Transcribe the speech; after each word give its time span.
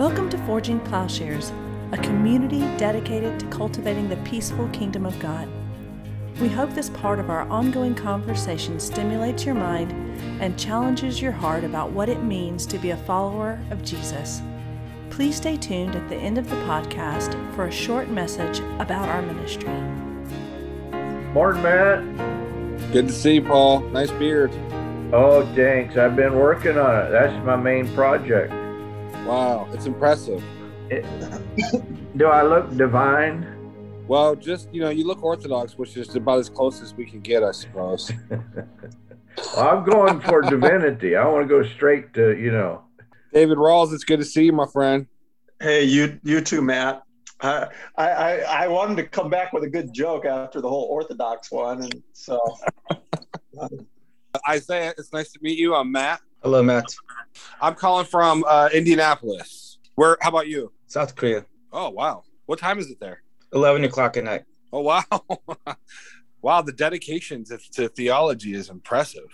Welcome 0.00 0.30
to 0.30 0.38
Forging 0.46 0.80
Plowshares, 0.80 1.52
a 1.92 1.98
community 1.98 2.60
dedicated 2.78 3.38
to 3.38 3.44
cultivating 3.48 4.08
the 4.08 4.16
peaceful 4.24 4.66
kingdom 4.70 5.04
of 5.04 5.20
God. 5.20 5.46
We 6.40 6.48
hope 6.48 6.70
this 6.70 6.88
part 6.88 7.18
of 7.18 7.28
our 7.28 7.42
ongoing 7.50 7.94
conversation 7.94 8.80
stimulates 8.80 9.44
your 9.44 9.56
mind 9.56 9.92
and 10.40 10.58
challenges 10.58 11.20
your 11.20 11.32
heart 11.32 11.64
about 11.64 11.90
what 11.90 12.08
it 12.08 12.22
means 12.22 12.64
to 12.68 12.78
be 12.78 12.92
a 12.92 12.96
follower 12.96 13.60
of 13.70 13.84
Jesus. 13.84 14.40
Please 15.10 15.36
stay 15.36 15.58
tuned 15.58 15.94
at 15.94 16.08
the 16.08 16.16
end 16.16 16.38
of 16.38 16.48
the 16.48 16.56
podcast 16.64 17.34
for 17.54 17.66
a 17.66 17.70
short 17.70 18.08
message 18.08 18.60
about 18.78 19.06
our 19.06 19.20
ministry. 19.20 19.68
Morning, 21.34 21.62
Matt. 21.62 22.90
Good 22.90 23.08
to 23.08 23.12
see 23.12 23.34
you, 23.34 23.42
Paul. 23.42 23.80
Nice 23.80 24.12
beard. 24.12 24.50
Oh, 25.12 25.44
thanks. 25.54 25.98
I've 25.98 26.16
been 26.16 26.36
working 26.36 26.78
on 26.78 27.04
it. 27.04 27.10
That's 27.10 27.44
my 27.44 27.56
main 27.56 27.86
project. 27.94 28.54
Wow, 29.30 29.68
it's 29.72 29.86
impressive. 29.86 30.42
It, 30.88 31.06
do 32.16 32.26
I 32.26 32.42
look 32.42 32.76
divine? 32.76 33.46
Well, 34.08 34.34
just 34.34 34.68
you 34.74 34.80
know, 34.80 34.90
you 34.90 35.06
look 35.06 35.22
Orthodox, 35.22 35.78
which 35.78 35.96
is 35.96 36.16
about 36.16 36.40
as 36.40 36.50
close 36.50 36.82
as 36.82 36.94
we 36.94 37.06
can 37.06 37.20
get, 37.20 37.44
I 37.44 37.52
suppose. 37.52 38.10
well, 38.30 39.68
I'm 39.68 39.84
going 39.84 40.20
for 40.20 40.42
divinity. 40.42 41.14
I 41.14 41.28
want 41.28 41.44
to 41.44 41.48
go 41.48 41.62
straight 41.62 42.12
to 42.14 42.36
you 42.36 42.50
know. 42.50 42.82
David 43.32 43.56
Rawls, 43.56 43.94
it's 43.94 44.02
good 44.02 44.18
to 44.18 44.24
see 44.24 44.46
you, 44.46 44.52
my 44.52 44.66
friend. 44.66 45.06
Hey, 45.60 45.84
you 45.84 46.18
you 46.24 46.40
too, 46.40 46.60
Matt. 46.60 47.04
I, 47.40 47.68
I 47.96 48.40
I 48.40 48.66
wanted 48.66 48.96
to 48.96 49.04
come 49.04 49.30
back 49.30 49.52
with 49.52 49.62
a 49.62 49.70
good 49.70 49.94
joke 49.94 50.24
after 50.24 50.60
the 50.60 50.68
whole 50.68 50.88
Orthodox 50.90 51.52
one, 51.52 51.82
and 51.82 52.02
so. 52.14 52.40
Isaiah, 54.48 54.92
it's 54.98 55.12
nice 55.12 55.30
to 55.30 55.38
meet 55.40 55.56
you. 55.56 55.76
I'm 55.76 55.92
Matt. 55.92 56.20
Hello, 56.42 56.62
Matt. 56.62 56.86
I'm 57.60 57.74
calling 57.74 58.06
from 58.06 58.44
uh, 58.48 58.70
Indianapolis. 58.72 59.76
Where? 59.96 60.16
How 60.22 60.30
about 60.30 60.48
you? 60.48 60.72
South 60.86 61.14
Korea. 61.14 61.44
Oh 61.70 61.90
wow! 61.90 62.22
What 62.46 62.58
time 62.58 62.78
is 62.78 62.90
it 62.90 62.98
there? 62.98 63.22
Eleven 63.52 63.84
o'clock 63.84 64.16
at 64.16 64.24
night. 64.24 64.44
Oh 64.72 64.80
wow! 64.80 65.02
wow, 66.42 66.62
the 66.62 66.72
dedication 66.72 67.44
to, 67.44 67.58
to 67.72 67.88
theology 67.90 68.54
is 68.54 68.70
impressive. 68.70 69.28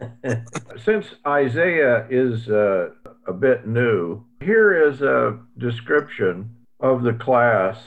Since 0.84 1.06
Isaiah 1.24 2.08
is 2.10 2.48
uh, 2.48 2.88
a 3.28 3.32
bit 3.32 3.68
new, 3.68 4.24
here 4.40 4.88
is 4.88 5.00
a 5.00 5.38
description 5.58 6.56
of 6.80 7.04
the 7.04 7.12
class. 7.12 7.78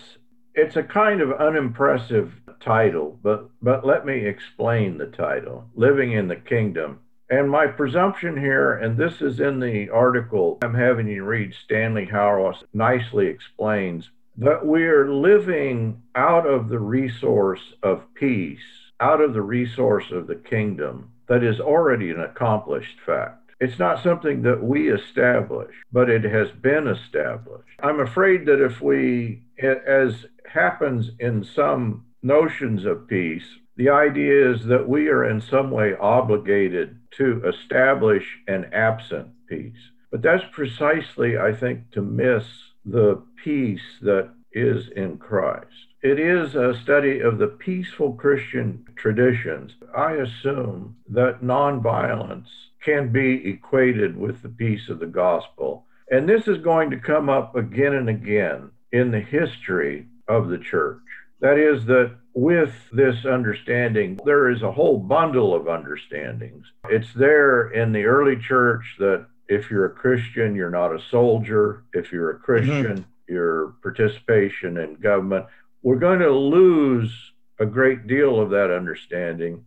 It's 0.55 0.77
a 0.77 0.83
kind 0.83 1.19
of 1.19 1.33
unimpressive 1.33 2.31
title, 2.61 3.19
but 3.21 3.49
but 3.61 3.86
let 3.86 4.05
me 4.05 4.25
explain 4.25 4.97
the 4.97 5.08
title: 5.08 5.66
"Living 5.75 6.14
in 6.14 6.30
the 6.30 6.38
Kingdom." 6.38 7.02
And 7.30 7.50
my 7.50 7.67
presumption 7.67 8.38
here, 8.38 8.73
and 8.73 8.97
this 8.97 9.22
is 9.22 9.42
in 9.42 9.59
the 9.59 9.89
article 9.89 10.58
I'm 10.61 10.73
having 10.73 11.08
you 11.08 11.25
read, 11.25 11.53
Stanley 11.53 12.06
Hauerwas 12.06 12.64
nicely 12.73 13.28
explains 13.28 14.09
that 14.38 14.66
we're 14.66 15.11
living 15.11 16.02
out 16.16 16.48
of 16.48 16.70
the 16.70 16.80
resource 16.80 17.73
of 17.83 18.14
peace, 18.14 18.59
out 19.02 19.20
of 19.20 19.33
the 19.33 19.42
resource 19.42 20.11
of 20.11 20.28
the 20.28 20.36
kingdom 20.36 21.11
that 21.28 21.44
is 21.44 21.59
already 21.59 22.11
an 22.11 22.22
accomplished 22.22 23.00
fact. 23.05 23.52
It's 23.59 23.80
not 23.80 24.03
something 24.03 24.44
that 24.44 24.64
we 24.64 24.89
establish, 24.89 25.75
but 25.92 26.09
it 26.09 26.23
has 26.23 26.52
been 26.52 26.88
established. 26.88 27.67
I'm 27.81 28.00
afraid 28.00 28.45
that 28.45 28.64
if 28.64 28.80
we, 28.80 29.42
as 29.61 30.28
happens 30.45 31.11
in 31.20 31.44
some 31.44 32.05
notions 32.22 32.86
of 32.86 33.08
peace, 33.08 33.48
the 33.78 33.89
idea 33.89 34.52
is 34.52 34.66
that 34.66 34.89
we 34.89 35.08
are 35.08 35.23
in 35.23 35.39
some 35.39 35.72
way 35.72 35.95
obligated 35.95 36.97
to 37.11 37.44
establish 37.45 38.25
an 38.47 38.70
absent 38.73 39.28
peace. 39.47 39.92
But 40.11 40.22
that's 40.22 40.44
precisely, 40.52 41.38
I 41.38 41.53
think, 41.53 41.92
to 41.92 42.02
miss 42.02 42.44
the 42.86 43.22
peace 43.44 44.00
that 44.02 44.31
is 44.52 44.89
in 44.95 45.17
Christ. 45.17 45.67
It 46.02 46.20
is 46.20 46.55
a 46.55 46.80
study 46.81 47.20
of 47.20 47.37
the 47.37 47.48
peaceful 47.48 48.14
Christian 48.14 48.86
traditions. 48.95 49.73
I 49.95 50.14
assume 50.14 50.95
that 51.10 51.42
nonviolence 51.42 52.48
can 52.83 53.11
be 53.11 53.48
equated 53.48 54.17
with 54.17 54.42
the 54.42 54.49
peace 54.49 54.89
of 54.89 54.99
the 54.99 55.05
gospel. 55.05 55.86
And 56.10 56.27
this 56.27 56.48
is 56.48 56.58
going 56.60 56.89
to 56.92 56.98
come 56.98 57.30
up 57.30 57.55
again 57.55 57.93
and 57.93 58.10
again 58.10 58.71
in 58.92 59.11
the 59.11 59.20
history 59.20 60.08
of 60.27 60.49
the 60.49 60.58
church. 60.58 61.02
That 61.39 61.58
is, 61.59 61.86
that 61.86 62.15
with 62.33 62.73
this 62.92 63.25
understanding, 63.25 64.20
there 64.25 64.49
is 64.49 64.61
a 64.61 64.71
whole 64.71 64.98
bundle 64.98 65.53
of 65.53 65.67
understandings. 65.67 66.65
It's 66.89 67.14
there 67.14 67.70
in 67.70 67.92
the 67.92 68.05
early 68.05 68.37
church 68.37 68.95
that 68.99 69.27
if 69.48 69.70
you're 69.70 69.86
a 69.86 69.93
Christian, 69.93 70.55
you're 70.55 70.70
not 70.70 70.95
a 70.95 71.02
soldier. 71.09 71.83
If 71.93 72.11
you're 72.11 72.31
a 72.31 72.39
Christian, 72.39 72.98
mm-hmm. 72.98 73.33
your 73.33 73.75
participation 73.81 74.77
in 74.77 74.95
government. 74.95 75.45
We're 75.83 75.99
going 75.99 76.20
to 76.20 76.31
lose 76.31 77.11
a 77.59 77.65
great 77.65 78.08
deal 78.08 78.39
of 78.39 78.49
that 78.52 78.75
understanding. 78.75 79.64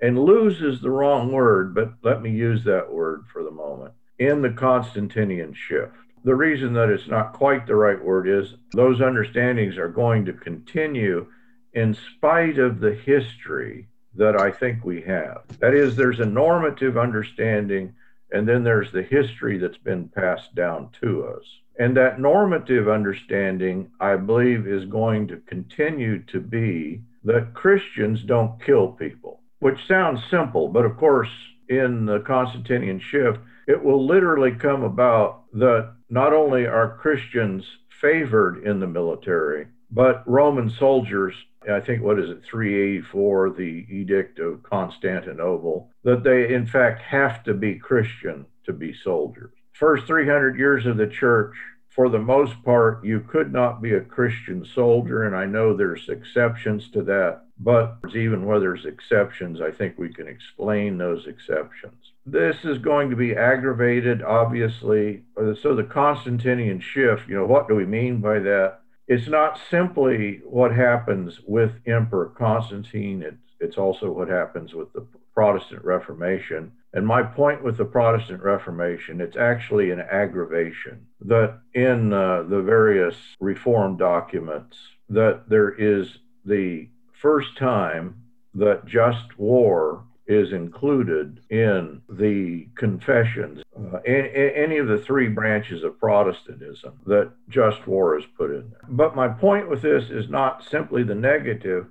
And 0.00 0.24
lose 0.24 0.62
is 0.62 0.80
the 0.80 0.90
wrong 0.90 1.32
word, 1.32 1.74
but 1.74 1.94
let 2.02 2.22
me 2.22 2.30
use 2.30 2.64
that 2.64 2.92
word 2.92 3.24
for 3.32 3.42
the 3.42 3.50
moment 3.50 3.92
in 4.18 4.42
the 4.42 4.50
Constantinian 4.50 5.54
shift. 5.54 5.94
The 6.28 6.36
reason 6.36 6.74
that 6.74 6.90
it's 6.90 7.08
not 7.08 7.32
quite 7.32 7.66
the 7.66 7.74
right 7.74 8.04
word 8.04 8.28
is 8.28 8.52
those 8.74 9.00
understandings 9.00 9.78
are 9.78 9.88
going 9.88 10.26
to 10.26 10.34
continue 10.34 11.26
in 11.72 11.94
spite 11.94 12.58
of 12.58 12.80
the 12.80 12.92
history 12.92 13.88
that 14.14 14.38
I 14.38 14.50
think 14.50 14.84
we 14.84 15.00
have. 15.00 15.44
That 15.60 15.72
is, 15.72 15.96
there's 15.96 16.20
a 16.20 16.26
normative 16.26 16.98
understanding, 16.98 17.94
and 18.30 18.46
then 18.46 18.62
there's 18.62 18.92
the 18.92 19.04
history 19.04 19.56
that's 19.56 19.78
been 19.78 20.10
passed 20.10 20.54
down 20.54 20.90
to 21.00 21.24
us. 21.24 21.44
And 21.78 21.96
that 21.96 22.20
normative 22.20 22.90
understanding, 22.90 23.90
I 23.98 24.16
believe, 24.16 24.66
is 24.66 24.84
going 24.84 25.28
to 25.28 25.38
continue 25.46 26.22
to 26.24 26.40
be 26.40 27.00
that 27.24 27.54
Christians 27.54 28.22
don't 28.22 28.62
kill 28.62 28.88
people, 28.88 29.40
which 29.60 29.86
sounds 29.88 30.20
simple, 30.30 30.68
but 30.68 30.84
of 30.84 30.98
course, 30.98 31.30
in 31.70 32.04
the 32.04 32.20
Constantinian 32.20 33.00
shift, 33.00 33.38
it 33.66 33.82
will 33.82 34.04
literally 34.06 34.52
come 34.52 34.82
about 34.82 35.44
that 35.54 35.94
not 36.10 36.32
only 36.32 36.66
are 36.66 36.96
Christians 36.96 37.64
favored 38.00 38.64
in 38.64 38.80
the 38.80 38.86
military, 38.86 39.66
but 39.90 40.22
Roman 40.26 40.70
soldiers, 40.70 41.34
I 41.70 41.80
think, 41.80 42.02
what 42.02 42.18
is 42.18 42.30
it, 42.30 42.42
384, 42.44 43.50
the 43.50 43.86
Edict 43.90 44.38
of 44.38 44.62
Constantinople, 44.62 45.90
that 46.04 46.22
they 46.22 46.52
in 46.52 46.66
fact 46.66 47.02
have 47.02 47.42
to 47.44 47.54
be 47.54 47.74
Christian 47.74 48.46
to 48.64 48.72
be 48.72 48.92
soldiers. 48.92 49.52
First 49.72 50.06
300 50.06 50.58
years 50.58 50.86
of 50.86 50.96
the 50.96 51.06
church, 51.06 51.54
for 51.88 52.08
the 52.08 52.18
most 52.18 52.62
part, 52.64 53.04
you 53.04 53.20
could 53.20 53.52
not 53.52 53.82
be 53.82 53.94
a 53.94 54.00
Christian 54.00 54.64
soldier, 54.64 55.24
and 55.24 55.34
I 55.34 55.46
know 55.46 55.74
there's 55.74 56.08
exceptions 56.08 56.88
to 56.90 57.02
that, 57.02 57.42
but 57.58 57.98
even 58.14 58.46
where 58.46 58.60
there's 58.60 58.84
exceptions, 58.84 59.60
I 59.60 59.70
think 59.70 59.98
we 59.98 60.12
can 60.12 60.28
explain 60.28 60.98
those 60.98 61.26
exceptions. 61.26 62.12
This 62.26 62.56
is 62.64 62.78
going 62.78 63.10
to 63.10 63.16
be 63.16 63.34
aggravated, 63.34 64.22
obviously. 64.22 65.22
So, 65.62 65.74
the 65.74 65.82
Constantinian 65.82 66.80
shift, 66.80 67.28
you 67.28 67.34
know, 67.34 67.46
what 67.46 67.68
do 67.68 67.74
we 67.74 67.86
mean 67.86 68.20
by 68.20 68.38
that? 68.40 68.80
It's 69.08 69.28
not 69.28 69.58
simply 69.70 70.42
what 70.44 70.74
happens 70.74 71.40
with 71.46 71.72
Emperor 71.86 72.26
Constantine, 72.26 73.22
it's, 73.22 73.36
it's 73.60 73.78
also 73.78 74.10
what 74.10 74.28
happens 74.28 74.74
with 74.74 74.92
the 74.92 75.06
Protestant 75.34 75.82
Reformation. 75.82 76.70
And 76.92 77.06
my 77.06 77.22
point 77.22 77.62
with 77.62 77.76
the 77.76 77.84
Protestant 77.84 78.42
Reformation, 78.42 79.20
it's 79.20 79.36
actually 79.36 79.90
an 79.90 80.00
aggravation 80.00 81.06
that 81.20 81.60
in 81.74 82.12
uh, 82.12 82.44
the 82.44 82.62
various 82.62 83.14
reform 83.40 83.96
documents 83.96 84.78
that 85.10 85.48
there 85.48 85.70
is 85.70 86.18
the 86.44 86.88
first 87.12 87.56
time 87.58 88.22
that 88.54 88.86
just 88.86 89.38
war 89.38 90.04
is 90.26 90.52
included 90.52 91.40
in 91.48 92.02
the 92.10 92.68
confessions, 92.74 93.62
uh, 93.76 93.96
any 94.06 94.76
of 94.76 94.86
the 94.86 94.98
three 94.98 95.28
branches 95.28 95.82
of 95.82 95.98
Protestantism 95.98 97.00
that 97.06 97.32
just 97.48 97.86
war 97.86 98.18
is 98.18 98.26
put 98.36 98.50
in 98.50 98.68
there. 98.70 98.80
But 98.88 99.16
my 99.16 99.28
point 99.28 99.70
with 99.70 99.80
this 99.80 100.10
is 100.10 100.28
not 100.28 100.64
simply 100.64 101.02
the 101.02 101.14
negative, 101.14 101.86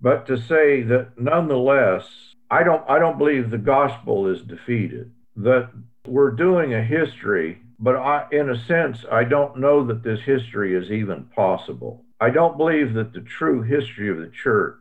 but 0.00 0.26
to 0.26 0.36
say 0.36 0.82
that 0.82 1.16
nonetheless, 1.16 2.25
I 2.50 2.62
don't, 2.62 2.88
I 2.88 2.98
don't 2.98 3.18
believe 3.18 3.50
the 3.50 3.58
gospel 3.58 4.28
is 4.28 4.42
defeated, 4.42 5.12
that 5.36 5.70
we're 6.06 6.30
doing 6.30 6.74
a 6.74 6.82
history, 6.82 7.58
but 7.78 7.96
I, 7.96 8.26
in 8.30 8.50
a 8.50 8.64
sense, 8.66 9.04
I 9.10 9.24
don't 9.24 9.58
know 9.58 9.84
that 9.86 10.02
this 10.02 10.20
history 10.20 10.74
is 10.74 10.90
even 10.90 11.24
possible. 11.34 12.04
I 12.20 12.30
don't 12.30 12.56
believe 12.56 12.94
that 12.94 13.12
the 13.12 13.20
true 13.20 13.62
history 13.62 14.08
of 14.08 14.18
the 14.18 14.30
church 14.30 14.80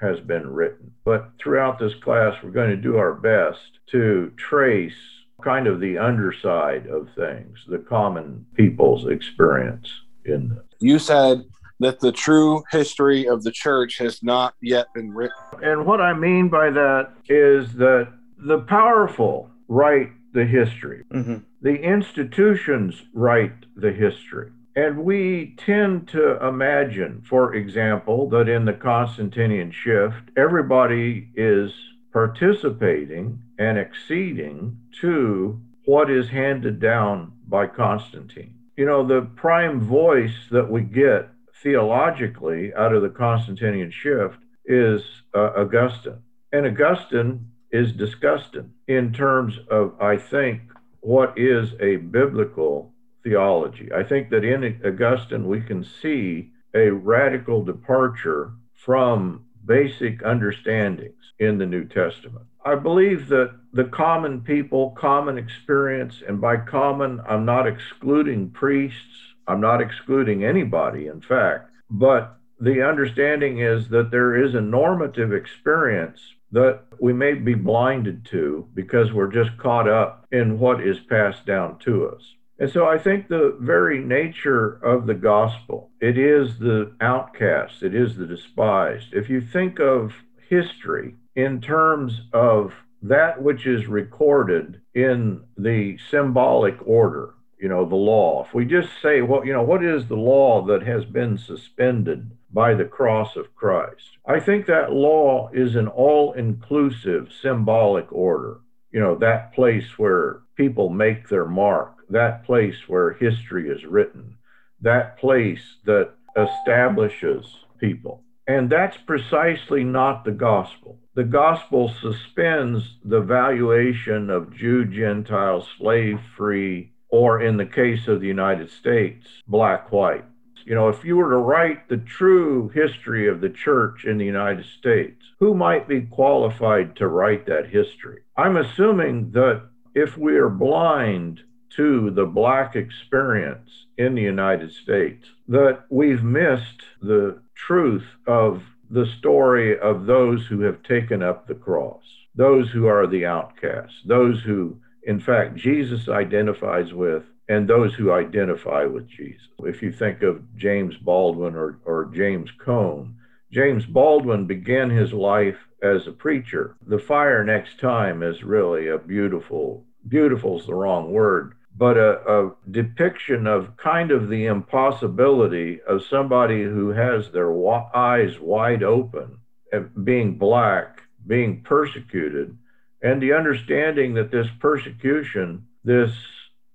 has 0.00 0.18
been 0.20 0.48
written. 0.48 0.92
But 1.04 1.30
throughout 1.38 1.78
this 1.78 1.94
class, 1.94 2.34
we're 2.42 2.50
going 2.50 2.70
to 2.70 2.76
do 2.76 2.96
our 2.96 3.12
best 3.12 3.80
to 3.90 4.32
trace 4.36 4.94
kind 5.42 5.66
of 5.66 5.80
the 5.80 5.98
underside 5.98 6.86
of 6.86 7.08
things, 7.14 7.58
the 7.66 7.78
common 7.78 8.46
people's 8.54 9.06
experience 9.06 9.90
in 10.24 10.50
this. 10.50 10.64
You 10.78 10.98
said 10.98 11.44
that 11.80 11.98
the 12.00 12.12
true 12.12 12.62
history 12.70 13.26
of 13.26 13.42
the 13.42 13.50
church 13.50 13.98
has 13.98 14.22
not 14.22 14.54
yet 14.62 14.86
been 14.94 15.12
written. 15.12 15.34
And 15.62 15.84
what 15.84 16.00
I 16.00 16.14
mean 16.14 16.48
by 16.48 16.70
that 16.70 17.12
is 17.28 17.72
that 17.74 18.12
the 18.38 18.60
powerful 18.60 19.50
write 19.68 20.12
the 20.32 20.44
history. 20.44 21.04
Mm-hmm. 21.12 21.38
The 21.62 21.80
institutions 21.80 23.02
write 23.12 23.66
the 23.76 23.92
history. 23.92 24.52
And 24.76 25.04
we 25.04 25.54
tend 25.56 26.08
to 26.08 26.46
imagine, 26.46 27.22
for 27.28 27.54
example, 27.54 28.28
that 28.30 28.48
in 28.48 28.64
the 28.64 28.72
Constantinian 28.72 29.72
shift, 29.72 30.30
everybody 30.36 31.28
is 31.34 31.72
participating 32.12 33.40
and 33.58 33.78
acceding 33.78 34.78
to 35.00 35.60
what 35.86 36.10
is 36.10 36.28
handed 36.28 36.78
down 36.78 37.32
by 37.48 37.66
Constantine. 37.66 38.54
You 38.76 38.86
know, 38.86 39.06
the 39.06 39.22
prime 39.34 39.80
voice 39.80 40.34
that 40.50 40.70
we 40.70 40.82
get 40.82 41.29
theologically 41.62 42.72
out 42.74 42.94
of 42.94 43.02
the 43.02 43.08
Constantinian 43.08 43.90
shift 43.90 44.38
is 44.64 45.02
uh, 45.34 45.50
Augustine. 45.56 46.22
And 46.52 46.66
Augustine 46.66 47.50
is 47.70 47.92
disgusting 47.92 48.70
in 48.88 49.12
terms 49.12 49.58
of, 49.70 49.94
I 50.00 50.16
think, 50.16 50.62
what 51.00 51.38
is 51.38 51.74
a 51.80 51.96
biblical 51.96 52.92
theology. 53.22 53.90
I 53.92 54.02
think 54.02 54.30
that 54.30 54.44
in 54.44 54.80
Augustine 54.84 55.46
we 55.46 55.60
can 55.60 55.84
see 55.84 56.50
a 56.74 56.90
radical 56.90 57.64
departure 57.64 58.52
from 58.74 59.44
basic 59.64 60.24
understandings 60.24 61.32
in 61.38 61.58
the 61.58 61.66
New 61.66 61.84
Testament. 61.84 62.46
I 62.64 62.74
believe 62.74 63.28
that 63.28 63.54
the 63.72 63.84
common 63.84 64.40
people, 64.42 64.90
common 64.90 65.38
experience, 65.38 66.22
and 66.26 66.40
by 66.40 66.56
common, 66.58 67.20
I'm 67.28 67.44
not 67.44 67.66
excluding 67.66 68.50
priests, 68.50 69.29
I'm 69.46 69.60
not 69.60 69.80
excluding 69.80 70.44
anybody, 70.44 71.06
in 71.06 71.20
fact, 71.20 71.70
but 71.90 72.36
the 72.60 72.86
understanding 72.86 73.58
is 73.58 73.88
that 73.88 74.10
there 74.10 74.36
is 74.36 74.54
a 74.54 74.60
normative 74.60 75.32
experience 75.32 76.20
that 76.52 76.82
we 76.98 77.12
may 77.12 77.34
be 77.34 77.54
blinded 77.54 78.24
to 78.26 78.68
because 78.74 79.12
we're 79.12 79.32
just 79.32 79.56
caught 79.56 79.88
up 79.88 80.26
in 80.32 80.58
what 80.58 80.86
is 80.86 80.98
passed 81.08 81.46
down 81.46 81.78
to 81.78 82.08
us. 82.08 82.34
And 82.58 82.70
so 82.70 82.86
I 82.86 82.98
think 82.98 83.28
the 83.28 83.56
very 83.60 83.98
nature 83.98 84.74
of 84.84 85.06
the 85.06 85.14
gospel, 85.14 85.90
it 86.00 86.18
is 86.18 86.58
the 86.58 86.94
outcast, 87.00 87.82
it 87.82 87.94
is 87.94 88.16
the 88.16 88.26
despised. 88.26 89.14
If 89.14 89.30
you 89.30 89.40
think 89.40 89.80
of 89.80 90.12
history 90.48 91.14
in 91.34 91.62
terms 91.62 92.20
of 92.34 92.74
that 93.02 93.42
which 93.42 93.66
is 93.66 93.86
recorded 93.86 94.82
in 94.94 95.42
the 95.56 95.96
symbolic 96.10 96.76
order, 96.86 97.34
you 97.60 97.68
know, 97.68 97.84
the 97.84 97.94
law. 97.94 98.44
If 98.46 98.54
we 98.54 98.64
just 98.64 98.88
say, 99.02 99.20
well, 99.20 99.44
you 99.44 99.52
know, 99.52 99.62
what 99.62 99.84
is 99.84 100.06
the 100.06 100.16
law 100.16 100.64
that 100.66 100.82
has 100.82 101.04
been 101.04 101.36
suspended 101.36 102.30
by 102.52 102.74
the 102.74 102.86
cross 102.86 103.36
of 103.36 103.54
Christ? 103.54 104.16
I 104.26 104.40
think 104.40 104.66
that 104.66 104.92
law 104.92 105.50
is 105.52 105.76
an 105.76 105.86
all 105.86 106.32
inclusive 106.32 107.28
symbolic 107.42 108.10
order. 108.12 108.60
You 108.92 109.00
know, 109.00 109.14
that 109.16 109.52
place 109.52 109.98
where 109.98 110.40
people 110.56 110.88
make 110.88 111.28
their 111.28 111.44
mark, 111.44 111.94
that 112.08 112.44
place 112.44 112.88
where 112.88 113.12
history 113.12 113.68
is 113.68 113.84
written, 113.84 114.36
that 114.80 115.18
place 115.18 115.76
that 115.84 116.14
establishes 116.36 117.44
people. 117.78 118.24
And 118.46 118.68
that's 118.68 118.96
precisely 118.96 119.84
not 119.84 120.24
the 120.24 120.32
gospel. 120.32 120.98
The 121.14 121.24
gospel 121.24 121.92
suspends 122.00 122.96
the 123.04 123.20
valuation 123.20 124.30
of 124.30 124.56
Jew, 124.56 124.86
Gentile, 124.86 125.66
slave 125.78 126.18
free, 126.36 126.89
or 127.10 127.42
in 127.42 127.56
the 127.56 127.66
case 127.66 128.08
of 128.08 128.20
the 128.20 128.26
United 128.26 128.70
States, 128.70 129.26
black, 129.46 129.92
white. 129.92 130.24
You 130.64 130.74
know, 130.74 130.88
if 130.88 131.04
you 131.04 131.16
were 131.16 131.30
to 131.30 131.36
write 131.36 131.88
the 131.88 131.96
true 131.96 132.68
history 132.68 133.28
of 133.28 133.40
the 133.40 133.48
church 133.48 134.04
in 134.04 134.18
the 134.18 134.24
United 134.24 134.66
States, 134.78 135.22
who 135.38 135.54
might 135.54 135.88
be 135.88 136.02
qualified 136.02 136.96
to 136.96 137.08
write 137.08 137.46
that 137.46 137.70
history? 137.70 138.22
I'm 138.36 138.56
assuming 138.56 139.30
that 139.32 139.62
if 139.94 140.16
we 140.16 140.36
are 140.36 140.50
blind 140.50 141.42
to 141.76 142.10
the 142.10 142.26
black 142.26 142.76
experience 142.76 143.86
in 143.96 144.14
the 144.14 144.22
United 144.22 144.72
States, 144.72 145.26
that 145.48 145.84
we've 145.88 146.22
missed 146.22 146.82
the 147.00 147.40
truth 147.54 148.06
of 148.26 148.62
the 148.90 149.06
story 149.18 149.78
of 149.78 150.06
those 150.06 150.46
who 150.46 150.60
have 150.62 150.82
taken 150.82 151.22
up 151.22 151.46
the 151.46 151.54
cross, 151.54 152.02
those 152.34 152.70
who 152.70 152.86
are 152.86 153.06
the 153.06 153.24
outcasts, 153.24 154.00
those 154.04 154.40
who, 154.42 154.76
in 155.02 155.20
fact, 155.20 155.56
Jesus 155.56 156.08
identifies 156.08 156.92
with, 156.92 157.24
and 157.48 157.66
those 157.66 157.94
who 157.94 158.12
identify 158.12 158.84
with 158.84 159.08
Jesus. 159.08 159.48
If 159.60 159.82
you 159.82 159.92
think 159.92 160.22
of 160.22 160.56
James 160.56 160.96
Baldwin 160.96 161.54
or, 161.56 161.78
or 161.84 162.10
James 162.14 162.50
Cone, 162.64 163.16
James 163.50 163.84
Baldwin 163.86 164.46
began 164.46 164.90
his 164.90 165.12
life 165.12 165.56
as 165.82 166.06
a 166.06 166.12
preacher. 166.12 166.76
The 166.86 166.98
fire 166.98 167.42
next 167.44 167.80
time 167.80 168.22
is 168.22 168.44
really 168.44 168.88
a 168.88 168.98
beautiful, 168.98 169.84
beautiful 170.06 170.60
is 170.60 170.66
the 170.66 170.74
wrong 170.74 171.10
word, 171.10 171.54
but 171.76 171.96
a, 171.96 172.20
a, 172.30 172.54
depiction 172.70 173.46
of 173.46 173.76
kind 173.76 174.10
of 174.12 174.28
the 174.28 174.46
impossibility 174.46 175.80
of 175.82 176.04
somebody 176.04 176.62
who 176.62 176.90
has 176.90 177.30
their 177.30 177.50
eyes 177.96 178.38
wide 178.38 178.82
open, 178.82 179.38
eh, 179.72 179.80
being 180.04 180.36
black, 180.36 181.02
being 181.26 181.62
persecuted, 181.62 182.56
and 183.02 183.20
the 183.20 183.32
understanding 183.32 184.14
that 184.14 184.30
this 184.30 184.48
persecution, 184.58 185.66
this 185.84 186.12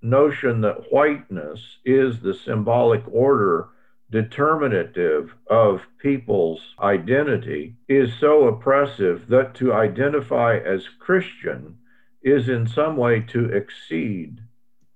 notion 0.01 0.61
that 0.61 0.91
whiteness 0.91 1.77
is 1.85 2.19
the 2.19 2.33
symbolic 2.33 3.03
order 3.11 3.69
determinative 4.11 5.33
of 5.47 5.81
people's 5.99 6.61
identity, 6.79 7.75
is 7.87 8.13
so 8.19 8.47
oppressive 8.47 9.27
that 9.27 9.53
to 9.55 9.73
identify 9.73 10.57
as 10.57 10.87
Christian 10.99 11.77
is 12.21 12.49
in 12.49 12.67
some 12.67 12.97
way 12.97 13.19
to 13.19 13.45
exceed 13.45 14.39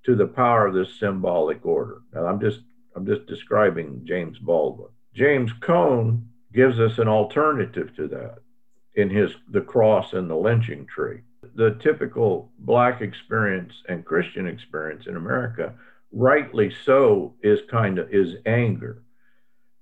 to 0.06 0.16
the 0.16 0.28
power 0.28 0.68
of 0.68 0.74
this 0.74 1.00
symbolic 1.00 1.66
order. 1.66 2.02
And 2.14 2.26
I'm 2.26 2.40
just 2.40 2.62
I'm 2.96 3.06
just 3.06 3.28
describing 3.28 4.02
James 4.06 4.40
Baldwin. 4.40 4.90
James 5.14 5.52
Cone 5.62 6.28
gives 6.54 6.80
us 6.80 6.98
an 6.98 7.08
alternative 7.08 7.96
to 7.96 8.08
that 8.08 8.40
in 9.00 9.10
his 9.10 9.32
The 9.50 9.62
Cross 9.62 10.14
and 10.14 10.30
the 10.30 10.36
Lynching 10.36 10.86
Tree. 10.86 11.22
The 11.56 11.78
typical 11.82 12.52
black 12.60 13.02
experience 13.02 13.74
and 13.88 14.06
Christian 14.06 14.48
experience 14.48 15.08
in 15.08 15.16
America, 15.16 15.74
rightly 16.12 16.72
so, 16.86 17.34
is 17.42 17.60
kind 17.70 17.98
of 17.98 18.14
is 18.14 18.36
anger. 18.46 19.04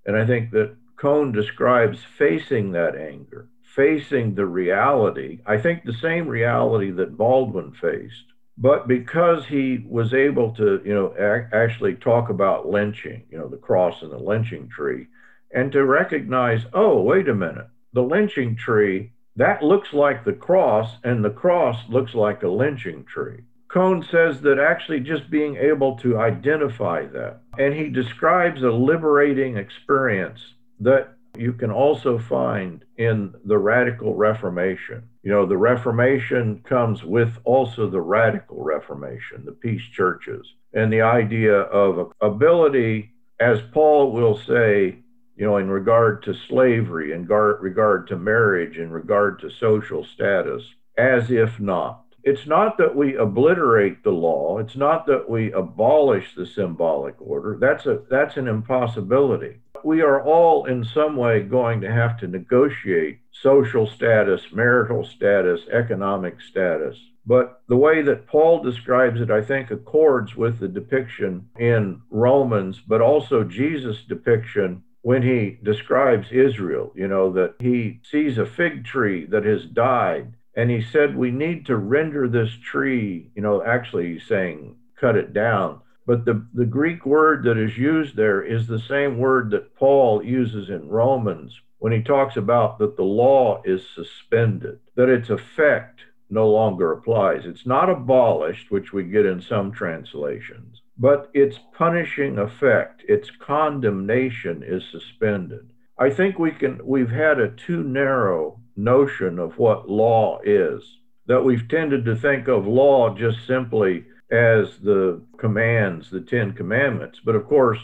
And 0.06 0.16
I 0.16 0.26
think 0.26 0.52
that 0.52 0.76
Cone 0.98 1.32
describes 1.32 2.00
facing 2.18 2.72
that 2.72 2.96
anger, 2.96 3.50
facing 3.76 4.36
the 4.36 4.46
reality, 4.46 5.40
I 5.46 5.58
think 5.58 5.84
the 5.84 5.94
same 5.94 6.28
reality 6.28 6.92
that 6.92 7.18
Baldwin 7.18 7.74
faced 7.74 8.34
but 8.58 8.88
because 8.88 9.46
he 9.46 9.86
was 9.88 10.14
able 10.14 10.52
to, 10.56 10.82
you 10.84 10.94
know, 10.94 11.14
ac- 11.14 11.50
actually 11.54 11.94
talk 11.96 12.30
about 12.30 12.68
lynching, 12.68 13.24
you 13.30 13.38
know, 13.38 13.48
the 13.48 13.58
cross 13.58 14.02
and 14.02 14.12
the 14.12 14.18
lynching 14.18 14.68
tree, 14.68 15.08
and 15.54 15.72
to 15.72 15.86
recognize, 15.86 16.66
oh, 16.74 17.02
wait 17.02 17.30
a 17.30 17.36
minute, 17.36 17.68
the 17.94 18.02
lynching 18.02 18.56
tree, 18.56 19.12
that 19.38 19.64
looks 19.64 19.94
like 19.94 20.26
the 20.26 20.34
cross, 20.34 20.98
and 21.04 21.24
the 21.24 21.30
cross 21.30 21.78
looks 21.90 22.14
like 22.14 22.44
a 22.44 22.48
lynching 22.48 23.06
tree. 23.06 23.42
Cone 23.70 24.04
says 24.12 24.42
that 24.42 24.60
actually 24.60 25.00
just 25.00 25.30
being 25.30 25.58
able 25.58 25.96
to 25.98 26.18
identify 26.18 27.06
that, 27.06 27.42
and 27.58 27.74
he 27.74 27.90
describes 27.90 28.64
a 28.64 28.72
liberating 28.72 29.58
experience 29.58 30.40
that 30.80 31.14
you 31.38 31.54
can 31.54 31.70
also 31.70 32.18
find 32.18 32.84
in 32.98 33.34
the 33.46 33.58
radical 33.58 34.16
Reformation. 34.16 35.04
You 35.22 35.32
know, 35.32 35.46
the 35.46 35.58
Reformation 35.58 36.64
comes 36.68 37.04
with 37.04 37.38
also 37.44 37.88
the 37.88 38.02
radical 38.02 38.64
Reformation, 38.64 39.46
the 39.46 39.52
peace 39.52 39.84
churches, 39.94 40.48
and 40.74 40.92
the 40.92 41.02
idea 41.02 41.60
of 41.60 42.12
ability, 42.22 43.12
as 43.40 43.60
Paul 43.72 44.14
will 44.14 44.38
say, 44.38 45.00
you 45.38 45.46
know, 45.46 45.58
in 45.58 45.70
regard 45.70 46.24
to 46.24 46.34
slavery, 46.34 47.14
in 47.14 47.26
regard 47.28 48.08
to 48.08 48.18
marriage, 48.18 48.78
in 48.78 48.90
regard 48.90 49.40
to 49.40 49.50
social 49.50 50.04
status, 50.04 50.64
as 50.98 51.30
if 51.32 51.60
not. 51.60 52.04
It's 52.24 52.46
not 52.46 52.78
that 52.78 52.96
we 52.96 53.16
obliterate 53.16 54.04
the 54.04 54.12
law. 54.12 54.58
It's 54.58 54.76
not 54.76 55.06
that 55.06 55.30
we 55.30 55.52
abolish 55.54 56.36
the 56.36 56.46
symbolic 56.46 57.16
order. 57.20 57.58
That's 57.60 57.86
a 57.86 58.02
that's 58.10 58.36
an 58.36 58.48
impossibility 58.48 59.60
we 59.84 60.02
are 60.02 60.22
all 60.22 60.66
in 60.66 60.84
some 60.84 61.16
way 61.16 61.42
going 61.42 61.82
to 61.82 61.92
have 61.92 62.20
to 62.20 62.28
negotiate 62.28 63.20
social 63.32 63.88
status, 63.88 64.42
marital 64.52 65.06
status, 65.06 65.62
economic 65.72 66.42
status. 66.42 66.98
But 67.26 67.62
the 67.68 67.78
way 67.78 68.02
that 68.04 68.28
Paul 68.28 68.64
describes 68.64 69.20
it, 69.20 69.30
I 69.30 69.42
think, 69.42 69.70
accords 69.70 70.36
with 70.36 70.60
the 70.60 70.68
depiction 70.68 71.50
in 71.58 72.02
Romans, 72.10 72.82
but 72.86 73.02
also 73.02 73.44
Jesus' 73.44 74.04
depiction 74.04 74.84
when 75.02 75.22
he 75.22 75.58
describes 75.64 76.32
Israel, 76.32 76.92
you 76.96 77.08
know, 77.08 77.32
that 77.34 77.56
he 77.60 78.00
sees 78.04 78.38
a 78.38 78.46
fig 78.46 78.86
tree 78.86 79.26
that 79.26 79.46
has 79.46 79.66
died. 79.66 80.34
And 80.56 80.72
he 80.72 80.82
said, 80.82 81.16
We 81.16 81.32
need 81.32 81.66
to 81.68 81.78
render 81.78 82.28
this 82.28 82.52
tree, 82.64 83.32
you 83.36 83.42
know, 83.42 83.64
actually, 83.64 84.14
he's 84.14 84.28
saying, 84.28 84.76
cut 85.00 85.16
it 85.16 85.34
down 85.34 85.82
but 86.08 86.24
the, 86.24 86.48
the 86.54 86.66
Greek 86.66 87.06
word 87.06 87.44
that 87.44 87.58
is 87.58 87.78
used 87.78 88.16
there 88.16 88.42
is 88.42 88.66
the 88.66 88.80
same 88.80 89.18
word 89.18 89.52
that 89.52 89.76
Paul 89.76 90.24
uses 90.24 90.70
in 90.70 90.88
Romans 90.88 91.60
when 91.80 91.92
he 91.92 92.02
talks 92.02 92.38
about 92.38 92.80
that 92.80 92.96
the 92.96 93.04
law 93.04 93.62
is 93.66 93.86
suspended, 93.94 94.80
that 94.96 95.10
its 95.10 95.30
effect 95.30 96.00
no 96.30 96.50
longer 96.50 96.94
applies. 96.94 97.46
It's 97.46 97.66
not 97.66 97.90
abolished, 97.90 98.72
which 98.72 98.94
we 98.94 99.04
get 99.04 99.26
in 99.26 99.42
some 99.42 99.74
translations, 99.74 100.77
but 101.00 101.30
its 101.34 101.60
punishing 101.74 102.38
effect, 102.38 103.04
its 103.08 103.30
condemnation 103.32 104.64
is 104.64 104.84
suspended. 104.92 105.70
I 105.98 106.10
think 106.10 106.38
we 106.38 106.52
can 106.52 106.80
we've 106.84 107.10
had 107.10 107.40
a 107.40 107.50
too 107.50 107.84
narrow 107.84 108.60
notion 108.76 109.40
of 109.40 109.58
what 109.58 109.90
law 109.90 110.40
is. 110.44 111.00
That 111.26 111.44
we've 111.44 111.68
tended 111.68 112.06
to 112.06 112.16
think 112.16 112.48
of 112.48 112.68
law 112.68 113.14
just 113.14 113.46
simply 113.46 114.06
as 114.32 114.78
the 114.80 115.22
commands, 115.38 116.10
the 116.10 116.22
10 116.22 116.54
commandments. 116.54 117.20
But 117.24 117.36
of 117.36 117.46
course, 117.46 117.80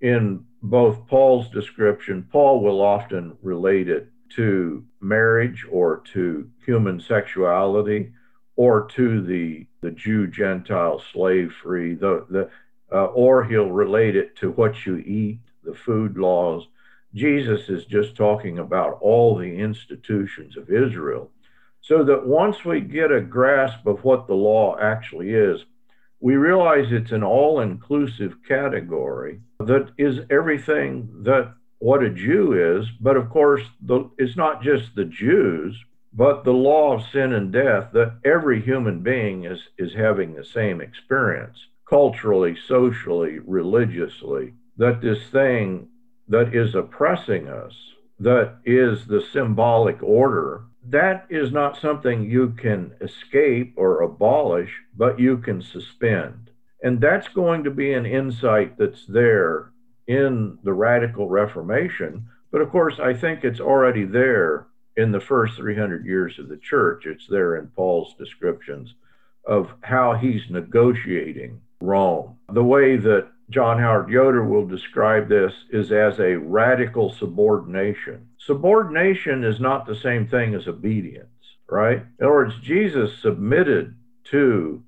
in 0.00 0.44
both 0.62 1.06
Paul's 1.06 1.48
description, 1.50 2.28
Paul 2.30 2.62
will 2.62 2.80
often 2.80 3.36
relate 3.42 3.88
it 3.88 4.10
to 4.30 4.84
marriage 5.00 5.64
or 5.70 6.02
to 6.12 6.50
human 6.64 7.00
sexuality 7.00 8.12
or 8.56 8.86
to 8.96 9.20
the, 9.22 9.66
the 9.80 9.90
Jew 9.90 10.26
Gentile 10.26 11.02
slave 11.12 11.52
free, 11.62 11.94
the, 11.94 12.26
the, 12.30 12.50
uh, 12.92 13.06
or 13.06 13.44
he'll 13.44 13.70
relate 13.70 14.16
it 14.16 14.36
to 14.36 14.52
what 14.52 14.86
you 14.86 14.98
eat, 14.98 15.40
the 15.64 15.74
food 15.74 16.16
laws. 16.16 16.66
Jesus 17.14 17.68
is 17.68 17.84
just 17.84 18.16
talking 18.16 18.58
about 18.58 18.98
all 19.00 19.36
the 19.36 19.56
institutions 19.58 20.56
of 20.56 20.70
Israel. 20.70 21.30
So 21.80 22.02
that 22.04 22.26
once 22.26 22.64
we 22.64 22.80
get 22.80 23.12
a 23.12 23.20
grasp 23.20 23.86
of 23.86 24.04
what 24.04 24.26
the 24.26 24.34
law 24.34 24.78
actually 24.78 25.34
is, 25.34 25.64
we 26.20 26.36
realize 26.36 26.86
it's 26.90 27.12
an 27.12 27.22
all 27.22 27.60
inclusive 27.60 28.36
category 28.48 29.40
that 29.58 29.90
is 29.98 30.20
everything 30.30 31.10
that 31.24 31.52
what 31.80 32.02
a 32.02 32.08
Jew 32.08 32.78
is. 32.78 32.88
But 33.00 33.18
of 33.18 33.28
course, 33.28 33.62
the, 33.82 34.08
it's 34.16 34.36
not 34.36 34.62
just 34.62 34.94
the 34.94 35.04
Jews, 35.04 35.76
but 36.16 36.44
the 36.44 36.52
law 36.52 36.94
of 36.94 37.02
sin 37.10 37.32
and 37.32 37.52
death 37.52 37.90
that 37.92 38.14
every 38.24 38.62
human 38.62 39.00
being 39.00 39.44
is, 39.44 39.60
is 39.76 39.94
having 39.94 40.34
the 40.34 40.44
same 40.44 40.80
experience 40.80 41.58
culturally, 41.88 42.56
socially, 42.66 43.40
religiously, 43.40 44.54
that 44.76 45.00
this 45.00 45.28
thing 45.30 45.88
that 46.28 46.54
is 46.54 46.74
oppressing 46.74 47.48
us, 47.48 47.74
that 48.18 48.56
is 48.64 49.06
the 49.06 49.20
symbolic 49.32 50.02
order, 50.02 50.64
that 50.86 51.26
is 51.28 51.52
not 51.52 51.76
something 51.76 52.30
you 52.30 52.50
can 52.50 52.92
escape 53.00 53.74
or 53.76 54.02
abolish, 54.02 54.70
but 54.96 55.18
you 55.18 55.36
can 55.38 55.60
suspend. 55.60 56.50
And 56.82 57.00
that's 57.00 57.28
going 57.28 57.64
to 57.64 57.70
be 57.70 57.92
an 57.92 58.06
insight 58.06 58.78
that's 58.78 59.06
there 59.06 59.72
in 60.06 60.58
the 60.62 60.72
radical 60.72 61.28
Reformation. 61.28 62.26
But 62.52 62.60
of 62.60 62.70
course, 62.70 63.00
I 63.00 63.14
think 63.14 63.42
it's 63.42 63.60
already 63.60 64.04
there 64.04 64.66
in 64.96 65.12
the 65.12 65.20
first 65.20 65.56
300 65.56 66.04
years 66.06 66.38
of 66.38 66.48
the 66.48 66.56
church. 66.56 67.06
It's 67.06 67.26
there 67.26 67.56
in 67.56 67.68
Paul's 67.68 68.14
descriptions 68.14 68.94
of 69.44 69.72
how 69.82 70.14
he's 70.14 70.48
negotiating 70.50 71.60
Rome. 71.80 72.36
The 72.52 72.64
way 72.64 72.96
that 72.96 73.28
John 73.50 73.78
Howard 73.78 74.08
Yoder 74.08 74.44
will 74.44 74.66
describe 74.66 75.28
this 75.28 75.52
is 75.70 75.92
as 75.92 76.18
a 76.18 76.36
radical 76.36 77.12
subordination. 77.12 78.28
Subordination 78.38 79.44
is 79.44 79.60
not 79.60 79.86
the 79.86 79.96
same 79.96 80.26
thing 80.26 80.54
as 80.54 80.66
obedience, 80.66 81.28
right? 81.68 81.98
In 82.18 82.24
other 82.24 82.32
words, 82.32 82.54
Jesus 82.62 83.18
submitted 83.20 83.94
to 84.24 84.82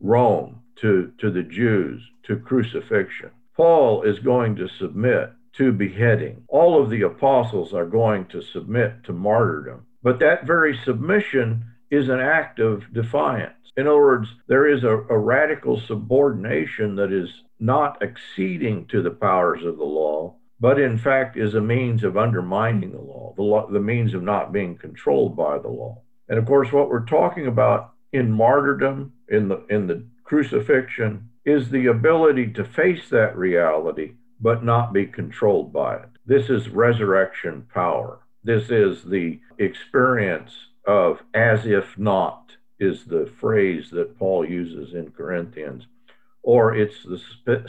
Rome, 0.00 0.62
to, 0.76 1.12
to 1.18 1.30
the 1.30 1.42
Jews, 1.42 2.02
to 2.24 2.36
crucifixion. 2.36 3.30
Paul 3.54 4.02
is 4.02 4.20
going 4.20 4.56
to 4.56 4.68
submit 4.68 5.32
to 5.58 5.72
beheading. 5.72 6.44
All 6.48 6.80
of 6.80 6.88
the 6.88 7.02
apostles 7.02 7.74
are 7.74 7.84
going 7.84 8.26
to 8.26 8.40
submit 8.40 9.04
to 9.04 9.12
martyrdom. 9.12 9.86
But 10.02 10.20
that 10.20 10.46
very 10.46 10.78
submission 10.84 11.64
is 11.90 12.08
an 12.08 12.20
act 12.20 12.60
of 12.60 12.92
defiance. 12.92 13.54
In 13.76 13.86
other 13.86 13.98
words, 13.98 14.28
there 14.46 14.68
is 14.68 14.84
a, 14.84 14.96
a, 15.10 15.18
radical 15.18 15.80
subordination 15.80 16.96
that 16.96 17.12
is 17.12 17.30
not 17.58 18.02
acceding 18.02 18.86
to 18.86 19.02
the 19.02 19.10
powers 19.10 19.64
of 19.64 19.78
the 19.78 19.84
law, 19.84 20.36
but 20.60 20.78
in 20.80 20.96
fact 20.96 21.36
is 21.36 21.54
a 21.54 21.60
means 21.60 22.04
of 22.04 22.16
undermining 22.16 22.92
the 22.92 23.00
law, 23.00 23.34
the, 23.36 23.42
law, 23.42 23.66
the 23.68 23.80
means 23.80 24.14
of 24.14 24.22
not 24.22 24.52
being 24.52 24.76
controlled 24.76 25.36
by 25.36 25.58
the 25.58 25.68
law. 25.68 26.00
And 26.28 26.38
of 26.38 26.46
course, 26.46 26.72
what 26.72 26.88
we're 26.88 27.06
talking 27.06 27.46
about 27.46 27.92
in 28.12 28.30
martyrdom, 28.32 29.12
in 29.28 29.48
the 29.48 29.64
in 29.68 29.86
the 29.86 30.04
crucifixion, 30.24 31.30
is 31.44 31.70
the 31.70 31.86
ability 31.86 32.52
to 32.52 32.64
face 32.64 33.08
that 33.10 33.36
reality 33.36 34.12
but 34.40 34.64
not 34.64 34.92
be 34.92 35.06
controlled 35.06 35.72
by 35.72 35.96
it. 35.96 36.08
This 36.26 36.48
is 36.50 36.68
resurrection 36.68 37.66
power. 37.72 38.20
This 38.44 38.70
is 38.70 39.04
the 39.04 39.40
experience 39.58 40.52
of 40.86 41.20
as 41.34 41.66
if 41.66 41.98
not, 41.98 42.52
is 42.78 43.04
the 43.04 43.30
phrase 43.40 43.90
that 43.90 44.18
Paul 44.18 44.48
uses 44.48 44.94
in 44.94 45.10
Corinthians 45.10 45.86
or 46.48 46.74
it's 46.74 47.02
the 47.04 47.20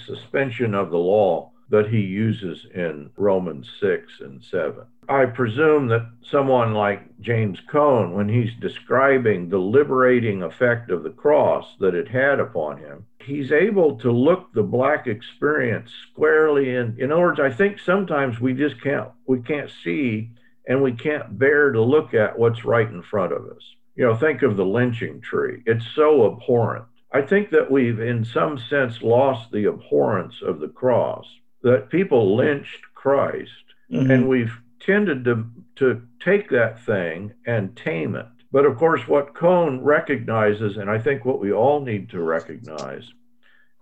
suspension 0.05 0.73
of 0.73 0.89
the 0.89 0.97
law 0.97 1.51
that 1.69 1.89
he 1.89 1.99
uses 1.99 2.65
in 2.73 3.09
Romans 3.17 3.69
6 3.79 4.21
and 4.21 4.41
7. 4.41 4.85
I 5.09 5.25
presume 5.25 5.87
that 5.89 6.09
someone 6.21 6.73
like 6.73 7.19
James 7.19 7.59
Cone, 7.69 8.13
when 8.13 8.29
he's 8.29 8.55
describing 8.61 9.49
the 9.49 9.57
liberating 9.57 10.43
effect 10.43 10.91
of 10.91 11.03
the 11.03 11.09
cross 11.09 11.75
that 11.81 11.93
it 11.93 12.07
had 12.07 12.39
upon 12.39 12.77
him, 12.77 13.05
he's 13.21 13.51
able 13.51 13.97
to 13.99 14.11
look 14.11 14.53
the 14.53 14.63
black 14.63 15.07
experience 15.07 15.91
squarely 16.11 16.75
in. 16.75 16.95
In 16.99 17.11
other 17.11 17.21
words, 17.21 17.39
I 17.39 17.51
think 17.51 17.79
sometimes 17.79 18.39
we 18.39 18.53
just 18.53 18.81
can't 18.81 19.09
we 19.27 19.41
can't 19.41 19.69
see 19.83 20.31
and 20.67 20.81
we 20.81 20.91
can't 20.91 21.37
bear 21.37 21.71
to 21.71 21.81
look 21.81 22.13
at 22.13 22.37
what's 22.37 22.65
right 22.65 22.87
in 22.87 23.01
front 23.01 23.33
of 23.33 23.45
us. 23.45 23.63
You 23.95 24.05
know, 24.05 24.15
think 24.15 24.43
of 24.43 24.55
the 24.55 24.65
lynching 24.65 25.21
tree. 25.21 25.61
It's 25.65 25.85
so 25.95 26.31
abhorrent 26.31 26.85
I 27.11 27.21
think 27.21 27.49
that 27.51 27.71
we've, 27.71 27.99
in 27.99 28.23
some 28.23 28.57
sense, 28.57 29.01
lost 29.01 29.51
the 29.51 29.65
abhorrence 29.65 30.35
of 30.45 30.59
the 30.59 30.67
cross, 30.67 31.25
that 31.63 31.89
people 31.89 32.35
lynched 32.35 32.81
Christ, 32.93 33.51
mm-hmm. 33.91 34.11
and 34.11 34.29
we've 34.29 34.55
tended 34.79 35.25
to, 35.25 35.45
to 35.77 36.01
take 36.23 36.49
that 36.51 36.85
thing 36.85 37.33
and 37.45 37.75
tame 37.75 38.15
it. 38.15 38.27
But 38.51 38.65
of 38.65 38.77
course, 38.77 39.07
what 39.07 39.35
Cone 39.35 39.81
recognizes, 39.81 40.77
and 40.77 40.89
I 40.89 40.99
think 40.99 41.23
what 41.23 41.39
we 41.39 41.51
all 41.51 41.81
need 41.81 42.09
to 42.09 42.21
recognize, 42.21 43.07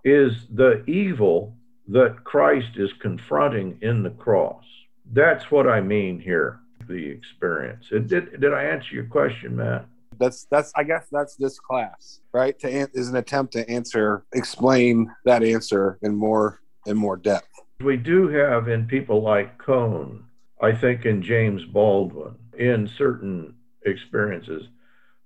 is 0.03 0.33
the 0.53 0.83
evil 0.85 1.55
that 1.87 2.23
Christ 2.23 2.75
is 2.75 2.91
confronting 2.99 3.77
in 3.81 4.03
the 4.03 4.09
cross. 4.09 4.65
That's 5.13 5.49
what 5.51 5.67
I 5.67 5.79
mean 5.79 6.19
here, 6.19 6.59
the 6.87 7.07
experience. 7.07 7.85
It, 7.91 8.07
did, 8.07 8.41
did 8.41 8.53
I 8.53 8.63
answer 8.63 8.93
your 8.93 9.05
question, 9.05 9.55
Matt? 9.55 9.85
that's 10.19 10.45
that's 10.49 10.71
i 10.75 10.83
guess 10.83 11.07
that's 11.11 11.35
this 11.35 11.59
class 11.59 12.19
right 12.33 12.57
to 12.59 12.67
an, 12.67 12.87
is 12.93 13.09
an 13.09 13.15
attempt 13.15 13.53
to 13.53 13.69
answer 13.69 14.25
explain 14.33 15.13
that 15.25 15.43
answer 15.43 15.97
in 16.01 16.15
more 16.15 16.61
in 16.85 16.97
more 16.97 17.17
depth 17.17 17.47
we 17.81 17.97
do 17.97 18.27
have 18.27 18.67
in 18.67 18.85
people 18.87 19.21
like 19.21 19.57
cone 19.57 20.23
i 20.61 20.71
think 20.71 21.05
in 21.05 21.21
james 21.21 21.63
baldwin 21.65 22.33
in 22.57 22.87
certain 22.87 23.53
experiences 23.85 24.67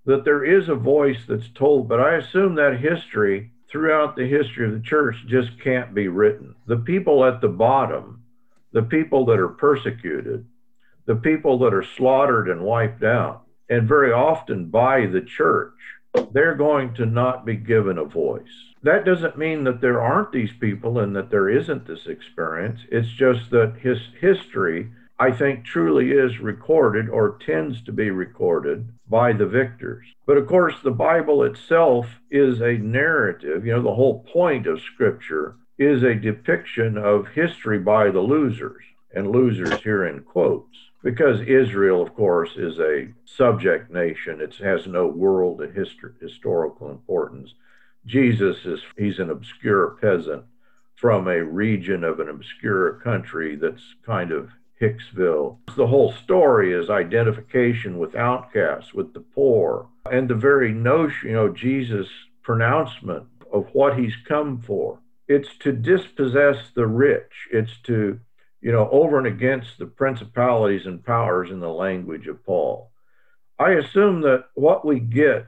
that 0.05 0.25
there 0.25 0.43
is 0.43 0.69
a 0.69 0.75
voice 0.75 1.21
that's 1.27 1.49
told 1.55 1.87
but 1.87 1.99
i 1.99 2.15
assume 2.15 2.55
that 2.55 2.79
history 2.79 3.51
throughout 3.69 4.15
the 4.15 4.25
history 4.25 4.65
of 4.65 4.73
the 4.73 4.87
church 4.87 5.15
just 5.27 5.59
can't 5.63 5.93
be 5.93 6.07
written 6.07 6.55
the 6.67 6.77
people 6.77 7.23
at 7.25 7.41
the 7.41 7.47
bottom 7.47 8.23
the 8.71 8.83
people 8.83 9.25
that 9.25 9.39
are 9.39 9.49
persecuted 9.49 10.45
the 11.05 11.15
people 11.15 11.57
that 11.59 11.73
are 11.73 11.83
slaughtered 11.83 12.49
and 12.49 12.61
wiped 12.61 13.03
out 13.03 13.43
and 13.71 13.87
very 13.87 14.11
often 14.11 14.65
by 14.65 15.05
the 15.05 15.21
church, 15.21 15.73
they're 16.33 16.55
going 16.55 16.93
to 16.95 17.05
not 17.05 17.45
be 17.45 17.55
given 17.55 17.97
a 17.97 18.03
voice. 18.03 18.51
That 18.83 19.05
doesn't 19.05 19.37
mean 19.37 19.63
that 19.63 19.79
there 19.79 20.01
aren't 20.01 20.33
these 20.33 20.51
people 20.59 20.99
and 20.99 21.15
that 21.15 21.29
there 21.31 21.49
isn't 21.49 21.87
this 21.87 22.07
experience. 22.07 22.81
It's 22.91 23.07
just 23.07 23.49
that 23.51 23.77
his 23.79 23.97
history, 24.19 24.91
I 25.21 25.31
think, 25.31 25.65
truly 25.65 26.13
is 26.13 26.39
recorded 26.39 27.07
or 27.07 27.37
tends 27.45 27.83
to 27.83 27.91
be 27.91 28.09
recorded 28.09 28.89
by 29.07 29.33
the 29.33 29.45
victors. 29.45 30.07
But 30.25 30.37
of 30.37 30.47
course, 30.47 30.73
the 30.83 30.89
Bible 30.89 31.43
itself 31.43 32.07
is 32.31 32.59
a 32.59 32.79
narrative. 32.79 33.63
You 33.63 33.73
know, 33.73 33.83
the 33.83 33.93
whole 33.93 34.23
point 34.23 34.65
of 34.65 34.81
Scripture 34.81 35.57
is 35.77 36.01
a 36.01 36.15
depiction 36.15 36.97
of 36.97 37.27
history 37.27 37.77
by 37.77 38.09
the 38.09 38.19
losers, 38.19 38.81
and 39.13 39.29
losers 39.29 39.79
here 39.83 40.07
in 40.07 40.21
quotes 40.21 40.75
because 41.03 41.41
Israel, 41.41 42.01
of 42.01 42.15
course, 42.15 42.55
is 42.55 42.79
a 42.79 43.13
subject 43.25 43.91
nation. 43.91 44.41
It 44.41 44.55
has 44.55 44.87
no 44.87 45.05
world 45.05 45.59
histor- 45.59 46.19
historical 46.19 46.89
importance. 46.89 47.53
Jesus 48.07 48.65
is 48.65 48.81
he's 48.97 49.19
an 49.19 49.29
obscure 49.29 49.97
peasant 50.01 50.45
from 50.95 51.27
a 51.27 51.43
region 51.43 52.03
of 52.03 52.19
an 52.19 52.29
obscure 52.29 52.93
country 53.03 53.55
that's 53.55 53.83
kind 54.03 54.31
of 54.31 54.49
Hicksville. 54.81 55.57
The 55.75 55.87
whole 55.87 56.11
story 56.11 56.73
is 56.73 56.89
identification 56.89 57.99
with 57.99 58.15
outcasts, 58.15 58.93
with 58.93 59.13
the 59.13 59.19
poor, 59.19 59.87
and 60.11 60.27
the 60.27 60.35
very 60.35 60.73
notion, 60.73 61.29
you 61.29 61.35
know, 61.35 61.49
Jesus' 61.49 62.09
pronouncement 62.41 63.27
of 63.53 63.67
what 63.73 63.97
he's 63.97 64.15
come 64.27 64.61
for. 64.61 64.99
It's 65.27 65.55
to 65.59 65.71
dispossess 65.71 66.71
the 66.75 66.87
rich. 66.87 67.47
It's 67.51 67.77
to 67.83 68.19
you 68.61 68.71
know, 68.71 68.87
over 68.91 69.17
and 69.17 69.27
against 69.27 69.77
the 69.79 69.87
principalities 69.87 70.85
and 70.85 71.03
powers 71.03 71.49
in 71.49 71.59
the 71.59 71.69
language 71.69 72.27
of 72.27 72.45
Paul. 72.45 72.91
I 73.57 73.71
assume 73.71 74.21
that 74.21 74.45
what 74.53 74.85
we 74.85 74.99
get 74.99 75.47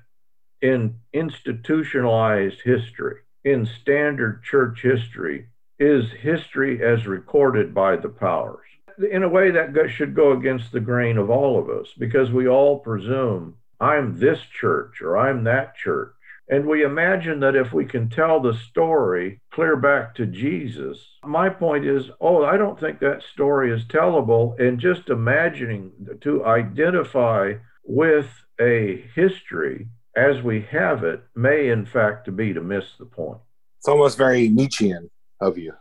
in 0.62 0.96
institutionalized 1.14 2.62
history, 2.64 3.20
in 3.44 3.68
standard 3.82 4.44
church 4.44 4.82
history, 4.82 5.48
is 5.80 6.06
history 6.12 6.84
as 6.84 7.06
recorded 7.06 7.74
by 7.74 7.98
the 7.98 8.10
powers. 8.10 8.66
In 9.12 9.24
a 9.24 9.30
way, 9.30 9.52
that 9.52 9.90
should 9.90 10.16
go 10.16 10.34
against 10.34 10.72
the 10.72 10.80
grain 10.80 11.18
of 11.18 11.30
all 11.30 11.60
of 11.60 11.70
us 11.70 11.88
because 11.98 12.32
we 12.32 12.48
all 12.48 12.80
presume 12.80 13.56
I'm 13.80 14.20
this 14.20 14.40
church 14.60 15.02
or 15.02 15.18
I'm 15.18 15.44
that 15.44 15.76
church. 15.76 16.14
And 16.50 16.68
we 16.68 16.84
imagine 16.84 17.40
that 17.40 17.56
if 17.56 17.72
we 17.72 17.86
can 17.86 18.10
tell 18.10 18.40
the 18.40 18.54
story 18.70 19.40
clear 19.52 19.76
back 19.78 20.14
to 20.16 20.26
Jesus, 20.26 20.98
my 21.24 21.50
point 21.50 21.86
is, 21.86 22.10
oh, 22.20 22.44
I 22.44 22.58
don't 22.58 22.80
think 22.80 23.00
that 23.00 23.24
story 23.34 23.72
is 23.72 23.86
tellable. 23.86 24.60
And 24.60 24.80
just 24.80 25.10
imagining 25.10 25.92
to 26.22 26.46
identify 26.46 27.54
with 27.84 28.28
a 28.60 29.06
history 29.16 29.88
as 30.16 30.42
we 30.42 30.62
have 30.70 31.04
it 31.04 31.24
may, 31.36 31.70
in 31.70 31.86
fact, 31.86 32.34
be 32.36 32.54
to 32.54 32.62
miss 32.62 32.86
the 33.00 33.06
point. 33.06 33.40
It's 33.80 33.88
almost 33.88 34.18
very 34.18 34.50
Nietzschean 34.50 35.10
of 35.40 35.58
you. 35.58 35.74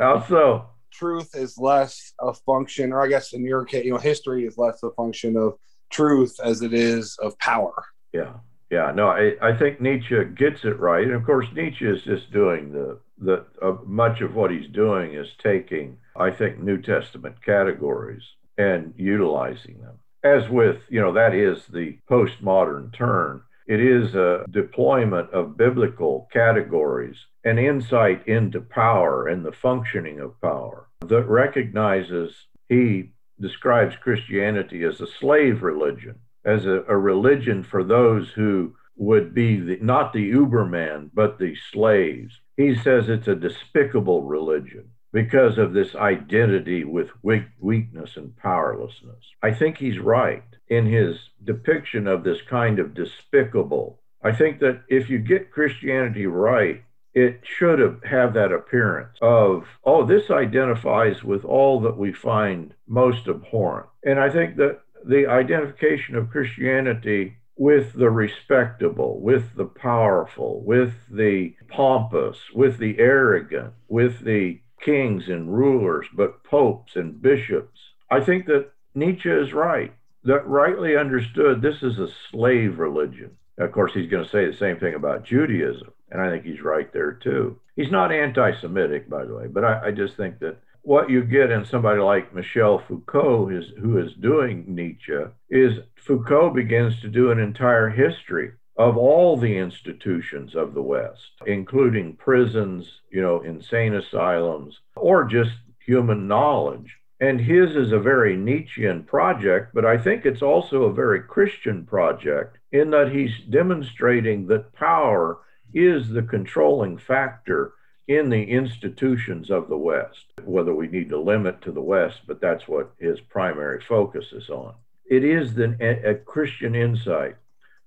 also, 0.00 0.71
truth 0.92 1.30
is 1.34 1.58
less 1.58 2.12
a 2.20 2.32
function, 2.32 2.92
or 2.92 3.02
I 3.02 3.08
guess 3.08 3.32
in 3.32 3.44
your 3.44 3.64
case, 3.64 3.84
you 3.84 3.92
know, 3.92 3.98
history 3.98 4.44
is 4.44 4.58
less 4.58 4.82
a 4.82 4.90
function 4.90 5.36
of 5.36 5.54
truth 5.90 6.36
as 6.42 6.62
it 6.62 6.72
is 6.72 7.16
of 7.20 7.38
power. 7.38 7.74
Yeah, 8.12 8.34
yeah. 8.70 8.92
No, 8.94 9.08
I, 9.08 9.34
I 9.42 9.56
think 9.56 9.80
Nietzsche 9.80 10.24
gets 10.36 10.64
it 10.64 10.78
right, 10.78 11.04
and 11.04 11.14
of 11.14 11.24
course, 11.24 11.46
Nietzsche 11.54 11.86
is 11.86 12.02
just 12.02 12.32
doing 12.32 12.72
the 12.72 12.98
the 13.18 13.44
uh, 13.62 13.76
much 13.86 14.20
of 14.20 14.34
what 14.34 14.50
he's 14.50 14.68
doing 14.70 15.14
is 15.14 15.28
taking, 15.42 15.96
I 16.16 16.30
think, 16.30 16.58
New 16.58 16.80
Testament 16.82 17.36
categories 17.44 18.22
and 18.58 18.92
utilizing 18.96 19.80
them. 19.80 19.98
As 20.24 20.48
with, 20.48 20.78
you 20.88 21.00
know, 21.00 21.12
that 21.12 21.34
is 21.34 21.58
the 21.72 21.98
postmodern 22.10 22.92
turn. 22.92 23.42
It 23.66 23.80
is 23.80 24.14
a 24.14 24.44
deployment 24.50 25.30
of 25.30 25.56
biblical 25.56 26.28
categories, 26.32 27.16
an 27.44 27.58
insight 27.58 28.26
into 28.26 28.60
power 28.60 29.26
and 29.26 29.44
the 29.44 29.52
functioning 29.52 30.20
of 30.20 30.40
power 30.40 30.88
that 31.00 31.24
recognizes 31.24 32.46
he 32.68 33.10
describes 33.40 33.96
Christianity 33.96 34.84
as 34.84 35.00
a 35.00 35.06
slave 35.06 35.62
religion, 35.62 36.18
as 36.44 36.66
a, 36.66 36.84
a 36.88 36.96
religion 36.96 37.62
for 37.62 37.82
those 37.82 38.30
who 38.30 38.74
would 38.96 39.34
be 39.34 39.58
the, 39.58 39.78
not 39.80 40.12
the 40.12 40.32
Uberman, 40.32 41.10
but 41.12 41.38
the 41.38 41.56
slaves. 41.72 42.40
He 42.56 42.74
says 42.76 43.08
it's 43.08 43.28
a 43.28 43.34
despicable 43.34 44.22
religion 44.22 44.90
because 45.12 45.58
of 45.58 45.72
this 45.72 45.94
identity 45.94 46.84
with 46.84 47.10
weak, 47.22 47.44
weakness 47.58 48.16
and 48.16 48.36
powerlessness. 48.36 49.24
I 49.42 49.52
think 49.52 49.76
he's 49.78 49.98
right 49.98 50.44
in 50.68 50.86
his 50.86 51.16
depiction 51.44 52.06
of 52.06 52.24
this 52.24 52.40
kind 52.48 52.78
of 52.78 52.94
despicable. 52.94 54.00
I 54.22 54.32
think 54.32 54.60
that 54.60 54.82
if 54.88 55.10
you 55.10 55.18
get 55.18 55.50
Christianity 55.50 56.26
right, 56.26 56.82
it 57.14 57.40
should 57.44 57.78
have, 57.78 58.02
have 58.04 58.34
that 58.34 58.52
appearance 58.52 59.18
of, 59.20 59.66
oh, 59.84 60.04
this 60.04 60.30
identifies 60.30 61.22
with 61.22 61.44
all 61.44 61.80
that 61.80 61.96
we 61.96 62.12
find 62.12 62.74
most 62.86 63.28
abhorrent. 63.28 63.88
And 64.04 64.18
I 64.18 64.30
think 64.30 64.56
that 64.56 64.80
the 65.04 65.26
identification 65.26 66.16
of 66.16 66.30
Christianity 66.30 67.36
with 67.56 67.92
the 67.92 68.10
respectable, 68.10 69.20
with 69.20 69.54
the 69.56 69.66
powerful, 69.66 70.62
with 70.64 70.94
the 71.10 71.54
pompous, 71.68 72.38
with 72.54 72.78
the 72.78 72.98
arrogant, 72.98 73.72
with 73.88 74.20
the 74.24 74.60
kings 74.80 75.28
and 75.28 75.54
rulers, 75.54 76.06
but 76.14 76.42
popes 76.44 76.96
and 76.96 77.20
bishops. 77.20 77.78
I 78.10 78.20
think 78.20 78.46
that 78.46 78.70
Nietzsche 78.94 79.30
is 79.30 79.52
right, 79.52 79.92
that 80.24 80.46
rightly 80.46 80.96
understood, 80.96 81.60
this 81.60 81.82
is 81.82 81.98
a 81.98 82.08
slave 82.30 82.78
religion. 82.78 83.36
Of 83.58 83.72
course, 83.72 83.92
he's 83.94 84.10
going 84.10 84.24
to 84.24 84.30
say 84.30 84.46
the 84.46 84.56
same 84.56 84.78
thing 84.78 84.94
about 84.94 85.24
Judaism. 85.24 85.92
And 86.10 86.20
I 86.20 86.30
think 86.30 86.44
he's 86.44 86.60
right 86.60 86.92
there 86.92 87.12
too. 87.12 87.58
He's 87.76 87.90
not 87.90 88.12
anti 88.12 88.52
Semitic, 88.60 89.08
by 89.08 89.24
the 89.24 89.34
way, 89.34 89.46
but 89.46 89.64
I, 89.64 89.86
I, 89.86 89.90
just 89.92 90.16
think 90.16 90.38
that 90.40 90.58
what 90.82 91.08
you 91.08 91.22
get 91.22 91.50
in 91.50 91.64
somebody 91.64 92.00
like 92.00 92.34
Michel 92.34 92.82
Foucault, 92.86 93.48
is, 93.48 93.72
who 93.78 93.98
is 93.98 94.12
doing 94.14 94.64
Nietzsche, 94.68 95.24
is 95.48 95.78
Foucault 95.96 96.50
begins 96.50 97.00
to 97.00 97.08
do 97.08 97.30
an 97.30 97.38
entire 97.38 97.88
history 97.88 98.52
of 98.76 98.96
all 98.96 99.36
the 99.36 99.56
institutions 99.56 100.54
of 100.54 100.74
the 100.74 100.82
West, 100.82 101.30
including 101.46 102.16
prisons, 102.16 103.00
you 103.10 103.22
know, 103.22 103.40
insane 103.40 103.94
asylums, 103.94 104.80
or 104.96 105.24
just 105.24 105.52
human 105.78 106.26
knowledge. 106.26 106.98
And 107.20 107.40
his 107.40 107.76
is 107.76 107.92
a 107.92 108.00
very 108.00 108.36
Nietzschean 108.36 109.04
project, 109.04 109.72
but 109.72 109.84
I 109.86 109.96
think 109.96 110.26
it's 110.26 110.42
also 110.42 110.84
a 110.84 110.92
very 110.92 111.22
Christian 111.22 111.86
project 111.86 112.58
in 112.72 112.90
that 112.90 113.12
he's 113.12 113.38
demonstrating 113.50 114.46
that 114.46 114.72
power 114.72 115.38
is 115.74 116.08
the 116.08 116.22
controlling 116.22 116.98
factor 116.98 117.74
in 118.08 118.28
the 118.30 118.42
institutions 118.42 119.50
of 119.50 119.68
the 119.68 119.76
West, 119.76 120.26
whether 120.44 120.74
we 120.74 120.88
need 120.88 121.08
to 121.10 121.20
limit 121.20 121.62
to 121.62 121.70
the 121.70 121.80
West, 121.80 122.20
but 122.26 122.40
that's 122.40 122.66
what 122.66 122.92
his 122.98 123.20
primary 123.20 123.80
focus 123.80 124.32
is 124.32 124.50
on. 124.50 124.74
It 125.04 125.24
is 125.24 125.54
the, 125.54 125.76
a 126.04 126.14
Christian 126.14 126.74
insight 126.74 127.36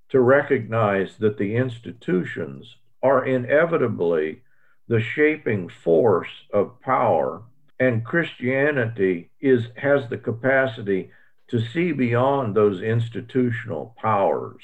to 0.10 0.20
recognize 0.22 1.18
that 1.18 1.38
the 1.38 1.56
institutions 1.56 2.76
are 3.02 3.26
inevitably 3.26 4.42
the 4.88 5.02
shaping 5.02 5.68
force 5.68 6.30
of 6.54 6.80
power, 6.82 7.42
and 7.80 8.06
Christianity 8.06 9.30
is, 9.42 9.68
has 9.76 10.08
the 10.10 10.18
capacity 10.18 11.12
to 11.48 11.60
see 11.60 11.92
beyond 11.92 12.56
those 12.56 12.82
institutional 12.82 13.96
powers, 14.02 14.64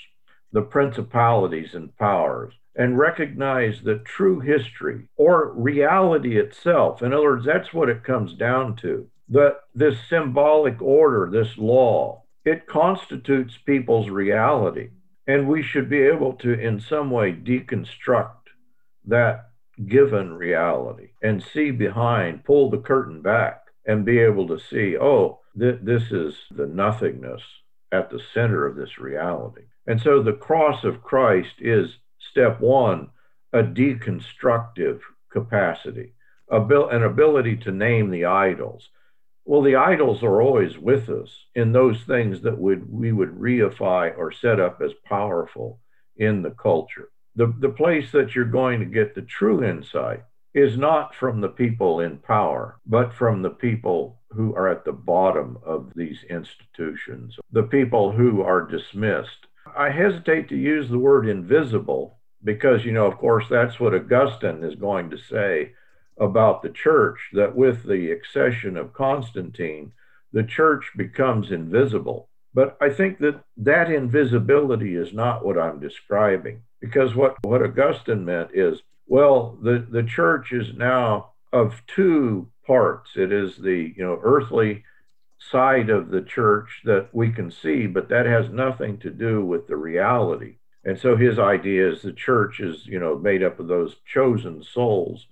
the 0.51 0.61
principalities 0.61 1.73
and 1.73 1.95
powers, 1.97 2.53
and 2.75 2.97
recognize 2.97 3.81
that 3.83 4.05
true 4.05 4.39
history 4.39 5.07
or 5.17 5.53
reality 5.53 6.37
itself, 6.37 7.01
in 7.01 7.13
other 7.13 7.23
words, 7.23 7.45
that's 7.45 7.73
what 7.73 7.89
it 7.89 8.03
comes 8.03 8.33
down 8.33 8.75
to, 8.77 9.07
that 9.29 9.61
this 9.73 9.97
symbolic 10.09 10.81
order, 10.81 11.29
this 11.31 11.57
law, 11.57 12.23
it 12.45 12.67
constitutes 12.67 13.57
people's 13.65 14.09
reality. 14.09 14.89
And 15.27 15.47
we 15.47 15.61
should 15.61 15.89
be 15.89 16.01
able 16.01 16.33
to, 16.33 16.53
in 16.53 16.79
some 16.81 17.11
way, 17.11 17.31
deconstruct 17.31 18.47
that 19.05 19.51
given 19.87 20.33
reality 20.33 21.09
and 21.21 21.43
see 21.43 21.71
behind, 21.71 22.43
pull 22.43 22.69
the 22.69 22.77
curtain 22.77 23.21
back, 23.21 23.61
and 23.85 24.05
be 24.05 24.19
able 24.19 24.47
to 24.47 24.59
see, 24.59 24.97
oh, 24.97 25.39
th- 25.57 25.79
this 25.81 26.11
is 26.11 26.35
the 26.51 26.67
nothingness 26.67 27.41
at 27.91 28.09
the 28.09 28.19
center 28.33 28.65
of 28.65 28.75
this 28.75 28.97
reality. 28.97 29.63
And 29.87 29.99
so 29.99 30.21
the 30.21 30.33
cross 30.33 30.83
of 30.83 31.03
Christ 31.03 31.55
is 31.59 31.97
step 32.19 32.61
one, 32.61 33.09
a 33.53 33.63
deconstructive 33.63 34.99
capacity, 35.31 36.13
an 36.49 37.03
ability 37.03 37.57
to 37.57 37.71
name 37.71 38.09
the 38.09 38.25
idols. 38.25 38.89
Well, 39.45 39.61
the 39.61 39.75
idols 39.75 40.23
are 40.23 40.41
always 40.41 40.77
with 40.77 41.09
us 41.09 41.45
in 41.55 41.71
those 41.71 42.01
things 42.03 42.41
that 42.41 42.57
would 42.57 42.91
we 42.91 43.11
would 43.11 43.31
reify 43.31 44.15
or 44.17 44.31
set 44.31 44.59
up 44.59 44.81
as 44.81 44.93
powerful 45.03 45.79
in 46.15 46.41
the 46.41 46.51
culture. 46.51 47.09
The, 47.35 47.53
the 47.59 47.69
place 47.69 48.11
that 48.11 48.35
you're 48.35 48.45
going 48.45 48.79
to 48.79 48.85
get 48.85 49.15
the 49.15 49.21
true 49.23 49.63
insight 49.63 50.23
is 50.53 50.77
not 50.77 51.15
from 51.15 51.39
the 51.39 51.49
people 51.49 52.01
in 52.01 52.17
power, 52.17 52.77
but 52.85 53.13
from 53.13 53.41
the 53.41 53.49
people 53.49 54.19
who 54.31 54.53
are 54.55 54.67
at 54.67 54.85
the 54.85 54.91
bottom 54.91 55.57
of 55.65 55.91
these 55.95 56.23
institutions, 56.29 57.37
the 57.51 57.63
people 57.63 58.11
who 58.11 58.41
are 58.41 58.67
dismissed. 58.67 59.47
I 59.75 59.89
hesitate 59.89 60.49
to 60.49 60.57
use 60.57 60.89
the 60.89 60.99
word 60.99 61.27
invisible 61.27 62.19
because, 62.43 62.85
you 62.85 62.91
know, 62.91 63.05
of 63.05 63.17
course, 63.17 63.45
that's 63.49 63.79
what 63.79 63.93
Augustine 63.93 64.63
is 64.63 64.75
going 64.75 65.09
to 65.11 65.17
say 65.17 65.73
about 66.19 66.61
the 66.61 66.69
church 66.69 67.19
that 67.33 67.55
with 67.55 67.83
the 67.83 68.11
accession 68.11 68.77
of 68.77 68.93
Constantine, 68.93 69.91
the 70.33 70.43
church 70.43 70.91
becomes 70.95 71.51
invisible. 71.51 72.29
But 72.53 72.77
I 72.81 72.89
think 72.89 73.19
that 73.19 73.41
that 73.57 73.91
invisibility 73.91 74.95
is 74.95 75.13
not 75.13 75.45
what 75.45 75.57
I'm 75.57 75.79
describing 75.79 76.63
because 76.79 77.15
what, 77.15 77.37
what 77.43 77.61
Augustine 77.61 78.25
meant 78.25 78.49
is, 78.53 78.81
well, 79.07 79.57
the, 79.61 79.85
the 79.89 80.03
church 80.03 80.51
is 80.51 80.73
now 80.75 81.31
of 81.53 81.81
two 81.87 82.47
parts. 82.65 83.11
It 83.15 83.31
is 83.31 83.57
the, 83.57 83.93
you 83.95 84.03
know, 84.03 84.19
earthly 84.21 84.83
side 85.49 85.89
of 85.89 86.09
the 86.09 86.21
church 86.21 86.81
that 86.85 87.09
we 87.13 87.31
can 87.31 87.49
see, 87.49 87.87
but 87.87 88.09
that 88.09 88.25
has 88.25 88.49
nothing 88.49 88.97
to 88.99 89.09
do 89.09 89.43
with 89.43 89.67
the 89.67 89.75
reality. 89.75 90.57
And 90.83 90.99
so 90.99 91.15
his 91.15 91.39
idea 91.39 91.91
is 91.91 92.01
the 92.01 92.13
church 92.13 92.59
is, 92.59 92.85
you 92.85 92.99
know, 92.99 93.17
made 93.17 93.43
up 93.43 93.59
of 93.59 93.67
those 93.67 93.95
chosen 94.05 94.63
souls 94.63 95.27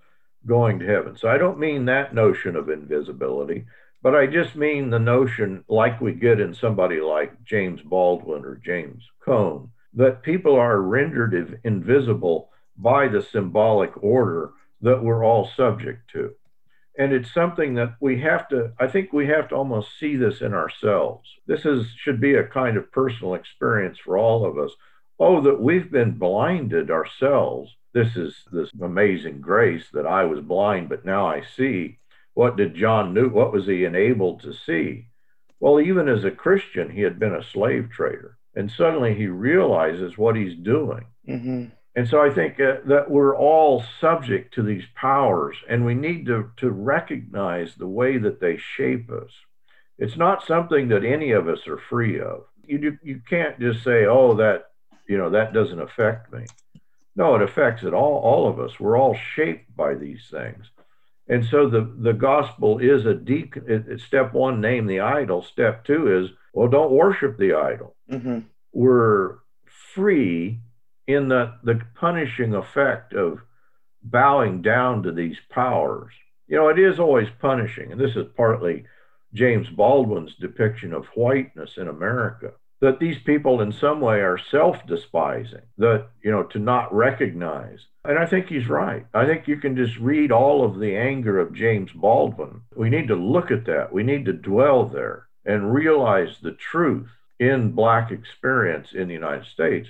going 0.46 0.80
to 0.80 0.86
heaven. 0.86 1.18
So 1.18 1.28
I 1.28 1.38
don't 1.38 1.60
mean 1.60 1.86
that 1.86 2.14
notion 2.14 2.56
of 2.56 2.70
invisibility, 2.70 3.66
but 4.02 4.16
I 4.16 4.28
just 4.28 4.56
mean 4.56 4.90
the 4.90 5.00
notion, 5.00 5.64
like 5.68 6.00
we 6.00 6.14
get 6.14 6.40
in 6.40 6.54
somebody 6.54 7.02
like 7.02 7.44
James 7.44 7.82
Baldwin 7.82 8.46
or 8.46 8.56
James 8.56 9.04
Cone, 9.24 9.72
that 9.94 10.24
people 10.24 10.56
are 10.56 10.82
rendered 10.82 11.60
invisible 11.64 12.50
by 12.78 13.08
the 13.08 13.22
symbolic 13.22 13.92
order 14.04 14.52
that 14.82 15.04
we're 15.04 15.26
all 15.26 15.50
subject 15.58 16.10
to. 16.12 16.34
And 17.00 17.14
it's 17.14 17.34
something 17.34 17.76
that 17.76 17.96
we 18.02 18.20
have 18.20 18.50
to, 18.50 18.74
I 18.78 18.88
think 18.88 19.14
we 19.14 19.26
have 19.28 19.48
to 19.50 19.56
almost 19.56 19.98
see 19.98 20.18
this 20.18 20.42
in 20.42 20.54
ourselves. 20.54 21.30
This 21.48 21.66
is 21.66 21.88
should 21.96 22.20
be 22.20 22.36
a 22.36 22.44
kind 22.44 22.76
of 22.76 22.92
personal 22.92 23.36
experience 23.36 23.98
for 23.98 24.18
all 24.18 24.46
of 24.46 24.58
us. 24.58 24.72
Oh, 25.18 25.40
that 25.42 25.62
we've 25.62 25.90
been 25.90 26.18
blinded 26.18 26.92
ourselves. 26.92 27.74
This 27.94 28.18
is 28.18 28.36
this 28.52 28.70
amazing 28.82 29.40
grace 29.40 29.86
that 29.94 30.06
I 30.06 30.26
was 30.26 30.42
blind, 30.42 30.90
but 30.90 31.06
now 31.06 31.26
I 31.26 31.42
see. 31.56 32.00
What 32.34 32.58
did 32.58 32.76
John 32.76 33.14
Newton, 33.14 33.34
what 33.34 33.54
was 33.54 33.66
he 33.66 33.86
enabled 33.86 34.42
to 34.42 34.54
see? 34.54 35.08
Well, 35.62 35.80
even 35.80 36.10
as 36.10 36.26
a 36.26 36.32
Christian, 36.32 36.90
he 36.90 37.02
had 37.02 37.18
been 37.18 37.34
a 37.34 37.44
slave 37.44 37.90
trader. 37.90 38.38
And 38.56 38.70
suddenly 38.70 39.16
he 39.16 39.28
realizes 39.28 40.18
what 40.18 40.36
he's 40.36 40.56
doing. 40.56 41.06
Mm-hmm. 41.28 41.66
And 41.96 42.08
so 42.08 42.22
I 42.22 42.30
think 42.30 42.60
uh, 42.60 42.78
that 42.86 43.10
we're 43.10 43.36
all 43.36 43.84
subject 44.00 44.54
to 44.54 44.64
these 44.64 44.86
powers, 44.96 45.58
and 45.68 45.86
we 45.86 45.96
need 45.96 46.28
to, 46.28 46.52
to 46.58 46.70
recognize 46.70 47.76
the 47.76 47.88
way 47.88 48.18
that 48.18 48.40
they 48.40 48.58
shape 48.58 49.10
us. 49.10 49.32
It's 49.98 50.16
not 50.16 50.46
something 50.46 50.88
that 50.90 51.04
any 51.04 51.32
of 51.32 51.48
us 51.48 51.68
are 51.68 51.82
free 51.90 52.22
of. 52.22 52.44
You, 52.66 52.98
you 53.04 53.22
can't 53.28 53.60
just 53.60 53.84
say, 53.84 54.06
oh, 54.06 54.36
that, 54.36 54.72
you 55.08 55.18
know, 55.18 55.32
that 55.32 55.54
doesn't 55.54 55.82
affect 55.82 56.32
me. 56.32 56.46
No, 57.16 57.36
it 57.36 57.42
affects 57.42 57.84
it 57.84 57.94
all, 57.94 58.20
all 58.20 58.48
of 58.48 58.60
us. 58.60 58.80
We're 58.80 58.98
all 58.98 59.18
shaped 59.36 59.76
by 59.76 59.96
these 59.96 60.22
things. 60.32 60.70
And 61.28 61.46
so 61.46 61.70
the, 61.70 61.94
the 61.98 62.14
gospel 62.14 62.80
is 62.80 63.06
a 63.06 63.14
de- 63.14 63.52
step 63.98 64.34
one, 64.34 64.62
name 64.62 64.86
the 64.86 65.02
idol. 65.02 65.42
Step 65.42 65.84
two 65.84 66.24
is, 66.24 66.30
well, 66.54 66.70
don't 66.70 66.92
worship 66.92 67.38
the 67.38 67.56
idol. 67.56 67.96
Mm-hmm. 68.10 68.40
We're 68.72 69.40
free 69.94 70.62
in 71.10 71.28
the, 71.28 71.56
the 71.64 71.82
punishing 71.96 72.54
effect 72.54 73.14
of 73.14 73.40
bowing 74.04 74.62
down 74.62 75.02
to 75.02 75.12
these 75.12 75.38
powers. 75.50 76.14
You 76.48 76.58
know, 76.58 76.70
it 76.70 76.78
is 76.78 77.00
always 77.00 77.28
punishing. 77.42 77.92
And 77.92 78.00
this 78.00 78.16
is 78.16 78.28
partly 78.38 78.86
James 79.34 79.68
Baldwin's 79.70 80.36
depiction 80.40 80.94
of 80.94 81.08
whiteness 81.16 81.78
in 81.78 81.88
America 81.88 82.52
that 82.82 83.00
these 83.00 83.18
people 83.26 83.60
in 83.60 83.72
some 83.72 84.00
way 84.00 84.22
are 84.22 84.38
self-despising 84.38 85.64
that 85.80 86.08
you 86.24 86.32
know 86.32 86.44
to 86.44 86.60
not 86.60 86.94
recognize 86.94 87.80
and 88.06 88.18
i 88.18 88.26
think 88.26 88.48
he's 88.48 88.70
right 88.70 89.06
i 89.14 89.26
think 89.26 89.50
you 89.50 89.58
can 89.58 89.76
just 89.76 89.98
read 89.98 90.32
all 90.32 90.64
of 90.64 90.80
the 90.80 90.96
anger 90.96 91.40
of 91.40 91.54
james 91.54 91.92
baldwin 91.94 92.62
we 92.78 92.90
need 92.90 93.10
to 93.10 93.16
look 93.16 93.52
at 93.52 93.66
that 93.66 93.92
we 93.92 94.02
need 94.02 94.24
to 94.24 94.32
dwell 94.32 94.86
there 94.86 95.28
and 95.44 95.74
realize 95.74 96.38
the 96.42 96.54
truth 96.54 97.10
in 97.38 97.74
black 97.74 98.12
experience 98.12 98.94
in 98.94 99.10
the 99.10 99.14
united 99.14 99.46
states 99.46 99.90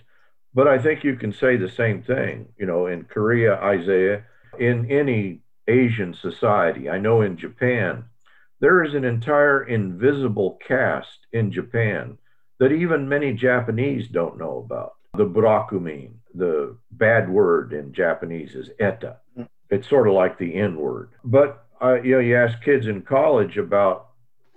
but 0.54 0.68
i 0.68 0.78
think 0.78 1.04
you 1.04 1.16
can 1.16 1.32
say 1.32 1.56
the 1.56 1.70
same 1.70 2.02
thing 2.02 2.48
you 2.58 2.66
know 2.66 2.88
in 2.88 3.04
korea 3.04 3.56
isaiah 3.62 4.24
in 4.60 4.90
any 4.92 5.42
asian 5.68 6.14
society 6.14 6.90
i 6.90 6.98
know 6.98 7.22
in 7.22 7.38
japan 7.38 8.04
there 8.60 8.84
is 8.84 8.94
an 8.94 9.06
entire 9.06 9.64
invisible 9.64 10.58
caste 10.66 11.28
in 11.32 11.52
japan 11.52 12.18
that 12.60 12.72
even 12.72 13.10
many 13.10 13.34
Japanese 13.34 14.08
don't 14.08 14.38
know 14.38 14.58
about. 14.58 14.94
The 15.16 15.26
burakumin, 15.26 16.12
the 16.36 16.78
bad 16.92 17.30
word 17.30 17.74
in 17.74 17.94
Japanese 17.94 18.54
is 18.54 18.70
eta. 18.80 19.18
It's 19.70 19.88
sort 19.88 20.08
of 20.08 20.14
like 20.14 20.38
the 20.38 20.54
N 20.56 20.78
word. 20.78 21.12
But 21.24 21.66
uh, 21.82 22.02
you 22.02 22.16
know, 22.16 22.20
you 22.20 22.36
ask 22.36 22.62
kids 22.62 22.88
in 22.88 23.02
college 23.02 23.58
about 23.58 24.10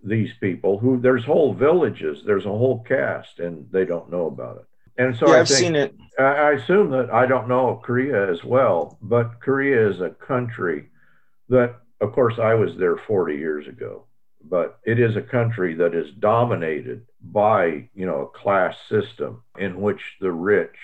these 0.05 0.33
people 0.41 0.79
who 0.79 1.01
there's 1.01 1.25
whole 1.25 1.55
villages, 1.55 2.23
there's 2.27 2.45
a 2.45 2.51
whole 2.51 2.83
caste, 2.83 3.39
and 3.39 3.67
they 3.71 3.85
don't 3.85 4.11
know 4.11 4.27
about 4.27 4.57
it. 4.57 4.67
And 4.99 5.17
so 5.17 5.29
yeah, 5.29 5.35
I 5.35 5.41
I've 5.41 5.49
think, 5.49 5.61
seen 5.61 5.77
it. 5.77 5.95
I 6.19 6.53
assume 6.53 6.91
that 6.91 7.11
I 7.11 7.27
don't 7.27 7.49
know 7.49 7.81
Korea 7.83 8.31
as 8.31 8.45
well, 8.45 8.99
but 9.01 9.41
Korea 9.41 9.89
is 9.89 10.01
a 10.01 10.11
country 10.11 10.91
that, 11.49 11.77
of 12.01 12.13
course, 12.13 12.39
I 12.39 12.55
was 12.55 12.77
there 12.77 12.97
40 12.97 13.37
years 13.37 13.67
ago 13.67 14.05
but 14.49 14.79
it 14.85 14.99
is 14.99 15.17
a 15.17 15.23
country 15.23 15.75
that 15.75 15.95
is 15.95 16.13
dominated 16.19 17.07
by 17.23 17.89
you 17.95 18.07
know 18.07 18.23
a 18.23 18.39
class 18.39 18.77
system 18.89 19.43
in 19.59 19.81
which 19.81 20.01
the 20.21 20.31
rich 20.31 20.77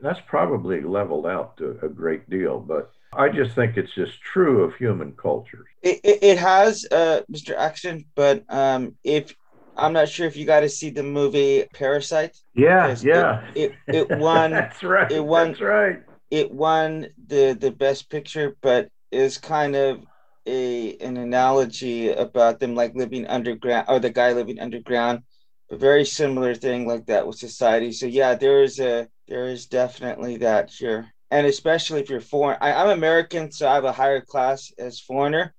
that's 0.00 0.20
probably 0.26 0.80
leveled 0.80 1.26
out 1.26 1.56
to 1.56 1.78
a 1.82 1.88
great 1.88 2.28
deal 2.28 2.58
but 2.58 2.92
i 3.14 3.28
just 3.28 3.54
think 3.54 3.76
it's 3.76 3.94
just 3.94 4.20
true 4.20 4.62
of 4.62 4.74
human 4.74 5.12
cultures 5.12 5.66
It, 5.82 6.00
it, 6.04 6.18
it 6.22 6.38
has, 6.38 6.86
uh, 6.90 7.22
Mr. 7.30 7.56
Axton, 7.56 8.04
but 8.14 8.44
um, 8.48 8.96
if 9.04 9.34
I'm 9.76 9.92
not 9.92 10.08
sure 10.08 10.26
if 10.26 10.36
you 10.36 10.44
got 10.46 10.60
to 10.60 10.68
see 10.68 10.90
the 10.90 11.02
movie 11.02 11.64
Parasite. 11.72 12.36
yeah 12.54 12.94
yeah 13.02 13.42
It, 13.54 13.72
it, 13.72 13.78
it 13.92 14.10
won. 14.10 14.50
that's 14.52 14.82
right 14.82 15.10
it 15.10 15.24
won- 15.24 15.48
that's 15.48 15.60
right 15.60 15.98
it 16.30 16.50
won 16.50 17.08
the 17.26 17.56
the 17.58 17.70
best 17.70 18.10
picture, 18.10 18.56
but 18.60 18.88
is 19.12 19.38
kind 19.38 19.76
of 19.76 20.04
a 20.46 20.96
an 20.98 21.16
analogy 21.16 22.10
about 22.10 22.60
them 22.60 22.74
like 22.74 22.94
living 22.94 23.26
underground 23.26 23.86
or 23.88 23.98
the 24.00 24.10
guy 24.10 24.32
living 24.32 24.58
underground. 24.60 25.22
A 25.70 25.76
very 25.76 26.04
similar 26.04 26.54
thing 26.54 26.86
like 26.86 27.06
that 27.06 27.26
with 27.26 27.36
society. 27.38 27.92
So 27.92 28.06
yeah, 28.06 28.34
there 28.34 28.62
is 28.62 28.78
a 28.80 29.08
there 29.28 29.46
is 29.46 29.66
definitely 29.66 30.38
that 30.38 30.70
here. 30.70 31.12
And 31.30 31.46
especially 31.46 32.00
if 32.00 32.08
you're 32.08 32.20
foreign. 32.20 32.58
I, 32.60 32.72
I'm 32.72 32.88
American, 32.90 33.50
so 33.50 33.68
I 33.68 33.74
have 33.74 33.84
a 33.84 33.92
higher 33.92 34.20
class 34.20 34.72
as 34.78 35.00
foreigner, 35.00 35.54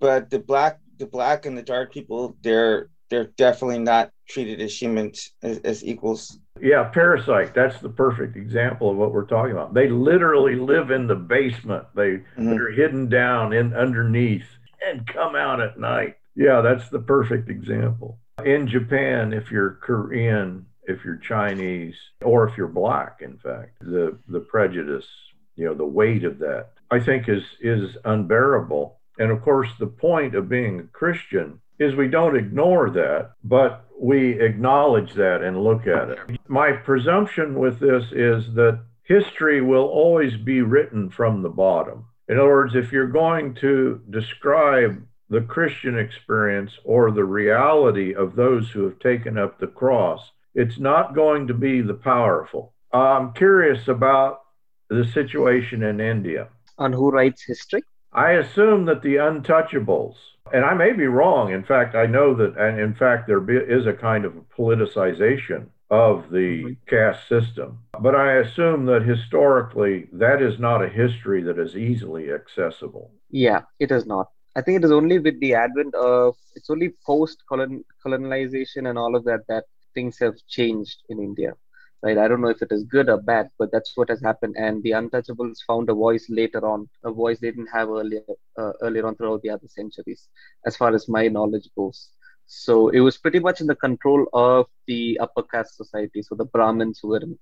but 0.00 0.30
the 0.30 0.38
black 0.38 0.80
the 0.98 1.06
black 1.06 1.46
and 1.46 1.56
the 1.58 1.62
dark 1.62 1.92
people, 1.92 2.36
they're 2.42 2.88
they're 3.12 3.30
definitely 3.36 3.78
not 3.78 4.10
treated 4.28 4.60
as 4.62 4.80
humans 4.80 5.30
as, 5.42 5.58
as 5.58 5.84
equals. 5.84 6.38
yeah 6.60 6.84
parasite 6.84 7.54
that's 7.54 7.78
the 7.80 7.88
perfect 7.88 8.36
example 8.36 8.90
of 8.90 8.96
what 8.96 9.12
we're 9.12 9.26
talking 9.26 9.52
about 9.52 9.74
they 9.74 9.88
literally 9.88 10.56
live 10.56 10.90
in 10.90 11.06
the 11.06 11.14
basement 11.14 11.84
they 11.94 12.12
Mhm. 12.38 12.48
that 12.50 12.60
are 12.60 12.70
hidden 12.70 13.08
down 13.08 13.52
in 13.52 13.74
underneath 13.74 14.46
and 14.84 15.06
come 15.06 15.36
out 15.36 15.60
at 15.60 15.78
night. 15.78 16.16
Yeah, 16.34 16.60
that's 16.60 16.88
the 16.88 16.98
perfect 16.98 17.48
example. 17.48 18.18
In 18.44 18.66
Japan, 18.66 19.32
if 19.32 19.48
you're 19.52 19.78
Korean, 19.80 20.66
if 20.88 21.04
you're 21.04 21.18
Chinese, 21.18 21.94
or 22.24 22.48
if 22.48 22.56
you're 22.56 22.66
black, 22.66 23.18
in 23.20 23.36
fact, 23.38 23.78
the 23.80 24.18
the 24.26 24.40
prejudice, 24.40 25.06
you 25.54 25.66
know, 25.66 25.74
the 25.74 25.84
weight 26.00 26.24
of 26.24 26.38
that, 26.40 26.70
I 26.90 26.98
think 26.98 27.28
is 27.28 27.44
is 27.60 27.96
unbearable. 28.04 28.98
And 29.20 29.30
of 29.30 29.40
course, 29.42 29.68
the 29.78 29.86
point 29.86 30.34
of 30.34 30.48
being 30.48 30.80
a 30.80 30.84
Christian 31.00 31.60
is 31.78 31.94
we 31.94 32.08
don't 32.08 32.36
ignore 32.36 32.90
that, 32.90 33.32
but 33.44 33.86
we 34.00 34.40
acknowledge 34.40 35.14
that 35.14 35.42
and 35.42 35.62
look 35.62 35.86
at 35.86 36.10
it. 36.10 36.18
My 36.48 36.72
presumption 36.72 37.58
with 37.58 37.78
this 37.80 38.04
is 38.12 38.54
that 38.54 38.80
history 39.04 39.60
will 39.60 39.84
always 39.84 40.36
be 40.36 40.62
written 40.62 41.10
from 41.10 41.42
the 41.42 41.48
bottom. 41.48 42.06
In 42.28 42.38
other 42.38 42.48
words, 42.48 42.74
if 42.74 42.92
you're 42.92 43.08
going 43.08 43.54
to 43.56 44.00
describe 44.10 45.04
the 45.28 45.40
Christian 45.40 45.98
experience 45.98 46.72
or 46.84 47.10
the 47.10 47.24
reality 47.24 48.14
of 48.14 48.36
those 48.36 48.70
who 48.70 48.84
have 48.84 48.98
taken 48.98 49.38
up 49.38 49.58
the 49.58 49.66
cross, 49.66 50.30
it's 50.54 50.78
not 50.78 51.14
going 51.14 51.46
to 51.46 51.54
be 51.54 51.80
the 51.80 51.94
powerful. 51.94 52.74
I'm 52.92 53.32
curious 53.32 53.88
about 53.88 54.40
the 54.90 55.04
situation 55.06 55.82
in 55.82 56.00
India. 56.00 56.48
on 56.78 56.92
who 56.92 57.10
writes 57.10 57.42
history. 57.44 57.82
I 58.12 58.32
assume 58.32 58.84
that 58.86 59.02
the 59.02 59.16
untouchables, 59.16 60.16
and 60.52 60.64
I 60.64 60.74
may 60.74 60.92
be 60.92 61.06
wrong. 61.06 61.52
In 61.52 61.64
fact, 61.64 61.94
I 61.94 62.06
know 62.06 62.34
that, 62.34 62.56
and 62.58 62.78
in 62.78 62.94
fact, 62.94 63.26
there 63.26 63.40
be, 63.40 63.56
is 63.56 63.86
a 63.86 63.92
kind 63.92 64.24
of 64.24 64.34
politicization 64.56 65.66
of 65.90 66.30
the 66.30 66.64
mm-hmm. 66.64 66.72
caste 66.86 67.28
system. 67.28 67.78
But 68.00 68.14
I 68.14 68.34
assume 68.36 68.86
that 68.86 69.02
historically, 69.02 70.08
that 70.12 70.42
is 70.42 70.58
not 70.58 70.82
a 70.82 70.88
history 70.88 71.42
that 71.42 71.58
is 71.58 71.76
easily 71.76 72.32
accessible. 72.32 73.10
Yeah, 73.30 73.62
it 73.78 73.90
is 73.90 74.06
not. 74.06 74.28
I 74.56 74.60
think 74.60 74.78
it 74.78 74.84
is 74.84 74.92
only 74.92 75.18
with 75.18 75.40
the 75.40 75.54
advent 75.54 75.94
of 75.94 76.36
it's 76.54 76.68
only 76.68 76.94
post 77.06 77.42
colonization 77.48 78.86
and 78.86 78.98
all 78.98 79.16
of 79.16 79.24
that 79.24 79.40
that 79.48 79.64
things 79.94 80.18
have 80.18 80.34
changed 80.48 81.02
in 81.08 81.18
India. 81.18 81.52
Right. 82.02 82.18
I 82.18 82.26
don't 82.26 82.40
know 82.40 82.48
if 82.48 82.62
it 82.62 82.72
is 82.72 82.82
good 82.84 83.08
or 83.08 83.18
bad, 83.18 83.50
but 83.58 83.70
that's 83.70 83.96
what 83.96 84.08
has 84.10 84.20
happened. 84.20 84.56
And 84.58 84.82
the 84.82 84.90
untouchables 84.90 85.58
found 85.66 85.88
a 85.88 85.94
voice 85.94 86.26
later 86.28 86.66
on, 86.66 86.88
a 87.04 87.12
voice 87.12 87.38
they 87.40 87.50
didn't 87.50 87.68
have 87.72 87.90
earlier 87.90 88.22
uh, 88.58 88.72
earlier 88.82 89.06
on 89.06 89.14
throughout 89.16 89.42
the 89.42 89.50
other 89.50 89.68
centuries, 89.68 90.28
as 90.66 90.76
far 90.76 90.94
as 90.94 91.08
my 91.08 91.28
knowledge 91.28 91.68
goes. 91.76 92.10
So 92.46 92.88
it 92.88 93.00
was 93.00 93.18
pretty 93.18 93.38
much 93.38 93.60
in 93.60 93.68
the 93.68 93.76
control 93.76 94.26
of 94.32 94.66
the 94.88 95.18
upper 95.20 95.42
caste 95.44 95.76
society. 95.76 96.22
So 96.22 96.34
the 96.34 96.44
Brahmins 96.46 96.98
who 97.00 97.08
were 97.10 97.20
in, 97.20 97.38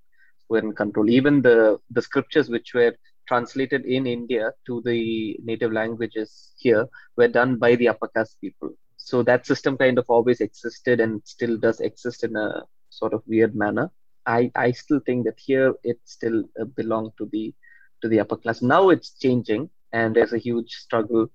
were 0.50 0.58
in 0.58 0.72
control. 0.74 1.08
Even 1.10 1.40
the 1.42 1.78
the 1.90 2.02
scriptures 2.02 2.50
which 2.50 2.74
were 2.74 2.94
translated 3.28 3.86
in 3.86 4.06
India 4.06 4.52
to 4.66 4.82
the 4.84 5.38
native 5.42 5.72
languages 5.72 6.52
here 6.58 6.86
were 7.16 7.28
done 7.28 7.56
by 7.56 7.76
the 7.76 7.88
upper 7.88 8.08
caste 8.08 8.38
people. 8.42 8.70
So 8.96 9.22
that 9.22 9.46
system 9.46 9.76
kind 9.78 9.98
of 9.98 10.04
always 10.08 10.40
existed 10.40 11.00
and 11.00 11.22
still 11.24 11.56
does 11.56 11.80
exist 11.80 12.24
in 12.24 12.36
a 12.36 12.64
sort 12.90 13.14
of 13.14 13.22
weird 13.26 13.54
manner. 13.54 13.90
I, 14.26 14.50
I 14.54 14.72
still 14.72 15.00
think 15.00 15.24
that 15.26 15.38
here 15.38 15.74
it 15.82 15.98
still 16.04 16.44
uh, 16.60 16.64
belonged 16.64 17.12
to 17.18 17.28
the 17.32 17.54
to 18.02 18.08
the 18.08 18.20
upper 18.20 18.36
class. 18.36 18.62
Now 18.62 18.88
it's 18.88 19.10
changing 19.18 19.70
and 19.92 20.14
there's 20.14 20.32
a 20.32 20.38
huge 20.38 20.72
struggle. 20.72 21.28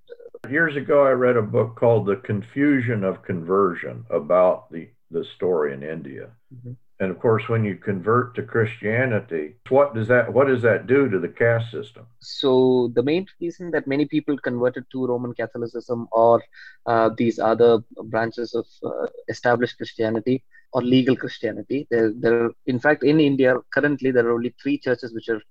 Years 0.50 0.76
ago, 0.76 1.04
I 1.06 1.10
read 1.10 1.36
a 1.36 1.42
book 1.42 1.76
called 1.76 2.06
The 2.06 2.16
Confusion 2.16 3.04
of 3.04 3.22
Conversion 3.22 4.04
about 4.10 4.70
the, 4.70 4.88
the 5.10 5.24
story 5.24 5.74
in 5.74 5.82
India. 5.82 6.30
Mhm. 6.54 6.76
And 6.98 7.10
of 7.10 7.18
course, 7.18 7.46
when 7.46 7.62
you 7.62 7.76
convert 7.76 8.34
to 8.36 8.42
Christianity, 8.42 9.56
what 9.68 9.94
does 9.94 10.08
that 10.08 10.32
what 10.32 10.46
does 10.46 10.62
that 10.62 10.86
do 10.86 11.10
to 11.10 11.18
the 11.18 11.28
caste 11.28 11.70
system? 11.70 12.06
So 12.20 12.90
the 12.94 13.02
main 13.02 13.26
reason 13.38 13.70
that 13.72 13.86
many 13.86 14.06
people 14.06 14.38
converted 14.38 14.84
to 14.92 15.06
Roman 15.06 15.34
Catholicism 15.34 16.08
or 16.10 16.42
uh, 16.86 17.10
these 17.18 17.38
other 17.38 17.80
branches 18.04 18.54
of 18.54 18.66
uh, 18.82 19.08
established 19.28 19.76
Christianity 19.76 20.42
or 20.76 20.82
legal 20.82 21.16
Christianity, 21.16 21.86
there, 21.90 22.12
there, 22.22 22.50
in 22.66 22.78
fact, 22.78 23.02
in 23.02 23.18
India 23.18 23.54
currently 23.74 24.10
there 24.10 24.26
are 24.28 24.34
only 24.38 24.54
three 24.62 24.78
churches 24.86 25.14
which 25.16 25.28
are 25.34 25.42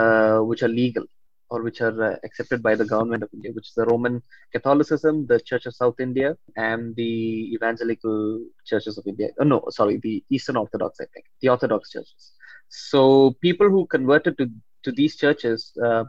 uh, 0.00 0.38
which 0.50 0.62
are 0.64 0.72
legal 0.82 1.04
or 1.52 1.62
which 1.66 1.80
are 1.86 1.96
uh, 2.02 2.16
accepted 2.24 2.62
by 2.66 2.74
the 2.74 2.86
government 2.92 3.22
of 3.22 3.28
India, 3.36 3.52
which 3.52 3.68
is 3.68 3.74
the 3.74 3.84
Roman 3.84 4.14
Catholicism, 4.52 5.26
the 5.32 5.38
Church 5.38 5.66
of 5.66 5.74
South 5.74 6.00
India, 6.00 6.34
and 6.56 6.96
the 6.96 7.12
Evangelical 7.56 8.40
Churches 8.64 8.96
of 8.96 9.06
India. 9.06 9.28
Oh, 9.38 9.44
no, 9.44 9.62
sorry, 9.68 9.98
the 10.02 10.24
Eastern 10.30 10.56
Orthodox, 10.56 10.98
I 10.98 11.06
think, 11.12 11.26
the 11.42 11.50
Orthodox 11.50 11.90
churches. 11.90 12.32
So 12.70 13.36
people 13.42 13.68
who 13.68 13.86
converted 13.86 14.38
to, 14.38 14.46
to 14.84 14.92
these 14.92 15.16
churches 15.16 15.72
uh, 15.84 16.04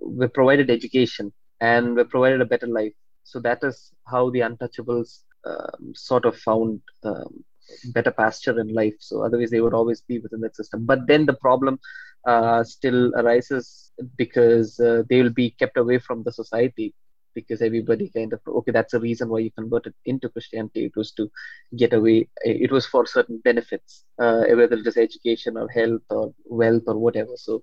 were 0.00 0.28
provided 0.28 0.68
education 0.68 1.32
and 1.60 1.94
were 1.94 2.04
provided 2.16 2.40
a 2.40 2.50
better 2.52 2.66
life. 2.66 2.92
So 3.22 3.38
that 3.40 3.60
is 3.62 3.92
how 4.12 4.30
the 4.30 4.40
untouchables 4.40 5.20
um, 5.46 5.92
sort 5.94 6.24
of 6.24 6.36
found 6.36 6.80
um, 7.04 7.44
better 7.92 8.10
pasture 8.10 8.58
in 8.60 8.72
life. 8.74 8.94
So 8.98 9.24
otherwise, 9.24 9.50
they 9.50 9.60
would 9.60 9.74
always 9.74 10.02
be 10.02 10.18
within 10.18 10.40
that 10.40 10.56
system. 10.56 10.86
But 10.86 11.06
then 11.06 11.26
the 11.26 11.34
problem 11.34 11.78
uh, 12.26 12.64
still 12.64 13.12
arises 13.16 13.92
because 14.16 14.78
uh, 14.80 15.02
they 15.08 15.22
will 15.22 15.30
be 15.32 15.50
kept 15.58 15.76
away 15.76 15.98
from 15.98 16.22
the 16.24 16.32
society 16.32 16.94
because 17.34 17.62
everybody 17.62 18.10
kind 18.14 18.32
of 18.32 18.40
okay 18.46 18.72
that's 18.72 18.92
the 18.92 19.00
reason 19.00 19.28
why 19.28 19.38
you 19.38 19.50
converted 19.52 19.92
into 20.04 20.28
christianity 20.28 20.84
it 20.86 20.92
was 20.96 21.12
to 21.12 21.28
get 21.76 21.92
away 21.92 22.28
it 22.42 22.70
was 22.70 22.86
for 22.86 23.06
certain 23.06 23.40
benefits 23.44 24.04
uh, 24.20 24.42
whether 24.58 24.76
it 24.76 24.86
is 24.86 24.96
education 24.96 25.56
or 25.56 25.68
health 25.68 26.02
or 26.10 26.32
wealth 26.46 26.82
or 26.86 26.98
whatever 26.98 27.32
so 27.36 27.62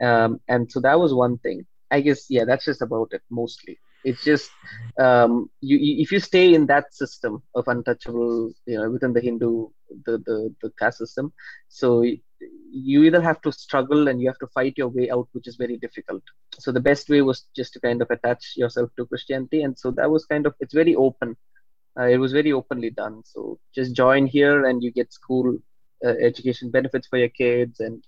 um, 0.00 0.38
and 0.48 0.70
so 0.70 0.80
that 0.80 0.98
was 0.98 1.14
one 1.14 1.38
thing 1.38 1.64
i 1.90 2.00
guess 2.00 2.26
yeah 2.28 2.44
that's 2.44 2.64
just 2.66 2.82
about 2.82 3.08
it 3.12 3.22
mostly 3.30 3.78
it's 4.04 4.24
just 4.24 4.50
um, 4.98 5.50
you, 5.60 5.76
you, 5.76 6.02
if 6.02 6.12
you 6.12 6.20
stay 6.20 6.54
in 6.54 6.66
that 6.66 6.92
system 6.94 7.42
of 7.54 7.68
untouchable 7.68 8.52
you 8.66 8.78
know 8.78 8.90
within 8.90 9.12
the 9.12 9.20
hindu 9.20 9.68
the 10.06 10.18
the, 10.26 10.54
the 10.62 10.70
caste 10.78 10.98
system 10.98 11.32
so 11.68 12.02
you 12.72 13.02
either 13.02 13.20
have 13.20 13.40
to 13.42 13.52
struggle 13.52 14.08
and 14.08 14.20
you 14.20 14.28
have 14.28 14.38
to 14.38 14.46
fight 14.48 14.74
your 14.76 14.88
way 14.88 15.10
out 15.10 15.28
which 15.32 15.46
is 15.46 15.56
very 15.56 15.76
difficult. 15.76 16.22
So 16.58 16.72
the 16.72 16.80
best 16.80 17.08
way 17.08 17.22
was 17.22 17.46
just 17.56 17.72
to 17.74 17.80
kind 17.80 18.00
of 18.02 18.10
attach 18.10 18.54
yourself 18.56 18.90
to 18.96 19.06
christianity 19.06 19.62
and 19.62 19.78
so 19.78 19.90
that 19.92 20.10
was 20.10 20.24
kind 20.26 20.46
of 20.46 20.54
it's 20.60 20.74
very 20.74 20.94
open. 20.94 21.36
Uh, 21.98 22.04
it 22.04 22.18
was 22.18 22.32
very 22.32 22.52
openly 22.52 22.90
done. 22.90 23.22
So 23.24 23.58
just 23.74 23.94
join 23.94 24.26
here 24.26 24.66
and 24.66 24.82
you 24.82 24.92
get 24.92 25.12
school 25.12 25.58
uh, 26.04 26.14
education 26.20 26.70
benefits 26.70 27.08
for 27.08 27.18
your 27.18 27.28
kids 27.28 27.80
and 27.80 28.02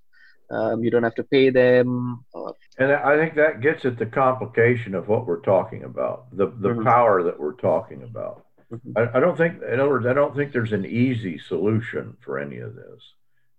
um, 0.52 0.84
you 0.84 0.90
don't 0.90 1.02
have 1.02 1.14
to 1.16 1.24
pay 1.24 1.50
them. 1.50 2.24
Or... 2.32 2.54
And 2.78 2.92
I 2.92 3.16
think 3.16 3.34
that 3.36 3.60
gets 3.60 3.84
at 3.84 3.98
the 3.98 4.06
complication 4.06 4.94
of 4.94 5.08
what 5.08 5.26
we're 5.26 5.40
talking 5.40 5.84
about, 5.84 6.36
the 6.36 6.46
the 6.46 6.70
mm-hmm. 6.70 6.84
power 6.84 7.22
that 7.22 7.38
we're 7.38 7.54
talking 7.54 8.02
about. 8.02 8.46
Mm-hmm. 8.72 8.96
I, 8.96 9.18
I, 9.18 9.20
don't 9.20 9.36
think, 9.36 9.62
in 9.62 9.80
other 9.80 9.90
words, 9.90 10.06
I 10.06 10.14
don't 10.14 10.34
think 10.34 10.52
there's 10.52 10.72
an 10.72 10.86
easy 10.86 11.38
solution 11.38 12.16
for 12.24 12.38
any 12.38 12.58
of 12.58 12.74
this. 12.74 13.02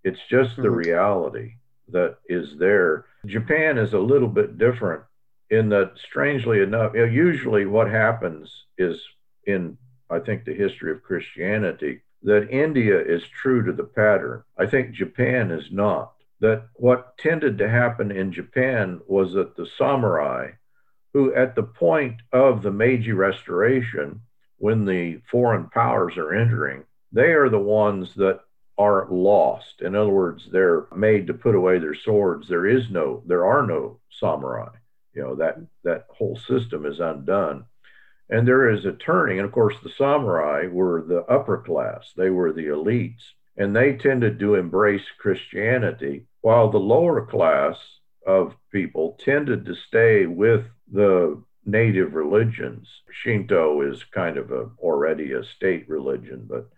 It's 0.03 0.19
just 0.29 0.51
mm-hmm. 0.51 0.63
the 0.63 0.71
reality 0.71 1.53
that 1.89 2.17
is 2.27 2.57
there. 2.57 3.05
Japan 3.25 3.77
is 3.77 3.93
a 3.93 3.99
little 3.99 4.27
bit 4.27 4.57
different 4.57 5.03
in 5.49 5.69
that, 5.69 5.91
strangely 6.03 6.61
enough, 6.61 6.93
you 6.95 7.05
know, 7.05 7.11
usually 7.11 7.65
what 7.65 7.89
happens 7.89 8.65
is 8.77 8.99
in, 9.45 9.77
I 10.09 10.19
think, 10.19 10.45
the 10.45 10.53
history 10.53 10.91
of 10.91 11.03
Christianity, 11.03 12.01
that 12.23 12.49
India 12.49 12.99
is 12.99 13.21
true 13.41 13.63
to 13.65 13.73
the 13.73 13.83
pattern. 13.83 14.43
I 14.57 14.65
think 14.65 14.93
Japan 14.93 15.51
is 15.51 15.71
not 15.71 16.13
that 16.43 16.67
what 16.73 17.17
tended 17.17 17.57
to 17.57 17.69
happen 17.69 18.11
in 18.11 18.33
Japan 18.33 18.99
was 19.07 19.31
that 19.31 19.55
the 19.55 19.65
samurai, 19.77 20.49
who 21.13 21.33
at 21.33 21.55
the 21.55 21.63
point 21.63 22.21
of 22.33 22.61
the 22.61 22.71
Meiji 22.71 23.13
Restoration, 23.13 24.19
when 24.57 24.83
the 24.83 25.21
foreign 25.31 25.69
powers 25.69 26.17
are 26.17 26.33
entering, 26.33 26.83
they 27.13 27.31
are 27.31 27.47
the 27.47 27.57
ones 27.57 28.13
that 28.15 28.41
are 28.77 29.07
lost. 29.09 29.81
In 29.81 29.95
other 29.95 30.09
words, 30.09 30.49
they're 30.51 30.87
made 30.93 31.27
to 31.27 31.33
put 31.33 31.55
away 31.55 31.79
their 31.79 31.95
swords. 31.95 32.49
There 32.49 32.67
is 32.67 32.89
no, 32.89 33.23
there 33.25 33.45
are 33.45 33.65
no 33.65 34.01
samurai. 34.19 34.75
You 35.13 35.21
know, 35.21 35.35
that 35.35 35.59
that 35.85 36.07
whole 36.09 36.35
system 36.35 36.85
is 36.85 36.99
undone. 36.99 37.63
And 38.29 38.45
there 38.45 38.69
is 38.69 38.83
a 38.83 38.91
turning. 38.91 39.39
And 39.39 39.45
of 39.45 39.53
course, 39.53 39.75
the 39.81 39.91
samurai 39.97 40.67
were 40.67 41.03
the 41.03 41.21
upper 41.21 41.59
class, 41.59 42.11
they 42.17 42.29
were 42.29 42.51
the 42.51 42.67
elites, 42.67 43.31
and 43.55 43.73
they 43.73 43.93
tended 43.93 44.39
to 44.39 44.55
embrace 44.55 45.05
Christianity 45.19 46.25
while 46.43 46.69
the 46.69 46.77
lower 46.77 47.25
class 47.25 47.77
of 48.27 48.55
people 48.69 49.17
tended 49.19 49.65
to 49.65 49.73
stay 49.73 50.25
with 50.25 50.65
the 50.91 51.41
native 51.65 52.13
religions. 52.13 52.87
Shinto 53.09 53.81
is 53.81 54.03
kind 54.03 54.37
of 54.37 54.51
a, 54.51 54.69
already 54.79 55.31
a 55.31 55.43
state 55.43 55.87
religion, 55.87 56.45
but 56.49 56.69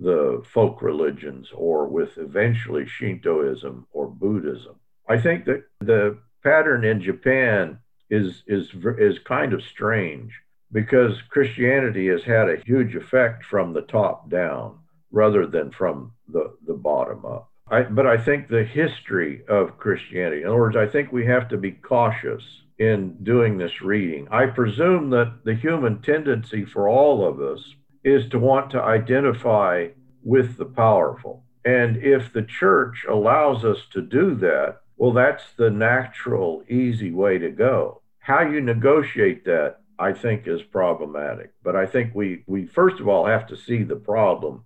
the 0.00 0.42
folk 0.52 0.82
religions, 0.82 1.50
or 1.54 1.86
with 1.86 2.18
eventually 2.18 2.84
Shintoism 2.84 3.86
or 3.92 4.08
Buddhism. 4.08 4.74
I 5.08 5.18
think 5.18 5.44
that 5.44 5.62
the 5.80 6.18
pattern 6.42 6.84
in 6.84 7.00
Japan 7.00 7.78
is 8.10 8.42
is 8.48 8.72
is 8.98 9.20
kind 9.20 9.52
of 9.52 9.62
strange 9.62 10.32
because 10.72 11.22
Christianity 11.30 12.08
has 12.08 12.24
had 12.24 12.48
a 12.48 12.60
huge 12.64 12.96
effect 12.96 13.44
from 13.44 13.72
the 13.72 13.82
top 13.82 14.28
down 14.28 14.80
rather 15.12 15.46
than 15.46 15.70
from 15.70 16.12
the, 16.26 16.56
the 16.66 16.74
bottom 16.74 17.24
up. 17.24 17.51
I, 17.72 17.82
but 17.84 18.06
I 18.06 18.18
think 18.18 18.48
the 18.48 18.64
history 18.64 19.42
of 19.48 19.78
Christianity, 19.78 20.42
in 20.42 20.48
other 20.48 20.58
words, 20.58 20.76
I 20.76 20.86
think 20.86 21.10
we 21.10 21.24
have 21.24 21.48
to 21.48 21.56
be 21.56 21.72
cautious 21.72 22.42
in 22.78 23.16
doing 23.22 23.56
this 23.56 23.80
reading. 23.80 24.28
I 24.30 24.46
presume 24.46 25.08
that 25.10 25.38
the 25.44 25.54
human 25.54 26.02
tendency 26.02 26.66
for 26.66 26.86
all 26.86 27.26
of 27.26 27.40
us 27.40 27.74
is 28.04 28.28
to 28.28 28.38
want 28.38 28.70
to 28.72 28.82
identify 28.82 29.88
with 30.22 30.58
the 30.58 30.66
powerful. 30.66 31.44
And 31.64 31.96
if 31.96 32.30
the 32.30 32.42
church 32.42 33.06
allows 33.08 33.64
us 33.64 33.78
to 33.92 34.02
do 34.02 34.34
that, 34.36 34.80
well, 34.98 35.12
that's 35.12 35.44
the 35.56 35.70
natural, 35.70 36.64
easy 36.68 37.10
way 37.10 37.38
to 37.38 37.48
go. 37.50 38.02
How 38.18 38.42
you 38.42 38.60
negotiate 38.60 39.46
that, 39.46 39.78
I 39.98 40.12
think, 40.12 40.46
is 40.46 40.62
problematic. 40.62 41.52
But 41.62 41.76
I 41.76 41.86
think 41.86 42.14
we, 42.14 42.44
we 42.46 42.66
first 42.66 43.00
of 43.00 43.08
all 43.08 43.24
have 43.24 43.46
to 43.46 43.56
see 43.56 43.82
the 43.82 43.96
problem 43.96 44.64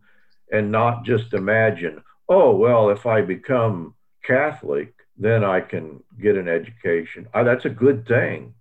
and 0.51 0.73
not 0.73 1.05
just 1.05 1.35
imagine, 1.35 2.03
oh, 2.29 2.55
well, 2.55 2.91
if 2.91 3.07
I 3.07 3.21
become 3.23 3.95
Catholic, 4.25 4.95
then 5.17 5.45
I 5.45 5.61
can 5.61 6.03
get 6.21 6.37
an 6.37 6.49
education. 6.49 7.29
Uh, 7.33 7.45
that's 7.45 7.65
a 7.65 7.71
good 7.71 8.07
thing. 8.07 8.55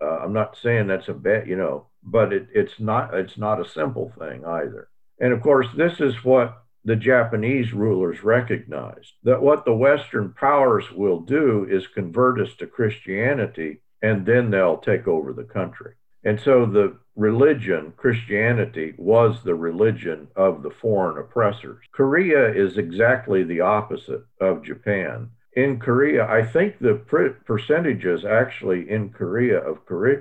Uh, 0.00 0.18
I'm 0.18 0.32
not 0.32 0.56
saying 0.56 0.86
that's 0.86 1.08
a 1.08 1.14
bad, 1.14 1.48
you 1.48 1.56
know, 1.56 1.86
but 2.02 2.32
it, 2.32 2.48
it's 2.54 2.78
not 2.78 3.12
it's 3.14 3.36
not 3.36 3.60
a 3.60 3.68
simple 3.68 4.12
thing 4.18 4.44
either. 4.44 4.88
And 5.20 5.32
of 5.32 5.42
course, 5.42 5.66
this 5.76 6.00
is 6.00 6.24
what 6.24 6.62
the 6.84 6.96
Japanese 6.96 7.72
rulers 7.72 8.22
recognized 8.22 9.12
that 9.24 9.42
what 9.42 9.64
the 9.64 9.74
Western 9.74 10.32
powers 10.32 10.90
will 10.92 11.20
do 11.20 11.66
is 11.68 11.86
convert 11.88 12.40
us 12.40 12.54
to 12.56 12.66
Christianity, 12.66 13.82
and 14.00 14.24
then 14.24 14.50
they'll 14.50 14.78
take 14.78 15.08
over 15.08 15.32
the 15.32 15.44
country. 15.44 15.94
And 16.24 16.40
so 16.40 16.66
the 16.66 16.96
religion, 17.16 17.92
Christianity, 17.96 18.94
was 18.96 19.42
the 19.42 19.54
religion 19.54 20.28
of 20.36 20.62
the 20.62 20.70
foreign 20.70 21.18
oppressors. 21.18 21.84
Korea 21.92 22.52
is 22.52 22.78
exactly 22.78 23.42
the 23.42 23.60
opposite 23.60 24.24
of 24.40 24.64
Japan. 24.64 25.30
In 25.54 25.80
Korea, 25.80 26.24
I 26.26 26.44
think 26.44 26.78
the 26.78 26.94
percentages 27.44 28.24
actually 28.24 28.88
in 28.88 29.10
Korea 29.10 29.58
of, 29.58 29.78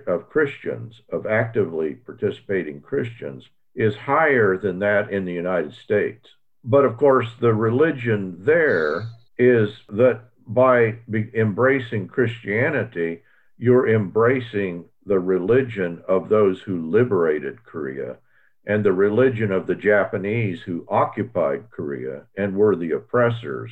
of 0.07 0.29
Christians, 0.29 1.01
of 1.11 1.27
actively 1.27 1.95
participating 1.95 2.81
Christians, 2.81 3.47
is 3.75 3.95
higher 3.95 4.57
than 4.57 4.79
that 4.79 5.11
in 5.11 5.25
the 5.25 5.33
United 5.33 5.73
States. 5.73 6.27
But 6.63 6.85
of 6.85 6.97
course, 6.97 7.27
the 7.39 7.53
religion 7.53 8.37
there 8.39 9.07
is 9.37 9.69
that 9.89 10.21
by 10.47 10.97
embracing 11.35 12.07
Christianity, 12.07 13.21
you're 13.57 13.89
embracing 13.89 14.85
the 15.07 15.19
religion 15.19 16.03
of 16.07 16.29
those 16.29 16.59
who 16.61 16.89
liberated 16.89 17.63
Korea 17.63 18.17
and 18.65 18.83
the 18.83 18.91
religion 18.91 19.51
of 19.51 19.65
the 19.65 19.75
Japanese 19.75 20.61
who 20.61 20.85
occupied 20.89 21.69
Korea 21.71 22.23
and 22.37 22.55
were 22.55 22.75
the 22.75 22.91
oppressors 22.91 23.71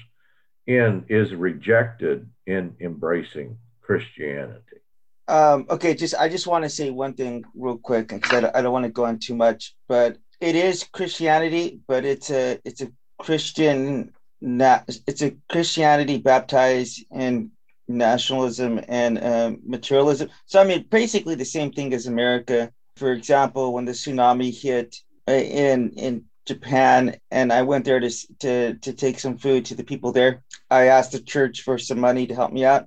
in 0.65 1.05
is 1.09 1.35
rejected 1.35 2.27
in 2.47 2.75
embracing 2.79 3.57
Christianity. 3.81 4.79
Um, 5.27 5.65
okay, 5.69 5.93
just 5.93 6.15
I 6.15 6.29
just 6.29 6.47
want 6.47 6.63
to 6.63 6.69
say 6.69 6.89
one 6.91 7.13
thing 7.13 7.43
real 7.55 7.77
quick 7.77 8.07
because 8.07 8.31
I 8.31 8.39
don't, 8.39 8.55
I 8.55 8.61
don't 8.61 8.73
want 8.73 8.85
to 8.85 8.91
go 8.91 9.05
on 9.05 9.19
too 9.19 9.35
much, 9.35 9.75
but 9.87 10.17
it 10.39 10.55
is 10.55 10.83
Christianity, 10.83 11.79
but 11.87 12.05
it's 12.05 12.31
a 12.31 12.59
it's 12.63 12.81
a 12.81 12.91
Christian 13.19 14.13
it's 14.41 15.21
a 15.21 15.35
Christianity 15.49 16.17
baptized 16.17 17.03
in 17.11 17.51
nationalism 17.87 18.79
and 18.87 19.23
um, 19.23 19.59
materialism. 19.65 20.29
So, 20.45 20.59
I 20.59 20.63
mean, 20.63 20.85
basically 20.89 21.35
the 21.35 21.45
same 21.45 21.71
thing 21.71 21.93
as 21.93 22.07
America. 22.07 22.71
For 22.95 23.11
example, 23.11 23.73
when 23.73 23.85
the 23.85 23.91
tsunami 23.91 24.53
hit 24.53 24.95
uh, 25.27 25.33
in 25.33 25.91
in 25.91 26.25
Japan, 26.45 27.15
and 27.31 27.51
I 27.51 27.63
went 27.63 27.85
there 27.85 27.99
to 27.99 28.09
to 28.39 28.75
to 28.75 28.93
take 28.93 29.19
some 29.19 29.37
food 29.37 29.65
to 29.65 29.75
the 29.75 29.83
people 29.83 30.11
there. 30.11 30.43
I 30.69 30.85
asked 30.85 31.11
the 31.11 31.19
church 31.19 31.61
for 31.61 31.77
some 31.77 31.99
money 31.99 32.27
to 32.27 32.35
help 32.35 32.53
me 32.53 32.63
out, 32.63 32.85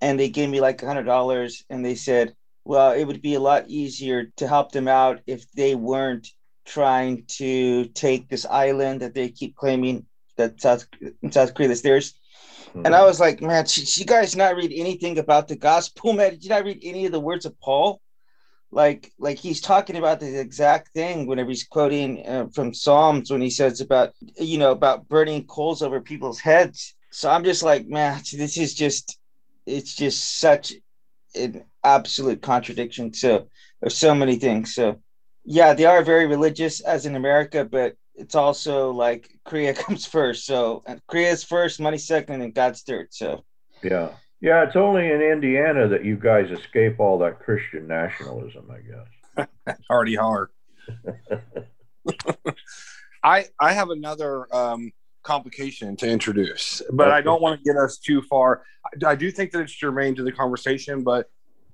and 0.00 0.18
they 0.18 0.28
gave 0.28 0.48
me 0.48 0.60
like 0.60 0.82
a 0.82 0.86
hundred 0.86 1.04
dollars, 1.04 1.64
and 1.68 1.84
they 1.84 1.96
said, 1.96 2.34
"Well, 2.64 2.92
it 2.92 3.04
would 3.04 3.22
be 3.22 3.34
a 3.34 3.40
lot 3.40 3.68
easier 3.68 4.32
to 4.36 4.48
help 4.48 4.72
them 4.72 4.88
out 4.88 5.20
if 5.26 5.50
they 5.52 5.74
weren't 5.74 6.28
trying 6.64 7.24
to 7.26 7.86
take 7.86 8.28
this 8.28 8.46
island 8.46 9.00
that 9.00 9.14
they 9.14 9.28
keep 9.28 9.56
claiming 9.56 10.06
that 10.36 10.60
South 10.60 10.86
South 11.30 11.54
Korea 11.54 11.70
is 11.70 11.82
theirs." 11.82 12.14
Mm-hmm. 12.76 12.86
And 12.86 12.94
I 12.94 13.04
was 13.04 13.18
like, 13.18 13.40
"Man, 13.40 13.64
did 13.64 13.96
you 13.96 14.04
guys 14.04 14.36
not 14.36 14.54
read 14.56 14.72
anything 14.74 15.18
about 15.18 15.48
the 15.48 15.56
gospel, 15.56 16.12
man? 16.12 16.30
Did 16.30 16.44
you 16.44 16.50
not 16.50 16.64
read 16.64 16.80
any 16.82 17.06
of 17.06 17.12
the 17.12 17.20
words 17.20 17.46
of 17.46 17.58
Paul?" 17.60 18.00
like 18.70 19.12
like 19.18 19.38
he's 19.38 19.60
talking 19.60 19.96
about 19.96 20.20
the 20.20 20.40
exact 20.40 20.88
thing 20.92 21.26
whenever 21.26 21.48
he's 21.48 21.64
quoting 21.64 22.26
uh, 22.26 22.46
from 22.52 22.74
psalms 22.74 23.30
when 23.30 23.40
he 23.40 23.50
says 23.50 23.80
about 23.80 24.12
you 24.38 24.58
know 24.58 24.72
about 24.72 25.08
burning 25.08 25.44
coals 25.46 25.82
over 25.82 26.00
people's 26.00 26.40
heads 26.40 26.94
so 27.10 27.30
i'm 27.30 27.44
just 27.44 27.62
like 27.62 27.86
man 27.86 28.20
this 28.32 28.58
is 28.58 28.74
just 28.74 29.18
it's 29.66 29.94
just 29.94 30.38
such 30.38 30.72
an 31.34 31.64
absolute 31.84 32.42
contradiction 32.42 33.10
to 33.10 33.46
of 33.82 33.92
so 33.92 34.14
many 34.14 34.36
things 34.36 34.74
so 34.74 34.98
yeah 35.44 35.72
they 35.72 35.84
are 35.84 36.02
very 36.02 36.26
religious 36.26 36.80
as 36.80 37.06
in 37.06 37.14
america 37.14 37.64
but 37.64 37.96
it's 38.16 38.34
also 38.34 38.90
like 38.90 39.30
korea 39.44 39.74
comes 39.84 40.06
first 40.06 40.46
so 40.46 40.82
korea's 41.08 41.44
first 41.44 41.80
money 41.80 41.98
second 41.98 42.42
and 42.42 42.54
god's 42.54 42.82
third 42.82 43.08
so 43.10 43.44
yeah 43.82 44.10
yeah, 44.40 44.64
it's 44.64 44.76
only 44.76 45.10
in 45.10 45.22
Indiana 45.22 45.88
that 45.88 46.04
you 46.04 46.16
guys 46.16 46.50
escape 46.50 47.00
all 47.00 47.18
that 47.18 47.40
Christian 47.40 47.86
nationalism, 47.86 48.70
I 48.70 48.80
guess. 48.80 49.48
Hardy 49.90 50.14
hard. 50.14 50.50
I 53.24 53.46
I 53.58 53.72
have 53.72 53.90
another 53.90 54.46
um, 54.54 54.92
complication 55.22 55.96
to 55.96 56.08
introduce, 56.08 56.82
but 56.92 57.08
okay. 57.08 57.16
I 57.16 57.22
don't 57.22 57.42
want 57.42 57.58
to 57.58 57.64
get 57.64 57.76
us 57.76 57.98
too 57.98 58.22
far. 58.22 58.62
I, 58.84 59.12
I 59.12 59.14
do 59.14 59.30
think 59.30 59.52
that 59.52 59.60
it's 59.60 59.72
germane 59.72 60.14
to 60.16 60.22
the 60.22 60.32
conversation, 60.32 61.02
but 61.02 61.26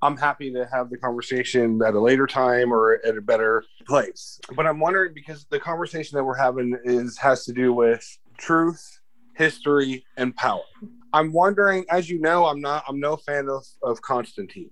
I'm 0.02 0.16
happy 0.16 0.52
to 0.52 0.68
have 0.72 0.90
the 0.90 0.98
conversation 0.98 1.80
at 1.86 1.94
a 1.94 2.00
later 2.00 2.26
time 2.26 2.72
or 2.72 3.00
at 3.06 3.16
a 3.16 3.20
better 3.20 3.64
place. 3.86 4.40
But 4.56 4.66
I'm 4.66 4.80
wondering 4.80 5.14
because 5.14 5.46
the 5.48 5.60
conversation 5.60 6.16
that 6.16 6.24
we're 6.24 6.36
having 6.36 6.76
is 6.84 7.16
has 7.18 7.44
to 7.44 7.52
do 7.52 7.72
with 7.72 8.18
truth, 8.36 9.00
history, 9.36 10.04
and 10.16 10.34
power. 10.34 10.64
I'm 11.12 11.32
wondering, 11.32 11.84
as 11.88 12.10
you 12.10 12.20
know, 12.20 12.46
I'm 12.46 12.60
not 12.60 12.82
I'm 12.88 12.98
no 12.98 13.16
fan 13.16 13.48
of, 13.48 13.64
of 13.84 14.02
Constantine. 14.02 14.70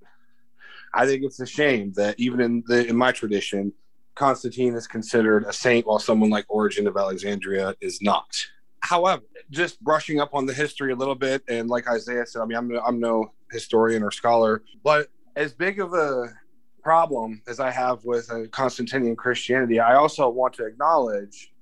I 0.95 1.07
think 1.07 1.23
it's 1.23 1.39
a 1.39 1.47
shame 1.47 1.93
that 1.95 2.19
even 2.19 2.41
in 2.41 2.65
the 2.67 2.85
in 2.89 2.97
my 2.97 3.13
tradition, 3.13 3.73
Constantine 4.17 4.75
is 4.75 4.89
considered 4.89 5.45
a 5.45 5.53
saint 5.53 5.87
while 5.87 6.01
someone 6.01 6.31
like 6.31 6.45
Origen 6.49 6.89
of 6.89 6.97
Alexandria 6.97 7.77
is 7.81 8.03
not. 8.03 8.35
However, 8.81 9.23
just 9.51 9.81
brushing 9.81 10.21
up 10.21 10.35
on 10.35 10.47
the 10.47 10.55
history 10.55 10.93
a 10.93 10.97
little 10.97 11.15
bit, 11.15 11.45
and 11.49 11.69
like 11.69 11.89
Isaiah 11.89 12.27
said, 12.27 12.43
I 12.43 12.47
mean, 12.47 12.59
I'm, 12.59 12.73
I'm 12.85 12.99
no 12.99 13.33
historian 13.53 14.03
or 14.03 14.11
scholar, 14.11 14.63
but 14.83 15.09
as 15.37 15.53
big 15.53 15.81
of 15.81 15.95
a 15.95 16.29
problem 16.83 17.43
as 17.47 17.61
I 17.61 17.71
have 17.71 18.05
with 18.05 18.31
a 18.31 18.49
Constantinian 18.49 19.17
Christianity, 19.17 19.81
I 19.81 19.95
also 19.95 20.29
want 20.29 20.55
to 20.55 20.65
acknowledge 20.65 21.53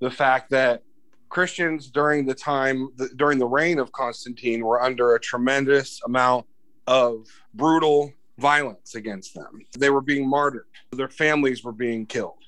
the 0.00 0.10
fact 0.10 0.50
that 0.50 0.82
Christians 1.28 1.90
during 1.90 2.26
the 2.26 2.34
time 2.34 2.90
during 3.16 3.38
the 3.38 3.46
reign 3.46 3.78
of 3.78 3.90
Constantine 3.92 4.64
were 4.64 4.82
under 4.82 5.14
a 5.14 5.20
tremendous 5.20 6.00
amount 6.04 6.46
of 6.86 7.26
brutal 7.54 8.12
violence 8.38 8.94
against 8.94 9.34
them. 9.34 9.64
They 9.78 9.90
were 9.90 10.00
being 10.00 10.28
martyred. 10.28 10.66
Their 10.92 11.08
families 11.08 11.64
were 11.64 11.72
being 11.72 12.06
killed. 12.06 12.38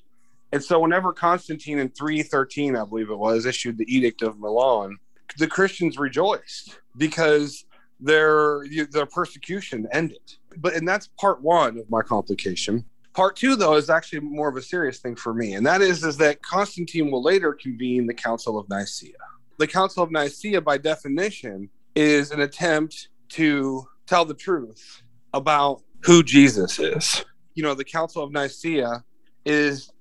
And 0.53 0.63
so 0.63 0.79
whenever 0.79 1.11
Constantine 1.11 1.79
in 1.79 1.89
313, 1.89 2.75
I 2.75 2.85
believe 2.85 3.09
it 3.09 3.17
was, 3.17 3.45
issued 3.45 3.77
the 3.77 3.93
Edict 3.93 4.21
of 4.21 4.39
Milan, 4.39 4.97
the 5.37 5.47
Christians 5.47 5.97
rejoiced 5.97 6.79
because 6.95 7.65
their 7.99 8.63
their 8.91 9.05
persecution 9.05 9.87
ended. 9.91 10.35
But 10.59 10.75
and 10.75 10.87
that's 10.87 11.07
part 11.19 11.41
1 11.41 11.77
of 11.77 11.89
my 11.89 12.01
complication. 12.01 12.85
Part 13.13 13.35
two, 13.35 13.55
though, 13.55 13.75
is 13.75 13.89
actually 13.89 14.19
more 14.19 14.47
of 14.47 14.57
a 14.57 14.61
serious 14.61 14.99
thing 14.99 15.15
for 15.15 15.33
me, 15.33 15.53
and 15.53 15.65
that 15.65 15.81
is 15.81 16.03
is 16.03 16.17
that 16.17 16.41
Constantine 16.43 17.09
will 17.09 17.23
later 17.23 17.53
convene 17.53 18.05
the 18.05 18.13
Council 18.13 18.59
of 18.59 18.69
Nicaea. 18.69 19.13
The 19.57 19.65
Council 19.65 20.03
of 20.03 20.11
Nicaea, 20.11 20.61
by 20.61 20.77
definition, 20.77 21.69
is 21.95 22.29
an 22.29 22.41
attempt 22.41 23.09
to 23.29 23.87
tell 24.05 24.23
the 24.23 24.35
truth 24.35 25.01
about 25.33 25.81
who 26.01 26.21
Jesus 26.21 26.77
is. 26.79 27.25
You 27.55 27.63
know, 27.63 27.73
the 27.73 27.83
Council 27.83 28.23
of 28.23 28.31
Nicaea 28.31 29.03
is 29.45 29.91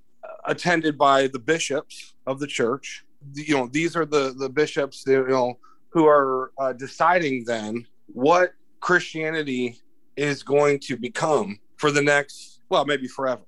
attended 0.44 0.98
by 0.98 1.28
the 1.28 1.38
bishops 1.38 2.14
of 2.26 2.38
the 2.38 2.46
church. 2.46 3.04
You 3.32 3.56
know, 3.56 3.66
these 3.66 3.96
are 3.96 4.04
the 4.04 4.34
the 4.36 4.50
bishops, 4.50 5.04
you 5.06 5.26
know, 5.26 5.58
who 5.88 6.06
are 6.06 6.52
uh, 6.58 6.74
deciding 6.74 7.44
then 7.44 7.86
what 8.06 8.52
Christianity 8.80 9.80
is 10.16 10.42
going 10.42 10.78
to 10.80 10.96
become 10.96 11.58
for 11.76 11.90
the 11.90 12.02
next 12.02 12.56
well, 12.68 12.84
maybe 12.84 13.06
forever, 13.06 13.44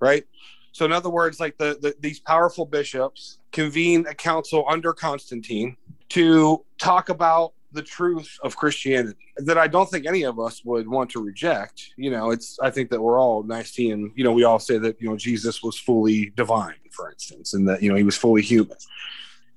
right? 0.00 0.24
So, 0.72 0.84
in 0.84 0.92
other 0.92 1.10
words, 1.10 1.40
like 1.40 1.56
the, 1.58 1.78
the 1.80 1.94
these 2.00 2.20
powerful 2.20 2.66
bishops 2.66 3.38
convene 3.52 4.06
a 4.06 4.14
council 4.14 4.64
under 4.68 4.92
Constantine 4.92 5.76
to 6.10 6.64
talk 6.78 7.08
about 7.08 7.52
the 7.72 7.82
truth 7.82 8.38
of 8.42 8.56
Christianity 8.56 9.18
that 9.36 9.58
I 9.58 9.66
don't 9.66 9.90
think 9.90 10.06
any 10.06 10.22
of 10.22 10.40
us 10.40 10.64
would 10.64 10.88
want 10.88 11.10
to 11.10 11.22
reject. 11.22 11.92
You 11.96 12.10
know, 12.10 12.30
it's 12.30 12.58
I 12.60 12.70
think 12.70 12.90
that 12.90 13.00
we're 13.00 13.20
all 13.20 13.42
Nicene. 13.42 14.12
You 14.16 14.24
know, 14.24 14.32
we 14.32 14.44
all 14.44 14.58
say 14.58 14.78
that 14.78 15.00
you 15.00 15.08
know 15.08 15.16
Jesus 15.16 15.62
was 15.62 15.78
fully 15.78 16.30
divine, 16.36 16.76
for 16.90 17.10
instance, 17.10 17.54
and 17.54 17.68
that 17.68 17.82
you 17.82 17.90
know 17.90 17.96
he 17.96 18.04
was 18.04 18.16
fully 18.16 18.42
human. 18.42 18.76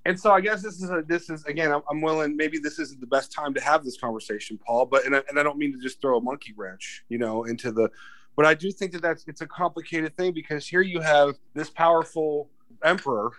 And 0.05 0.19
so 0.19 0.31
I 0.31 0.41
guess 0.41 0.63
this 0.63 0.81
is 0.81 0.89
a 0.89 1.03
this 1.05 1.29
is 1.29 1.45
again 1.45 1.71
I'm, 1.71 1.81
I'm 1.89 2.01
willing 2.01 2.35
maybe 2.35 2.57
this 2.57 2.79
isn't 2.79 2.99
the 2.99 3.07
best 3.07 3.31
time 3.31 3.53
to 3.53 3.61
have 3.61 3.83
this 3.83 3.99
conversation, 3.99 4.59
Paul, 4.65 4.85
but 4.85 5.05
and 5.05 5.15
I, 5.15 5.21
and 5.29 5.39
I 5.39 5.43
don't 5.43 5.57
mean 5.57 5.71
to 5.73 5.79
just 5.79 6.01
throw 6.01 6.17
a 6.17 6.21
monkey 6.21 6.53
wrench, 6.57 7.03
you 7.09 7.17
know, 7.17 7.43
into 7.43 7.71
the 7.71 7.89
but 8.35 8.45
I 8.45 8.53
do 8.53 8.71
think 8.71 8.93
that 8.93 9.01
that's 9.01 9.25
it's 9.27 9.41
a 9.41 9.47
complicated 9.47 10.15
thing 10.17 10.33
because 10.33 10.65
here 10.65 10.81
you 10.81 11.01
have 11.01 11.35
this 11.53 11.69
powerful 11.69 12.49
emperor 12.83 13.31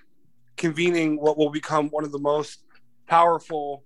convening 0.57 1.20
what 1.20 1.37
will 1.37 1.51
become 1.51 1.88
one 1.88 2.05
of 2.05 2.12
the 2.12 2.18
most 2.18 2.64
powerful 3.07 3.85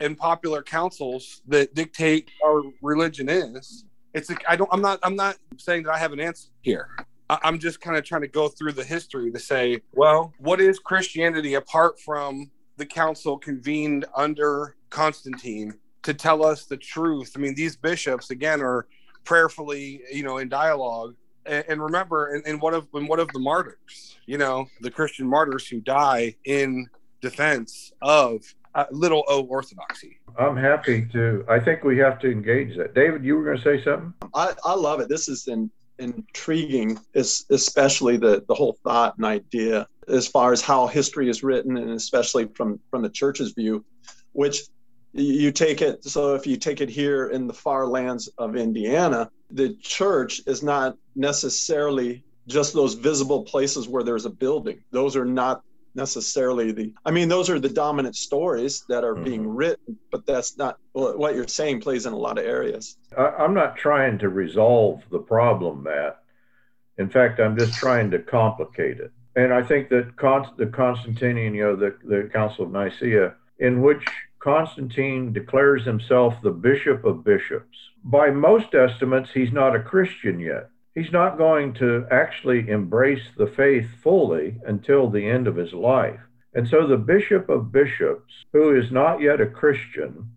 and 0.00 0.16
popular 0.16 0.62
councils 0.62 1.42
that 1.48 1.74
dictate 1.74 2.30
our 2.44 2.62
religion 2.82 3.28
is. 3.28 3.84
It's 4.12 4.30
a, 4.30 4.36
I 4.48 4.54
don't 4.54 4.70
I'm 4.72 4.82
not 4.82 5.00
I'm 5.02 5.16
not 5.16 5.36
saying 5.56 5.84
that 5.84 5.92
I 5.92 5.98
have 5.98 6.12
an 6.12 6.20
answer 6.20 6.48
here. 6.62 6.88
I'm 7.30 7.58
just 7.58 7.80
kind 7.80 7.96
of 7.96 8.04
trying 8.04 8.22
to 8.22 8.28
go 8.28 8.48
through 8.48 8.72
the 8.72 8.84
history 8.84 9.32
to 9.32 9.38
say, 9.38 9.80
well, 9.92 10.32
what 10.38 10.60
is 10.60 10.78
Christianity 10.78 11.54
apart 11.54 11.98
from 12.00 12.50
the 12.76 12.86
council 12.86 13.38
convened 13.38 14.04
under 14.14 14.76
Constantine 14.90 15.74
to 16.02 16.12
tell 16.12 16.44
us 16.44 16.66
the 16.66 16.76
truth? 16.76 17.32
I 17.36 17.38
mean, 17.38 17.54
these 17.54 17.76
bishops 17.76 18.30
again 18.30 18.60
are 18.60 18.86
prayerfully, 19.24 20.02
you 20.12 20.22
know, 20.22 20.38
in 20.38 20.48
dialogue. 20.48 21.14
And, 21.46 21.64
and 21.68 21.82
remember, 21.82 22.34
in, 22.34 22.42
in 22.46 22.58
what 22.58 22.74
of 22.74 22.88
in 22.94 23.06
what 23.06 23.20
of 23.20 23.28
the 23.32 23.38
martyrs, 23.38 24.16
you 24.26 24.38
know, 24.38 24.66
the 24.80 24.90
Christian 24.90 25.26
martyrs 25.26 25.66
who 25.66 25.80
die 25.80 26.36
in 26.44 26.86
defense 27.20 27.92
of 28.02 28.42
uh, 28.74 28.84
little 28.90 29.24
o 29.28 29.42
orthodoxy. 29.44 30.18
I'm 30.38 30.56
happy 30.56 31.06
to. 31.12 31.44
I 31.48 31.60
think 31.60 31.84
we 31.84 31.98
have 31.98 32.18
to 32.20 32.30
engage 32.30 32.76
that. 32.76 32.94
David, 32.94 33.24
you 33.24 33.36
were 33.36 33.44
going 33.44 33.56
to 33.56 33.62
say 33.62 33.84
something. 33.84 34.12
I, 34.34 34.54
I 34.64 34.74
love 34.74 35.00
it. 35.00 35.08
This 35.08 35.28
is 35.28 35.46
in, 35.48 35.70
intriguing, 35.98 36.98
is 37.14 37.46
especially 37.50 38.16
the 38.16 38.44
the 38.48 38.54
whole 38.54 38.78
thought 38.84 39.16
and 39.16 39.24
idea 39.24 39.86
as 40.08 40.26
far 40.26 40.52
as 40.52 40.60
how 40.60 40.86
history 40.86 41.28
is 41.28 41.42
written, 41.42 41.76
and 41.76 41.90
especially 41.90 42.46
from 42.54 42.80
from 42.90 43.02
the 43.02 43.10
church's 43.10 43.52
view, 43.52 43.84
which 44.32 44.62
you 45.16 45.52
take 45.52 45.80
it 45.80 46.02
so 46.02 46.34
if 46.34 46.44
you 46.44 46.56
take 46.56 46.80
it 46.80 46.88
here 46.88 47.28
in 47.28 47.46
the 47.46 47.52
far 47.52 47.86
lands 47.86 48.28
of 48.36 48.56
indiana 48.56 49.30
the 49.52 49.76
church 49.76 50.40
is 50.48 50.60
not 50.60 50.96
necessarily 51.14 52.24
just 52.46 52.74
those 52.74 52.94
visible 52.94 53.42
places 53.42 53.88
where 53.88 54.02
there's 54.02 54.26
a 54.26 54.30
building. 54.30 54.82
Those 54.90 55.16
are 55.16 55.24
not 55.24 55.62
necessarily 55.94 56.72
the 56.72 56.92
i 57.04 57.10
mean 57.10 57.28
those 57.28 57.48
are 57.48 57.58
the 57.58 57.68
dominant 57.68 58.16
stories 58.16 58.84
that 58.88 59.04
are 59.04 59.14
mm-hmm. 59.14 59.24
being 59.24 59.48
written 59.48 59.96
but 60.10 60.26
that's 60.26 60.56
not 60.56 60.78
what 60.92 61.34
you're 61.34 61.48
saying 61.48 61.80
plays 61.80 62.06
in 62.06 62.12
a 62.12 62.16
lot 62.16 62.38
of 62.38 62.44
areas 62.44 62.96
i'm 63.16 63.54
not 63.54 63.76
trying 63.76 64.18
to 64.18 64.28
resolve 64.28 65.02
the 65.10 65.18
problem 65.18 65.82
matt 65.82 66.20
in 66.98 67.08
fact 67.08 67.40
i'm 67.40 67.56
just 67.56 67.74
trying 67.74 68.10
to 68.10 68.18
complicate 68.18 68.98
it 68.98 69.12
and 69.36 69.52
i 69.52 69.62
think 69.62 69.88
that 69.88 70.06
the 70.56 70.66
constantinian 70.66 71.54
you 71.54 71.62
know 71.62 71.76
the, 71.76 71.96
the 72.04 72.28
council 72.32 72.64
of 72.64 72.70
nicaea 72.70 73.34
in 73.58 73.80
which 73.80 74.04
Constantine 74.44 75.32
declares 75.32 75.86
himself 75.86 76.34
the 76.42 76.50
bishop 76.50 77.02
of 77.06 77.24
bishops. 77.24 77.78
By 78.04 78.28
most 78.28 78.74
estimates, 78.74 79.30
he's 79.32 79.52
not 79.52 79.74
a 79.74 79.82
Christian 79.82 80.38
yet. 80.38 80.68
He's 80.94 81.12
not 81.12 81.38
going 81.38 81.74
to 81.74 82.06
actually 82.10 82.68
embrace 82.68 83.24
the 83.36 83.48
faith 83.48 83.88
fully 84.02 84.60
until 84.64 85.10
the 85.10 85.28
end 85.28 85.48
of 85.48 85.56
his 85.56 85.72
life. 85.72 86.20
And 86.54 86.68
so 86.68 86.86
the 86.86 86.96
bishop 86.96 87.48
of 87.48 87.72
bishops, 87.72 88.32
who 88.52 88.76
is 88.76 88.92
not 88.92 89.20
yet 89.20 89.40
a 89.40 89.46
Christian, 89.46 90.30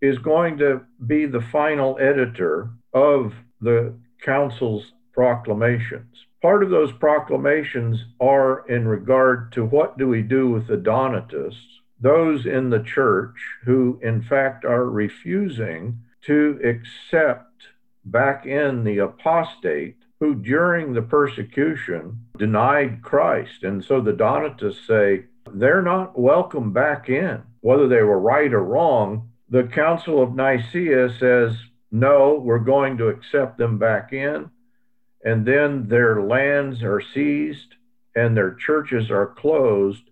is 0.00 0.18
going 0.18 0.58
to 0.58 0.82
be 1.06 1.26
the 1.26 1.40
final 1.40 1.98
editor 2.00 2.70
of 2.94 3.34
the 3.60 3.94
council's 4.22 4.92
proclamations. 5.12 6.26
part 6.40 6.62
of 6.62 6.70
those 6.70 6.92
proclamations 6.92 8.04
are 8.20 8.64
in 8.68 8.88
regard 8.88 9.52
to 9.52 9.64
what 9.64 9.98
do 9.98 10.08
we 10.08 10.22
do 10.22 10.48
with 10.48 10.66
the 10.66 10.76
Donatists, 10.76 11.80
those 12.00 12.46
in 12.46 12.70
the 12.70 12.82
church 12.82 13.34
who, 13.64 13.98
in 14.02 14.22
fact, 14.22 14.64
are 14.64 14.88
refusing 14.88 15.98
to 16.22 16.58
accept 16.64 17.49
back 18.10 18.46
in 18.46 18.84
the 18.84 18.98
apostate 18.98 19.96
who, 20.18 20.34
during 20.34 20.92
the 20.92 21.02
persecution, 21.02 22.26
denied 22.38 23.02
Christ. 23.02 23.62
And 23.62 23.84
so 23.84 24.00
the 24.00 24.12
Donatists 24.12 24.86
say 24.86 25.24
they're 25.52 25.82
not 25.82 26.18
welcome 26.18 26.72
back 26.72 27.08
in, 27.08 27.42
whether 27.60 27.88
they 27.88 28.02
were 28.02 28.20
right 28.20 28.52
or 28.52 28.62
wrong. 28.62 29.30
The 29.48 29.64
Council 29.64 30.22
of 30.22 30.34
Nicaea 30.34 31.08
says, 31.18 31.56
no, 31.90 32.34
we're 32.34 32.58
going 32.58 32.98
to 32.98 33.08
accept 33.08 33.58
them 33.58 33.78
back 33.78 34.12
in 34.12 34.50
and 35.24 35.46
then 35.46 35.88
their 35.88 36.22
lands 36.22 36.82
are 36.82 37.00
seized 37.00 37.74
and 38.14 38.36
their 38.36 38.54
churches 38.54 39.10
are 39.10 39.26
closed. 39.26 40.02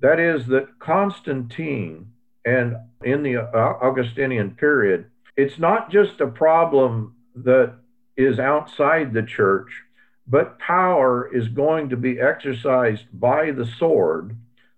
That 0.00 0.18
is, 0.18 0.46
that 0.46 0.78
Constantine 0.78 2.12
and 2.44 2.76
in 3.02 3.22
the 3.22 3.38
uh, 3.38 3.78
Augustinian 3.82 4.52
period, 4.52 5.06
it's 5.36 5.58
not 5.58 5.90
just 5.90 6.20
a 6.20 6.26
problem 6.26 7.13
that 7.34 7.74
is 8.16 8.38
outside 8.38 9.12
the 9.12 9.22
church, 9.22 9.82
but 10.26 10.58
power 10.58 11.34
is 11.34 11.48
going 11.48 11.88
to 11.88 11.96
be 11.96 12.20
exercised 12.20 13.06
by 13.12 13.50
the 13.50 13.66
sword 13.66 14.36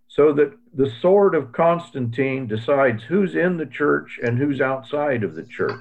so 0.09 0.33
that 0.33 0.53
the 0.75 0.91
sword 1.01 1.35
of 1.35 1.53
Constantine 1.53 2.47
decides 2.47 3.03
who's 3.03 3.35
in 3.35 3.57
the 3.57 3.67
church 3.67 4.19
and 4.23 4.39
who's 4.39 4.61
outside 4.61 5.23
of 5.23 5.35
the 5.35 5.45
church 5.45 5.81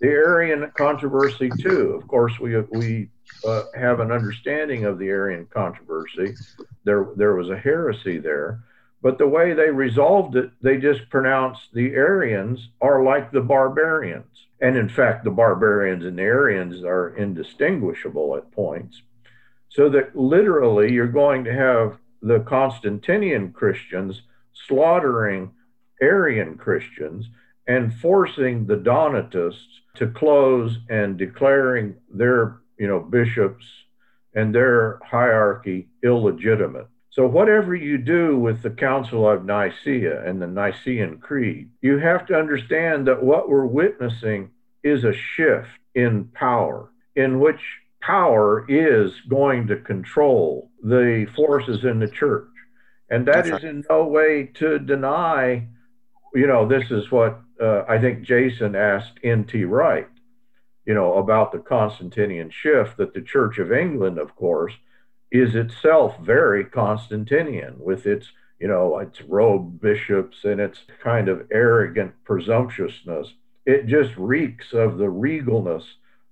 the 0.00 0.08
Arian 0.08 0.70
controversy 0.76 1.50
too. 1.60 1.92
Of 1.92 2.08
course, 2.08 2.38
we 2.40 2.58
we 2.72 3.08
uh, 3.46 3.64
have 3.74 4.00
an 4.00 4.10
understanding 4.10 4.84
of 4.84 4.98
the 4.98 5.08
Arian 5.08 5.46
controversy. 5.46 6.34
There 6.84 7.08
there 7.16 7.34
was 7.34 7.50
a 7.50 7.58
heresy 7.58 8.18
there, 8.18 8.60
but 9.02 9.18
the 9.18 9.28
way 9.28 9.52
they 9.52 9.70
resolved 9.70 10.36
it, 10.36 10.50
they 10.62 10.78
just 10.78 11.08
pronounced 11.10 11.72
the 11.72 11.92
Arians 11.92 12.68
are 12.80 13.02
like 13.02 13.30
the 13.30 13.40
barbarians, 13.40 14.45
and 14.60 14.76
in 14.76 14.88
fact, 14.88 15.24
the 15.24 15.30
barbarians 15.30 16.04
and 16.04 16.18
the 16.18 16.22
Arians 16.22 16.82
are 16.82 17.14
indistinguishable 17.16 18.36
at 18.36 18.50
points. 18.52 19.02
So 19.68 19.88
that 19.90 20.16
literally, 20.16 20.92
you're 20.92 21.06
going 21.06 21.44
to 21.44 21.52
have 21.52 21.98
the 22.22 22.40
Constantinian 22.40 23.52
Christians 23.52 24.22
slaughtering 24.66 25.52
Arian 26.00 26.56
Christians 26.56 27.26
and 27.66 27.92
forcing 27.94 28.66
the 28.66 28.76
Donatists 28.76 29.80
to 29.96 30.06
close 30.06 30.78
and 30.88 31.18
declaring 31.18 31.96
their, 32.12 32.60
you 32.78 32.86
know, 32.86 33.00
bishops 33.00 33.66
and 34.34 34.54
their 34.54 35.00
hierarchy 35.04 35.88
illegitimate. 36.02 36.88
So, 37.16 37.26
whatever 37.26 37.74
you 37.74 37.96
do 37.96 38.38
with 38.38 38.60
the 38.60 38.68
Council 38.68 39.26
of 39.26 39.46
Nicaea 39.46 40.28
and 40.28 40.40
the 40.40 40.46
Nicene 40.46 41.16
Creed, 41.16 41.70
you 41.80 41.96
have 41.96 42.26
to 42.26 42.38
understand 42.38 43.06
that 43.06 43.22
what 43.22 43.48
we're 43.48 43.64
witnessing 43.64 44.50
is 44.82 45.02
a 45.02 45.14
shift 45.14 45.70
in 45.94 46.26
power, 46.34 46.90
in 47.14 47.40
which 47.40 47.62
power 48.02 48.66
is 48.68 49.18
going 49.30 49.66
to 49.68 49.76
control 49.76 50.70
the 50.82 51.26
forces 51.34 51.84
in 51.84 52.00
the 52.00 52.06
church. 52.06 52.50
And 53.08 53.26
that 53.28 53.46
That's 53.46 53.64
is 53.64 53.64
in 53.64 53.84
no 53.88 54.04
way 54.04 54.50
to 54.56 54.78
deny, 54.78 55.68
you 56.34 56.46
know, 56.46 56.68
this 56.68 56.90
is 56.90 57.10
what 57.10 57.40
uh, 57.58 57.84
I 57.88 57.98
think 57.98 58.26
Jason 58.26 58.76
asked 58.76 59.20
N.T. 59.24 59.64
Wright, 59.64 60.08
you 60.84 60.92
know, 60.92 61.14
about 61.14 61.50
the 61.50 61.60
Constantinian 61.60 62.50
shift, 62.50 62.98
that 62.98 63.14
the 63.14 63.22
Church 63.22 63.56
of 63.56 63.72
England, 63.72 64.18
of 64.18 64.36
course, 64.36 64.74
is 65.30 65.54
itself 65.54 66.18
very 66.20 66.64
Constantinian 66.64 67.78
with 67.78 68.06
its, 68.06 68.28
you 68.60 68.68
know, 68.68 68.98
its 68.98 69.20
robe 69.22 69.80
bishops 69.80 70.38
and 70.44 70.60
its 70.60 70.80
kind 71.02 71.28
of 71.28 71.46
arrogant 71.52 72.12
presumptuousness. 72.24 73.34
It 73.64 73.86
just 73.86 74.16
reeks 74.16 74.72
of 74.72 74.98
the 74.98 75.06
regalness 75.06 75.84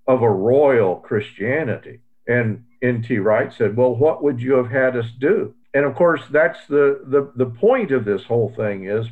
of 0.06 0.22
a 0.22 0.30
royal 0.30 0.96
Christianity. 0.96 2.00
And 2.26 2.64
N.T. 2.82 3.18
Wright 3.18 3.52
said, 3.52 3.76
Well, 3.76 3.94
what 3.94 4.22
would 4.22 4.40
you 4.40 4.54
have 4.54 4.70
had 4.70 4.96
us 4.96 5.10
do? 5.18 5.54
And 5.74 5.84
of 5.84 5.94
course, 5.96 6.22
that's 6.30 6.66
the, 6.68 7.00
the, 7.06 7.32
the 7.34 7.50
point 7.50 7.90
of 7.90 8.04
this 8.04 8.24
whole 8.24 8.54
thing 8.56 8.84
is 8.86 9.06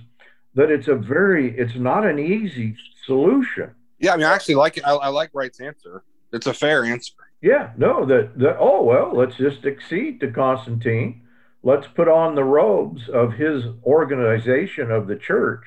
that 0.54 0.70
it's 0.70 0.88
a 0.88 0.94
very 0.94 1.58
it's 1.58 1.74
not 1.74 2.06
an 2.06 2.18
easy 2.18 2.76
solution. 3.04 3.70
Yeah, 3.98 4.14
I 4.14 4.16
mean, 4.16 4.26
I 4.26 4.34
actually 4.34 4.54
like 4.56 4.76
it. 4.76 4.86
I, 4.86 4.92
I 4.92 5.08
like 5.08 5.30
Wright's 5.32 5.60
answer. 5.60 6.04
It's 6.32 6.46
a 6.46 6.54
fair 6.54 6.84
answer. 6.84 7.12
Yeah, 7.42 7.72
no, 7.76 8.06
that 8.06 8.38
that 8.38 8.56
oh 8.60 8.84
well, 8.84 9.12
let's 9.14 9.36
just 9.36 9.66
accede 9.66 10.20
to 10.20 10.30
Constantine. 10.30 11.22
Let's 11.64 11.88
put 11.88 12.08
on 12.08 12.34
the 12.34 12.44
robes 12.44 13.08
of 13.08 13.34
his 13.34 13.64
organization 13.84 14.90
of 14.90 15.08
the 15.08 15.16
church 15.16 15.64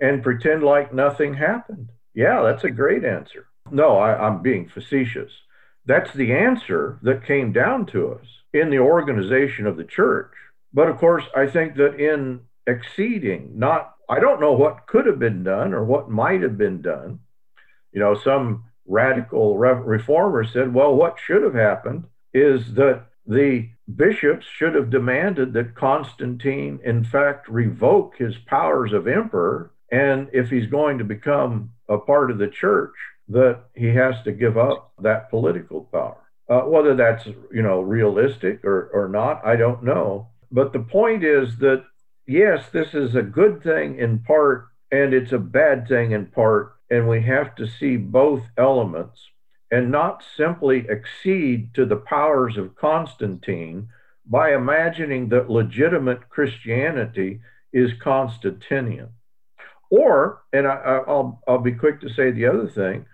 and 0.00 0.22
pretend 0.22 0.62
like 0.62 0.94
nothing 0.94 1.34
happened. 1.34 1.90
Yeah, 2.14 2.42
that's 2.42 2.64
a 2.64 2.70
great 2.70 3.04
answer. 3.04 3.46
No, 3.70 3.98
I, 3.98 4.26
I'm 4.26 4.42
being 4.42 4.68
facetious. 4.68 5.30
That's 5.86 6.12
the 6.12 6.32
answer 6.32 6.98
that 7.02 7.26
came 7.26 7.52
down 7.52 7.86
to 7.86 8.12
us 8.14 8.26
in 8.52 8.70
the 8.70 8.78
organization 8.78 9.66
of 9.66 9.76
the 9.76 9.84
church. 9.84 10.32
But 10.72 10.88
of 10.88 10.96
course, 10.98 11.24
I 11.36 11.46
think 11.46 11.76
that 11.76 12.00
in 12.00 12.40
exceeding, 12.66 13.58
not 13.58 13.94
I 14.08 14.20
don't 14.20 14.40
know 14.40 14.52
what 14.52 14.86
could 14.86 15.04
have 15.06 15.18
been 15.18 15.42
done 15.42 15.74
or 15.74 15.84
what 15.84 16.10
might 16.10 16.42
have 16.42 16.56
been 16.56 16.80
done. 16.80 17.20
You 17.92 18.00
know, 18.00 18.14
some 18.14 18.64
radical 18.90 19.56
re- 19.56 19.72
reformer 19.72 20.44
said, 20.44 20.74
well, 20.74 20.94
what 20.94 21.18
should 21.24 21.42
have 21.42 21.54
happened 21.54 22.04
is 22.34 22.74
that 22.74 23.06
the 23.26 23.68
bishops 23.96 24.46
should 24.46 24.74
have 24.74 24.90
demanded 24.90 25.52
that 25.52 25.74
Constantine, 25.74 26.80
in 26.84 27.04
fact, 27.04 27.48
revoke 27.48 28.16
his 28.16 28.36
powers 28.46 28.92
of 28.92 29.06
emperor. 29.06 29.72
And 29.90 30.28
if 30.32 30.50
he's 30.50 30.66
going 30.66 30.98
to 30.98 31.04
become 31.04 31.72
a 31.88 31.98
part 31.98 32.30
of 32.30 32.38
the 32.38 32.48
church, 32.48 32.94
that 33.28 33.60
he 33.74 33.86
has 33.88 34.16
to 34.24 34.32
give 34.32 34.58
up 34.58 34.92
that 35.00 35.30
political 35.30 35.82
power. 35.92 36.16
Uh, 36.48 36.62
whether 36.62 36.96
that's 36.96 37.26
you 37.26 37.62
know 37.62 37.80
realistic 37.80 38.64
or, 38.64 38.90
or 38.92 39.08
not, 39.08 39.40
I 39.46 39.54
don't 39.54 39.84
know. 39.84 40.28
But 40.50 40.72
the 40.72 40.80
point 40.80 41.22
is 41.22 41.56
that 41.58 41.84
yes, 42.26 42.64
this 42.72 42.92
is 42.92 43.14
a 43.14 43.22
good 43.22 43.62
thing 43.62 43.98
in 43.98 44.18
part, 44.18 44.66
and 44.90 45.14
it's 45.14 45.30
a 45.30 45.38
bad 45.38 45.86
thing 45.86 46.10
in 46.10 46.26
part. 46.26 46.72
And 46.90 47.08
we 47.08 47.22
have 47.22 47.54
to 47.56 47.68
see 47.68 47.96
both 47.96 48.42
elements 48.56 49.20
and 49.70 49.90
not 49.90 50.24
simply 50.36 50.88
accede 50.90 51.72
to 51.74 51.86
the 51.86 51.96
powers 51.96 52.56
of 52.56 52.74
Constantine 52.74 53.88
by 54.26 54.54
imagining 54.54 55.28
that 55.28 55.50
legitimate 55.50 56.28
Christianity 56.28 57.40
is 57.72 57.92
Constantinian. 58.02 59.10
Or, 59.90 60.42
and 60.52 60.66
I, 60.66 61.02
will 61.06 61.40
I'll 61.46 61.58
be 61.58 61.72
quick 61.72 62.00
to 62.00 62.08
say 62.08 62.30
the 62.30 62.46
other 62.46 62.68
thing, 62.68 63.06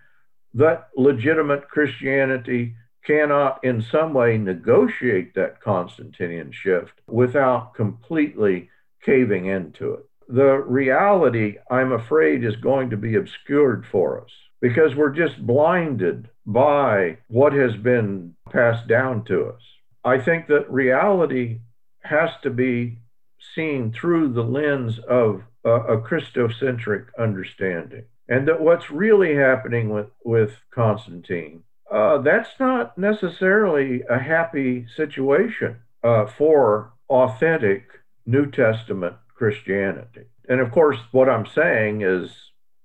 that 0.55 0.89
legitimate 0.97 1.69
Christianity 1.69 2.75
cannot 3.05 3.63
in 3.63 3.83
some 3.83 4.13
way 4.15 4.37
negotiate 4.37 5.35
that 5.35 5.61
Constantinian 5.63 6.53
shift 6.53 6.93
without 7.07 7.75
completely 7.75 8.69
caving 9.03 9.47
into 9.47 9.95
it. 9.95 10.07
The 10.29 10.57
reality, 10.59 11.57
I'm 11.71 11.93
afraid, 11.93 12.45
is 12.45 12.57
going 12.57 12.91
to 12.91 12.97
be 12.97 13.15
obscured 13.15 13.87
for 13.87 14.21
us 14.21 14.31
because 14.61 14.95
we're 14.95 15.11
just 15.11 15.47
blinded 15.47 16.29
by 16.45 17.19
what 17.29 17.53
has 17.53 17.77
been 17.77 18.35
passed 18.51 18.89
down 18.89 19.25
to 19.25 19.47
us. 19.47 19.63
I 20.05 20.19
think 20.19 20.47
that 20.49 20.71
reality 20.71 21.61
has 22.01 22.31
to 22.43 22.51
be 22.51 22.99
seen 23.55 23.93
through 23.93 24.33
the 24.33 24.43
lens 24.43 24.99
of 25.09 25.43
a, 25.65 25.71
a 25.71 26.01
Christocentric 26.01 27.07
understanding. 27.19 28.05
And 28.29 28.49
that 28.49 28.61
what's 28.61 28.91
really 28.91 29.37
happening 29.37 29.91
with, 29.91 30.11
with 30.25 30.53
Constantine, 30.75 31.63
uh, 31.91 32.19
that's 32.19 32.51
not 32.59 32.99
necessarily 32.99 34.03
a 34.09 34.19
happy 34.19 34.87
situation 34.97 35.77
uh, 36.03 36.27
for 36.27 36.93
authentic 37.09 37.85
New 38.27 38.51
Testament 38.51 39.15
Christianity. 39.37 40.25
And 40.49 40.61
of 40.61 40.73
course, 40.73 40.99
what 41.13 41.29
I'm 41.29 41.47
saying 41.47 42.03
is 42.03 42.31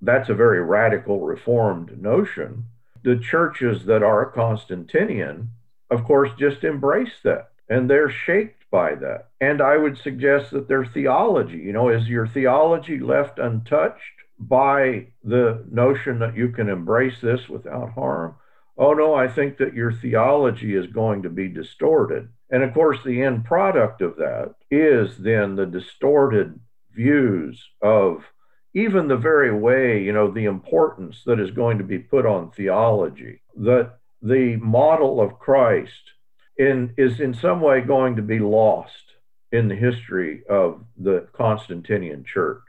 that's 0.02 0.30
a 0.30 0.34
very 0.34 0.62
radical 0.62 1.22
reformed 1.22 2.02
notion. 2.02 2.66
The 3.04 3.18
churches 3.18 3.86
that 3.86 4.04
are 4.04 4.32
Constantinian, 4.32 5.50
of 5.90 6.04
course, 6.04 6.30
just 6.38 6.64
embrace 6.64 7.14
that 7.24 7.52
and 7.72 7.90
they're 7.90 8.12
shaped 8.12 8.66
by 8.70 8.96
that. 8.96 9.30
And 9.40 9.62
I 9.62 9.78
would 9.78 9.98
suggest 9.98 10.52
that 10.52 10.68
their 10.68 10.86
theology, 10.86 11.58
you 11.58 11.72
know, 11.72 11.90
is 11.90 12.08
your 12.08 12.28
theology 12.28 13.00
left 13.00 13.40
untouched 13.40 14.02
by 14.38 15.08
the 15.24 15.64
notion 15.72 16.20
that 16.20 16.36
you 16.36 16.50
can 16.50 16.68
embrace 16.68 17.22
this 17.22 17.48
without 17.48 17.92
harm? 17.92 18.36
Oh, 18.78 18.94
no, 18.94 19.14
I 19.14 19.28
think 19.28 19.58
that 19.58 19.74
your 19.74 19.92
theology 19.92 20.76
is 20.76 20.88
going 20.88 21.24
to 21.24 21.30
be 21.30 21.48
distorted. 21.48 22.30
And 22.50 22.64
of 22.64 22.74
course, 22.74 23.00
the 23.06 23.22
end 23.22 23.46
product 23.46 24.02
of 24.02 24.16
that 24.18 24.56
is 24.70 25.18
then 25.18 25.56
the 25.56 25.66
distorted 25.66 26.60
views 26.94 27.62
of 27.82 28.24
even 28.74 29.08
the 29.08 29.18
very 29.18 29.54
way, 29.54 30.02
you 30.02 30.14
know, 30.14 30.32
the 30.32 30.46
importance 30.46 31.24
that 31.26 31.40
is 31.40 31.52
going 31.52 31.78
to 31.78 31.84
be 31.84 32.00
put 32.00 32.26
on 32.26 32.52
theology, 32.52 33.42
that 33.58 33.98
the 34.22 34.56
model 34.58 35.20
of 35.20 35.40
Christ 35.40 36.12
in, 36.58 36.94
is 36.98 37.20
in 37.20 37.34
some 37.34 37.60
way 37.62 37.82
going 37.82 38.16
to 38.16 38.22
be 38.22 38.40
lost 38.40 39.16
in 39.52 39.68
the 39.68 39.76
history 39.76 40.44
of 40.50 40.84
the 40.98 41.28
Constantinian 41.34 42.24
church 42.24 42.64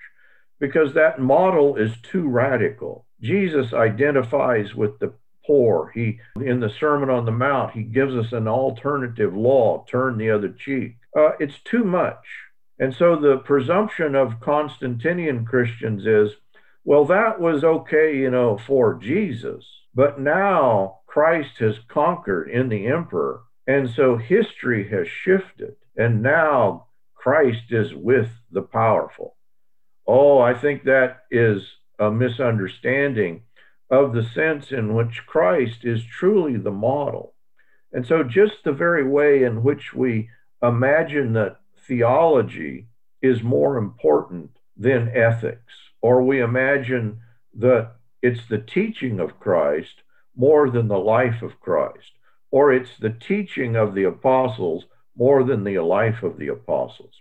because 0.59 0.95
that 0.95 1.21
model 1.21 1.77
is 1.77 1.93
too 2.03 2.29
radical. 2.29 3.07
Jesus 3.21 3.73
identifies 3.73 4.75
with 4.75 4.99
the 4.99 5.13
poor. 5.47 5.91
He 5.95 6.21
in 6.37 6.61
the 6.61 6.71
Sermon 6.71 7.11
on 7.11 7.25
the 7.25 7.33
Mount, 7.33 7.73
he 7.73 7.83
gives 7.83 8.15
us 8.15 8.33
an 8.33 8.49
alternative 8.49 9.35
law, 9.35 9.85
turn 9.89 10.19
the 10.19 10.31
other 10.31 10.49
cheek. 10.49 10.97
Uh, 11.17 11.33
it's 11.39 11.61
too 11.65 11.85
much. 11.85 12.25
And 12.79 12.95
so 12.95 13.17
the 13.17 13.39
presumption 13.39 14.15
of 14.15 14.41
Constantinian 14.41 15.45
Christians 15.45 16.07
is, 16.07 16.33
well, 16.85 17.05
that 17.05 17.41
was 17.41 17.63
okay, 17.63 18.17
you 18.17 18.31
know, 18.31 18.59
for 18.59 18.95
Jesus, 18.95 19.65
but 19.95 20.21
now 20.21 21.01
Christ 21.07 21.59
has 21.59 21.79
conquered 21.89 22.49
in 22.49 22.69
the 22.69 22.87
emperor. 22.87 23.43
And 23.67 23.91
so 23.91 24.17
history 24.17 24.89
has 24.89 25.07
shifted. 25.07 25.77
And 25.97 26.23
now 26.23 26.87
Christ 27.15 27.71
is 27.71 27.95
with 27.95 28.31
the 28.51 28.63
powerful. 28.63 29.37
Oh, 30.07 30.41
I 30.41 30.55
think 30.55 30.83
that 30.85 31.25
is 31.31 31.63
a 31.99 32.11
misunderstanding 32.11 33.43
of 33.93 34.15
the 34.15 34.25
sense 34.25 34.73
in 34.73 34.95
which 34.95 35.27
Christ 35.27 35.85
is 35.85 36.03
truly 36.03 36.57
the 36.57 36.71
model. 36.71 37.35
And 37.93 38.07
so, 38.07 38.25
just 38.25 38.65
the 38.65 38.73
very 38.73 39.07
way 39.07 39.45
in 39.45 39.63
which 39.63 39.93
we 39.93 40.31
imagine 40.63 41.35
that 41.35 41.59
theology 41.87 42.87
is 43.21 43.43
more 43.43 43.77
important 43.77 44.51
than 44.79 45.13
ethics, 45.15 45.75
or 46.01 46.23
we 46.23 46.41
imagine 46.41 47.21
that 47.55 47.93
it's 48.23 48.47
the 48.49 48.59
teaching 48.59 49.21
of 49.21 49.39
Christ 49.39 50.03
more 50.35 50.71
than 50.71 50.89
the 50.89 50.99
life 50.99 51.43
of 51.43 51.61
Christ, 51.61 52.13
or 52.51 52.73
it's 52.73 52.97
the 52.99 53.11
teaching 53.11 53.77
of 53.77 53.95
the 53.95 54.05
apostles 54.05 54.87
more 55.15 55.45
than 55.45 55.65
the 55.65 55.79
life 55.79 56.23
of 56.23 56.39
the 56.39 56.49
apostles. 56.49 57.21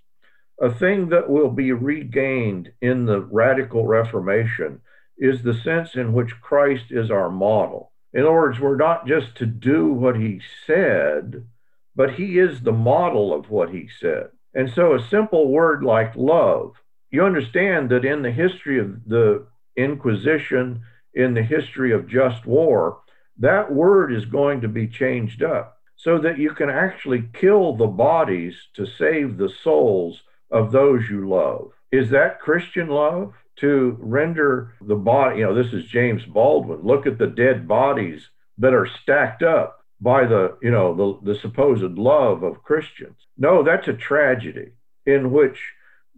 A 0.61 0.71
thing 0.71 1.09
that 1.09 1.29
will 1.29 1.49
be 1.49 1.73
regained 1.73 2.71
in 2.81 3.05
the 3.05 3.19
radical 3.19 3.85
Reformation 3.85 4.79
is 5.21 5.43
the 5.43 5.53
sense 5.53 5.95
in 5.95 6.11
which 6.11 6.41
Christ 6.41 6.85
is 6.89 7.09
our 7.11 7.29
model. 7.29 7.91
In 8.11 8.21
other 8.23 8.33
words, 8.33 8.59
we're 8.59 8.75
not 8.75 9.07
just 9.07 9.35
to 9.35 9.45
do 9.45 9.93
what 9.93 10.17
he 10.17 10.41
said, 10.65 11.47
but 11.95 12.15
he 12.15 12.39
is 12.39 12.61
the 12.61 12.73
model 12.73 13.33
of 13.33 13.49
what 13.49 13.69
he 13.69 13.87
said. 13.99 14.29
And 14.53 14.69
so 14.69 14.95
a 14.95 15.07
simple 15.07 15.49
word 15.49 15.83
like 15.83 16.15
love, 16.15 16.73
you 17.11 17.23
understand 17.23 17.89
that 17.91 18.03
in 18.03 18.23
the 18.23 18.31
history 18.31 18.79
of 18.79 19.05
the 19.05 19.45
Inquisition, 19.77 20.81
in 21.13 21.33
the 21.33 21.43
history 21.43 21.93
of 21.93 22.07
just 22.07 22.45
war, 22.45 22.99
that 23.37 23.71
word 23.71 24.11
is 24.11 24.25
going 24.25 24.61
to 24.61 24.67
be 24.67 24.87
changed 24.87 25.43
up 25.43 25.77
so 25.95 26.17
that 26.17 26.37
you 26.37 26.51
can 26.51 26.69
actually 26.69 27.29
kill 27.33 27.75
the 27.75 27.87
bodies 27.87 28.55
to 28.75 28.85
save 28.85 29.37
the 29.37 29.49
souls 29.63 30.23
of 30.49 30.71
those 30.71 31.09
you 31.09 31.29
love. 31.29 31.71
Is 31.91 32.09
that 32.09 32.39
Christian 32.39 32.87
love? 32.87 33.33
To 33.61 33.97
render 33.99 34.73
the 34.81 34.95
body, 34.95 35.39
you 35.39 35.45
know, 35.45 35.55
this 35.55 35.71
is 35.73 35.85
James 35.85 36.25
Baldwin. 36.25 36.81
Look 36.81 37.05
at 37.05 37.17
the 37.17 37.27
dead 37.27 37.67
bodies 37.67 38.27
that 38.57 38.73
are 38.73 38.87
stacked 38.87 39.43
up 39.43 39.85
by 39.99 40.25
the, 40.25 40.57
you 40.61 40.71
know, 40.71 40.95
the, 40.95 41.33
the 41.33 41.39
supposed 41.39 41.83
love 41.97 42.41
of 42.43 42.63
Christians. 42.63 43.17
No, 43.37 43.63
that's 43.63 43.87
a 43.87 43.93
tragedy 43.93 44.71
in 45.05 45.31
which 45.31 45.59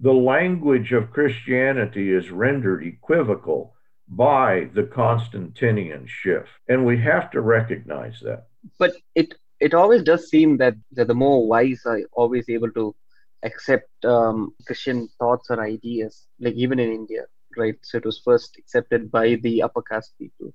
the 0.01 0.13
language 0.13 0.93
of 0.93 1.11
Christianity 1.11 2.11
is 2.11 2.31
rendered 2.31 2.85
equivocal 2.85 3.75
by 4.07 4.69
the 4.73 4.83
Constantinian 4.83 6.07
shift. 6.07 6.49
And 6.67 6.85
we 6.85 6.97
have 7.01 7.29
to 7.31 7.41
recognize 7.41 8.19
that. 8.21 8.47
But 8.79 8.93
it 9.15 9.35
it 9.59 9.73
always 9.73 10.03
does 10.03 10.29
seem 10.29 10.57
that, 10.57 10.75
that 10.91 11.07
the 11.07 11.13
more 11.13 11.47
wise 11.47 11.81
are 11.85 12.01
always 12.11 12.49
able 12.49 12.71
to 12.71 12.95
accept 13.43 13.89
um, 14.05 14.53
Christian 14.65 15.09
thoughts 15.19 15.49
or 15.49 15.61
ideas, 15.61 16.25
like 16.39 16.55
even 16.55 16.79
in 16.79 16.91
India, 16.91 17.25
right? 17.57 17.75
So 17.83 17.97
it 17.97 18.05
was 18.05 18.21
first 18.23 18.55
accepted 18.57 19.11
by 19.11 19.35
the 19.35 19.61
upper 19.61 19.81
caste 19.81 20.13
people, 20.19 20.53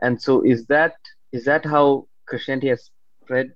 and 0.00 0.20
so 0.20 0.42
is 0.42 0.66
that 0.66 0.94
is 1.32 1.44
that 1.44 1.64
how 1.64 2.08
Christianity 2.26 2.68
has 2.68 2.90
spread 3.24 3.52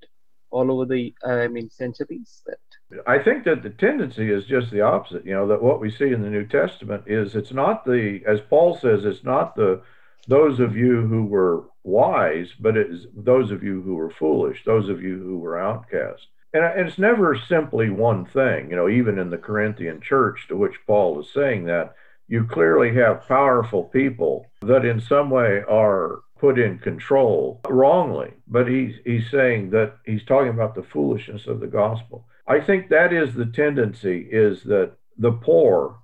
all 0.50 0.70
over 0.70 0.86
the 0.86 1.14
uh, 1.26 1.32
I 1.32 1.48
mean 1.48 1.70
centuries? 1.70 2.42
That 2.46 3.02
I 3.06 3.18
think 3.22 3.44
that 3.44 3.62
the 3.62 3.70
tendency 3.70 4.30
is 4.30 4.46
just 4.46 4.70
the 4.70 4.82
opposite. 4.82 5.26
You 5.26 5.34
know 5.34 5.48
that 5.48 5.62
what 5.62 5.80
we 5.80 5.90
see 5.90 6.12
in 6.12 6.22
the 6.22 6.30
New 6.30 6.46
Testament 6.46 7.04
is 7.06 7.34
it's 7.34 7.52
not 7.52 7.84
the 7.84 8.20
as 8.26 8.40
Paul 8.40 8.76
says 8.76 9.04
it's 9.04 9.24
not 9.24 9.56
the 9.56 9.82
those 10.28 10.60
of 10.60 10.76
you 10.76 11.06
who 11.06 11.24
were 11.24 11.64
wise, 11.84 12.52
but 12.58 12.76
it's 12.76 13.06
those 13.14 13.50
of 13.50 13.62
you 13.62 13.80
who 13.82 13.94
were 13.94 14.10
foolish, 14.10 14.64
those 14.64 14.88
of 14.88 15.00
you 15.00 15.18
who 15.18 15.38
were 15.38 15.58
outcast. 15.58 16.26
And 16.56 16.86
it's 16.86 16.98
never 16.98 17.36
simply 17.36 17.90
one 17.90 18.24
thing. 18.24 18.70
You 18.70 18.76
know, 18.76 18.88
even 18.88 19.18
in 19.18 19.30
the 19.30 19.38
Corinthian 19.38 20.00
church 20.00 20.46
to 20.48 20.56
which 20.56 20.76
Paul 20.86 21.20
is 21.20 21.30
saying 21.32 21.64
that, 21.64 21.94
you 22.28 22.44
clearly 22.44 22.94
have 22.94 23.28
powerful 23.28 23.84
people 23.84 24.46
that 24.62 24.84
in 24.84 25.00
some 25.00 25.30
way 25.30 25.62
are 25.68 26.20
put 26.38 26.58
in 26.58 26.78
control 26.78 27.60
wrongly. 27.68 28.32
But 28.48 28.68
he's, 28.68 28.94
he's 29.04 29.30
saying 29.30 29.70
that 29.70 29.96
he's 30.04 30.24
talking 30.24 30.50
about 30.50 30.74
the 30.74 30.82
foolishness 30.82 31.46
of 31.46 31.60
the 31.60 31.66
gospel. 31.66 32.26
I 32.46 32.60
think 32.60 32.88
that 32.88 33.12
is 33.12 33.34
the 33.34 33.46
tendency 33.46 34.28
is 34.30 34.62
that 34.64 34.92
the 35.18 35.32
poor 35.32 35.98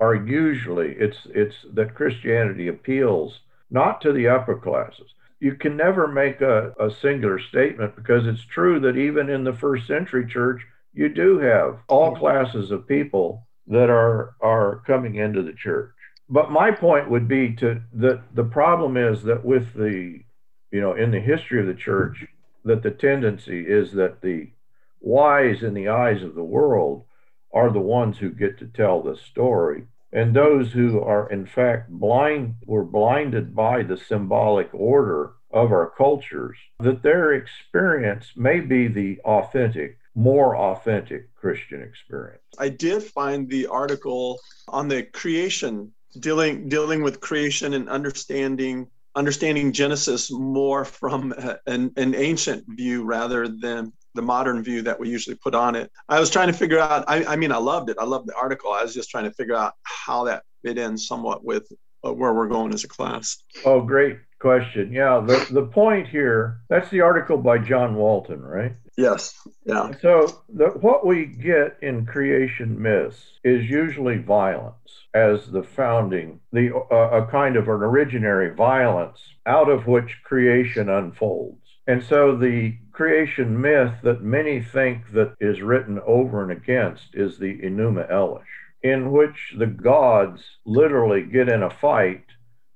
are 0.00 0.14
usually 0.14 0.92
it's 0.98 1.18
it's 1.26 1.56
that 1.72 1.94
Christianity 1.94 2.68
appeals 2.68 3.40
not 3.70 4.00
to 4.00 4.12
the 4.12 4.28
upper 4.28 4.56
classes. 4.56 5.14
You 5.44 5.54
can 5.56 5.76
never 5.76 6.08
make 6.08 6.40
a, 6.40 6.72
a 6.80 6.90
singular 6.90 7.38
statement 7.38 7.96
because 7.96 8.26
it's 8.26 8.46
true 8.46 8.80
that 8.80 8.96
even 8.96 9.28
in 9.28 9.44
the 9.44 9.52
first 9.52 9.86
century 9.86 10.26
church, 10.26 10.62
you 10.94 11.10
do 11.10 11.38
have 11.38 11.80
all 11.86 12.16
classes 12.16 12.70
of 12.70 12.88
people 12.88 13.46
that 13.66 13.90
are 13.90 14.36
are 14.40 14.82
coming 14.86 15.16
into 15.16 15.42
the 15.42 15.52
church. 15.52 15.90
But 16.30 16.50
my 16.50 16.70
point 16.70 17.10
would 17.10 17.28
be 17.28 17.54
to 17.56 17.82
that 17.92 18.22
the 18.34 18.44
problem 18.44 18.96
is 18.96 19.22
that 19.24 19.44
with 19.44 19.74
the 19.74 20.20
you 20.70 20.80
know 20.80 20.94
in 20.94 21.10
the 21.10 21.20
history 21.20 21.60
of 21.60 21.66
the 21.66 21.74
church 21.74 22.24
that 22.64 22.82
the 22.82 22.92
tendency 22.92 23.66
is 23.66 23.92
that 23.92 24.22
the 24.22 24.48
wise 25.02 25.62
in 25.62 25.74
the 25.74 25.88
eyes 25.90 26.22
of 26.22 26.34
the 26.34 26.50
world 26.58 27.04
are 27.52 27.70
the 27.70 27.88
ones 27.98 28.16
who 28.16 28.30
get 28.30 28.58
to 28.60 28.66
tell 28.66 29.02
the 29.02 29.14
story 29.14 29.82
and 30.14 30.34
those 30.34 30.72
who 30.72 31.00
are 31.00 31.28
in 31.30 31.44
fact 31.44 31.90
blind 31.90 32.54
were 32.66 32.84
blinded 32.84 33.54
by 33.54 33.82
the 33.82 33.98
symbolic 33.98 34.70
order 34.72 35.32
of 35.50 35.72
our 35.72 35.92
cultures 35.98 36.56
that 36.80 37.02
their 37.02 37.34
experience 37.34 38.26
may 38.36 38.60
be 38.60 38.88
the 38.88 39.18
authentic 39.24 39.98
more 40.14 40.56
authentic 40.56 41.34
christian 41.34 41.82
experience. 41.82 42.40
I 42.58 42.68
did 42.68 43.02
find 43.02 43.50
the 43.50 43.66
article 43.66 44.40
on 44.68 44.88
the 44.88 45.02
creation 45.02 45.92
dealing 46.20 46.68
dealing 46.68 47.02
with 47.02 47.20
creation 47.20 47.74
and 47.74 47.88
understanding 47.88 48.86
understanding 49.16 49.72
genesis 49.72 50.30
more 50.30 50.84
from 50.84 51.34
an, 51.66 51.92
an 51.96 52.14
ancient 52.14 52.64
view 52.68 53.04
rather 53.04 53.48
than 53.48 53.92
the 54.14 54.22
modern 54.22 54.62
view 54.62 54.82
that 54.82 54.98
we 54.98 55.08
usually 55.08 55.36
put 55.36 55.54
on 55.54 55.74
it. 55.74 55.90
I 56.08 56.20
was 56.20 56.30
trying 56.30 56.48
to 56.48 56.52
figure 56.52 56.78
out, 56.78 57.04
I, 57.08 57.24
I 57.24 57.36
mean, 57.36 57.52
I 57.52 57.58
loved 57.58 57.90
it. 57.90 57.96
I 57.98 58.04
loved 58.04 58.28
the 58.28 58.34
article. 58.34 58.72
I 58.72 58.82
was 58.82 58.94
just 58.94 59.10
trying 59.10 59.24
to 59.24 59.32
figure 59.32 59.56
out 59.56 59.74
how 59.82 60.24
that 60.24 60.44
fit 60.62 60.78
in 60.78 60.96
somewhat 60.96 61.44
with 61.44 61.70
uh, 62.04 62.12
where 62.12 62.32
we're 62.32 62.48
going 62.48 62.72
as 62.72 62.84
a 62.84 62.88
class. 62.88 63.42
Oh, 63.64 63.80
great 63.80 64.18
question. 64.38 64.92
Yeah, 64.92 65.22
the, 65.26 65.46
the 65.50 65.66
point 65.66 66.08
here, 66.08 66.60
that's 66.68 66.90
the 66.90 67.00
article 67.00 67.38
by 67.38 67.58
John 67.58 67.94
Walton, 67.94 68.42
right? 68.42 68.76
Yes. 68.96 69.34
Yeah. 69.64 69.90
So 70.00 70.42
the, 70.48 70.66
what 70.66 71.04
we 71.04 71.26
get 71.26 71.78
in 71.82 72.06
creation 72.06 72.80
myths 72.80 73.20
is 73.42 73.68
usually 73.68 74.18
violence 74.18 74.76
as 75.14 75.50
the 75.50 75.62
founding, 75.62 76.40
the 76.52 76.74
uh, 76.74 77.22
a 77.22 77.26
kind 77.26 77.56
of 77.56 77.64
an 77.64 77.80
originary 77.80 78.54
violence 78.54 79.20
out 79.46 79.68
of 79.68 79.86
which 79.86 80.20
creation 80.24 80.88
unfolds. 80.88 81.58
And 81.86 82.04
so 82.04 82.36
the 82.36 82.76
creation 82.94 83.60
myth 83.60 83.94
that 84.02 84.22
many 84.22 84.62
think 84.62 85.12
that 85.12 85.34
is 85.40 85.60
written 85.60 86.00
over 86.06 86.42
and 86.42 86.52
against 86.52 87.14
is 87.14 87.38
the 87.38 87.58
Enuma 87.58 88.10
Elish, 88.10 88.42
in 88.82 89.10
which 89.10 89.54
the 89.58 89.66
gods 89.66 90.40
literally 90.64 91.22
get 91.22 91.48
in 91.48 91.62
a 91.62 91.70
fight, 91.70 92.24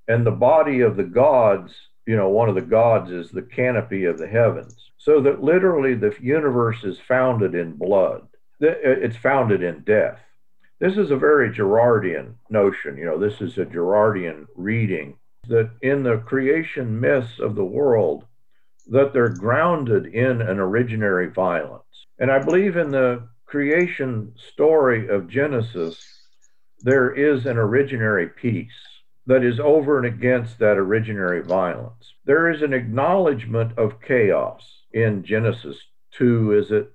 and 0.08 0.26
the 0.26 0.30
body 0.30 0.80
of 0.80 0.96
the 0.96 1.04
gods, 1.04 1.72
you 2.06 2.16
know, 2.16 2.28
one 2.28 2.48
of 2.48 2.54
the 2.54 2.60
gods 2.60 3.10
is 3.10 3.30
the 3.30 3.42
canopy 3.42 4.04
of 4.04 4.18
the 4.18 4.26
heavens. 4.26 4.90
So 4.98 5.20
that 5.22 5.42
literally 5.42 5.94
the 5.94 6.14
universe 6.20 6.82
is 6.82 6.98
founded 6.98 7.54
in 7.54 7.72
blood. 7.72 8.22
Uh, 8.60 8.74
it's 8.82 9.16
founded 9.16 9.62
in 9.62 9.82
death. 9.84 10.20
This 10.80 10.96
is 10.96 11.10
a 11.10 11.16
very 11.16 11.50
Girardian 11.50 12.34
notion. 12.50 12.96
You 12.96 13.04
know, 13.04 13.18
this 13.18 13.40
is 13.40 13.56
a 13.56 13.64
Girardian 13.64 14.46
reading 14.56 15.16
that 15.46 15.70
in 15.80 16.02
the 16.02 16.18
creation 16.18 17.00
myths 17.00 17.38
of 17.38 17.54
the 17.54 17.64
world, 17.64 18.24
that 18.88 19.12
they're 19.12 19.28
grounded 19.28 20.06
in 20.06 20.40
an 20.40 20.56
originary 20.58 21.32
violence. 21.32 21.84
And 22.18 22.30
I 22.30 22.38
believe 22.38 22.76
in 22.76 22.90
the 22.90 23.28
creation 23.46 24.32
story 24.36 25.08
of 25.08 25.28
Genesis, 25.28 25.98
there 26.80 27.12
is 27.12 27.46
an 27.46 27.56
originary 27.56 28.34
peace 28.34 28.72
that 29.26 29.44
is 29.44 29.60
over 29.60 29.98
and 29.98 30.06
against 30.06 30.58
that 30.58 30.76
originary 30.76 31.44
violence. 31.44 32.14
There 32.24 32.50
is 32.50 32.62
an 32.62 32.72
acknowledgement 32.72 33.76
of 33.76 34.00
chaos 34.00 34.84
in 34.92 35.22
Genesis 35.22 35.76
two, 36.10 36.52
is 36.52 36.70
it? 36.70 36.92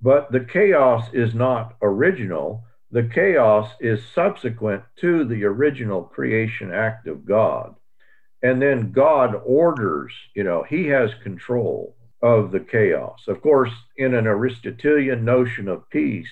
But 0.00 0.32
the 0.32 0.40
chaos 0.40 1.08
is 1.12 1.34
not 1.34 1.76
original. 1.80 2.64
The 2.90 3.04
chaos 3.04 3.70
is 3.80 4.04
subsequent 4.14 4.82
to 5.00 5.24
the 5.24 5.44
original 5.44 6.02
creation 6.02 6.72
act 6.72 7.06
of 7.06 7.24
God. 7.24 7.74
And 8.42 8.60
then 8.60 8.90
God 8.92 9.40
orders, 9.44 10.12
you 10.34 10.42
know, 10.42 10.64
he 10.64 10.88
has 10.88 11.10
control 11.22 11.94
of 12.22 12.50
the 12.50 12.60
chaos. 12.60 13.20
Of 13.28 13.40
course, 13.40 13.72
in 13.96 14.14
an 14.14 14.26
Aristotelian 14.26 15.24
notion 15.24 15.68
of 15.68 15.88
peace, 15.90 16.30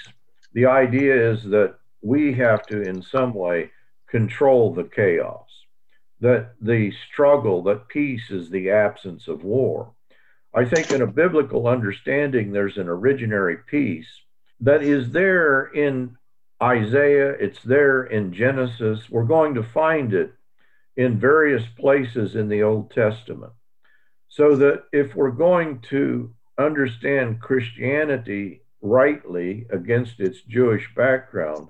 the 0.52 0.66
idea 0.66 1.32
is 1.32 1.44
that 1.44 1.76
we 2.02 2.32
have 2.34 2.66
to, 2.66 2.82
in 2.82 3.02
some 3.02 3.34
way, 3.34 3.70
control 4.08 4.74
the 4.74 4.84
chaos, 4.84 5.46
that 6.20 6.54
the 6.60 6.92
struggle, 7.12 7.62
that 7.64 7.88
peace 7.88 8.30
is 8.30 8.50
the 8.50 8.70
absence 8.70 9.28
of 9.28 9.44
war. 9.44 9.92
I 10.52 10.64
think 10.64 10.90
in 10.90 11.02
a 11.02 11.06
biblical 11.06 11.68
understanding, 11.68 12.50
there's 12.50 12.76
an 12.76 12.88
originary 12.88 13.58
peace 13.66 14.08
that 14.60 14.82
is 14.82 15.10
there 15.12 15.66
in 15.66 16.16
Isaiah, 16.62 17.30
it's 17.30 17.62
there 17.62 18.04
in 18.04 18.32
Genesis. 18.32 19.08
We're 19.08 19.24
going 19.24 19.54
to 19.54 19.62
find 19.62 20.12
it 20.12 20.34
in 20.96 21.18
various 21.18 21.62
places 21.78 22.36
in 22.36 22.48
the 22.48 22.62
Old 22.62 22.90
Testament. 22.90 23.52
So 24.28 24.56
that 24.56 24.84
if 24.92 25.14
we're 25.14 25.30
going 25.30 25.80
to 25.90 26.32
understand 26.58 27.40
Christianity 27.40 28.62
rightly 28.82 29.66
against 29.70 30.20
its 30.20 30.42
Jewish 30.42 30.88
background, 30.94 31.68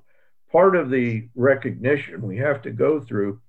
part 0.53 0.77
of 0.77 0.91
the 0.91 1.29
recognition 1.35 2.23
we 2.23 2.37
have 2.39 2.63
to 2.63 2.71
go 2.71 3.01
through 3.01 3.41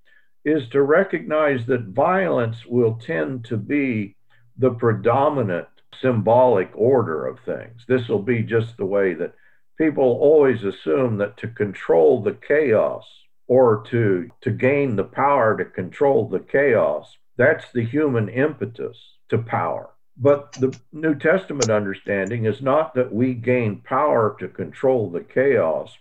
is 0.46 0.68
to 0.70 0.82
recognize 0.82 1.66
that 1.66 1.86
violence 1.86 2.66
will 2.66 2.96
tend 2.96 3.46
to 3.46 3.58
be 3.58 4.16
the 4.58 4.72
predominant 4.72 5.68
symbolic 6.02 6.72
order 6.74 7.28
of 7.28 7.40
things. 7.40 7.84
This 7.88 8.08
will 8.08 8.22
be 8.22 8.44
just 8.44 8.78
the 8.78 8.86
way 8.86 9.14
that 9.16 9.34
people 9.78 10.04
always 10.04 10.64
assume 10.64 11.18
that 11.18 11.38
to 11.38 11.48
control 11.48 12.22
the 12.22 12.34
chaos 12.34 13.06
or 13.48 13.84
to, 13.90 14.30
to 14.42 14.52
gain 14.52 14.96
the 14.96 15.04
power 15.04 15.58
to 15.58 15.66
control 15.66 16.28
the 16.28 16.40
chaos, 16.40 17.18
that's 17.38 17.72
the 17.74 17.86
human 17.86 18.30
impetus 18.30 18.98
to 19.30 19.38
power. 19.38 19.90
But 20.18 20.54
the 20.54 20.78
New 20.92 21.16
Testament 21.16 21.70
understanding 21.70 22.46
is 22.46 22.62
not 22.62 22.94
that 22.94 23.14
we 23.14 23.34
gain 23.34 23.82
power 23.82 24.36
to 24.40 24.48
control 24.48 25.10
the 25.10 25.22
chaos, 25.22 25.98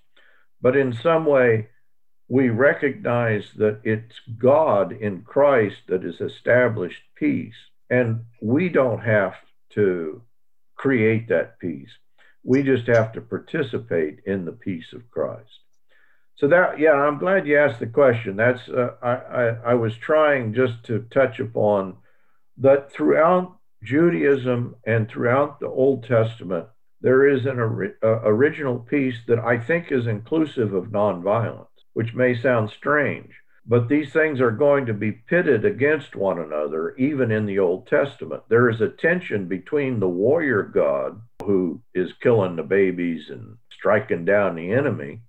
but 0.61 0.77
in 0.77 0.93
some 0.93 1.25
way 1.25 1.69
we 2.29 2.49
recognize 2.49 3.51
that 3.57 3.81
it's 3.83 4.21
God 4.39 4.93
in 4.93 5.23
Christ 5.23 5.79
that 5.89 6.03
has 6.03 6.21
established 6.21 7.03
peace. 7.17 7.57
And 7.89 8.25
we 8.41 8.69
don't 8.69 9.01
have 9.01 9.35
to 9.71 10.23
create 10.77 11.29
that 11.29 11.59
peace. 11.59 11.91
We 12.45 12.63
just 12.63 12.87
have 12.87 13.13
to 13.13 13.21
participate 13.21 14.21
in 14.27 14.45
the 14.45 14.53
peace 14.53 14.93
of 14.93 15.11
Christ. 15.11 15.60
So 16.41 16.49
that, 16.49 16.79
yeah, 16.79 16.93
I'm 16.93 17.19
glad 17.19 17.47
you 17.47 17.59
asked 17.59 17.81
the 17.81 17.87
question. 17.87 18.37
That's 18.37 18.67
uh, 18.67 18.95
I, 19.03 19.11
I, 19.11 19.45
I 19.67 19.75
was 19.75 19.95
trying 19.95 20.55
just 20.55 20.83
to 20.85 21.07
touch 21.13 21.39
upon 21.39 21.99
that 22.57 22.91
throughout 22.91 23.59
Judaism 23.85 24.77
and 24.87 25.07
throughout 25.07 25.61
the 25.61 25.69
Old 25.69 26.05
Testament, 26.05 26.65
there 27.03 27.29
is 27.29 27.45
an 27.45 27.59
ori- 27.59 27.93
uh, 28.03 28.21
original 28.23 28.79
peace 28.79 29.17
that 29.29 29.39
I 29.39 29.59
think 29.59 29.93
is 29.93 30.07
inclusive 30.07 30.73
of 30.73 30.87
nonviolence, 30.87 31.67
which 31.93 32.15
may 32.15 32.35
sound 32.35 32.71
strange. 32.71 33.35
But 33.67 33.91
these 33.91 34.11
things 34.11 34.41
are 34.41 34.51
going 34.51 34.87
to 34.87 34.95
be 34.95 35.13
pitted 35.13 35.67
against 35.67 36.17
one 36.17 36.39
another, 36.39 36.97
even 36.97 37.31
in 37.31 37.45
the 37.45 37.59
Old 37.59 37.87
Testament. 37.87 38.45
There 38.49 38.71
is 38.71 38.81
a 38.81 38.89
tension 38.89 39.47
between 39.47 40.01
the 40.01 40.09
warrior 40.09 40.63
God, 40.63 41.21
who 41.45 41.83
is 41.95 42.15
killing 42.23 42.57
the 42.57 42.63
babies 42.63 43.29
and 43.29 43.59
striking 43.71 44.25
down 44.25 44.57
the 44.57 44.73
enemy, 44.73 45.21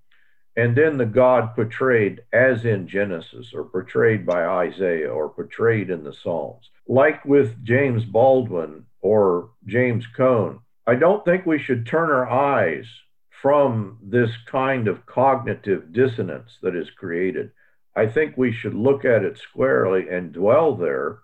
and 0.55 0.75
then 0.75 0.97
the 0.97 1.05
God 1.05 1.55
portrayed 1.55 2.21
as 2.33 2.65
in 2.65 2.87
Genesis, 2.87 3.53
or 3.53 3.63
portrayed 3.63 4.25
by 4.25 4.45
Isaiah, 4.45 5.09
or 5.09 5.29
portrayed 5.29 5.89
in 5.89 6.03
the 6.03 6.13
Psalms. 6.13 6.69
Like 6.87 7.23
with 7.25 7.63
James 7.63 8.05
Baldwin 8.05 8.85
or 9.01 9.51
James 9.65 10.05
Cone, 10.07 10.59
I 10.85 10.95
don't 10.95 11.23
think 11.23 11.45
we 11.45 11.59
should 11.59 11.85
turn 11.85 12.09
our 12.09 12.29
eyes 12.29 12.85
from 13.29 13.97
this 14.03 14.31
kind 14.45 14.87
of 14.87 15.05
cognitive 15.05 15.93
dissonance 15.93 16.57
that 16.61 16.75
is 16.75 16.89
created 16.91 17.51
I 17.95 18.07
think 18.07 18.37
we 18.37 18.53
should 18.53 18.73
look 18.73 19.03
at 19.03 19.23
it 19.23 19.37
squarely 19.37 20.07
and 20.09 20.31
dwell 20.31 20.75
there 20.75 21.19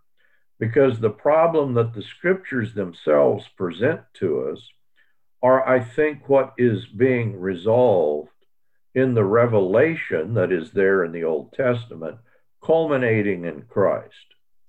because 0.59 0.99
the 0.99 1.09
problem 1.09 1.75
that 1.75 1.93
the 1.93 2.01
scriptures 2.01 2.73
themselves 2.73 3.47
present 3.55 4.01
to 4.15 4.49
us 4.49 4.69
are, 5.41 5.65
I 5.67 5.79
think, 5.79 6.27
what 6.27 6.53
is 6.57 6.85
being 6.85 7.39
resolved 7.39 8.31
in 8.95 9.13
the 9.13 9.23
revelation 9.23 10.33
that 10.33 10.51
is 10.51 10.71
there 10.71 11.03
in 11.03 11.11
the 11.11 11.23
Old 11.23 11.53
Testament, 11.53 12.17
culminating 12.63 13.45
in 13.45 13.63
Christ. 13.69 14.13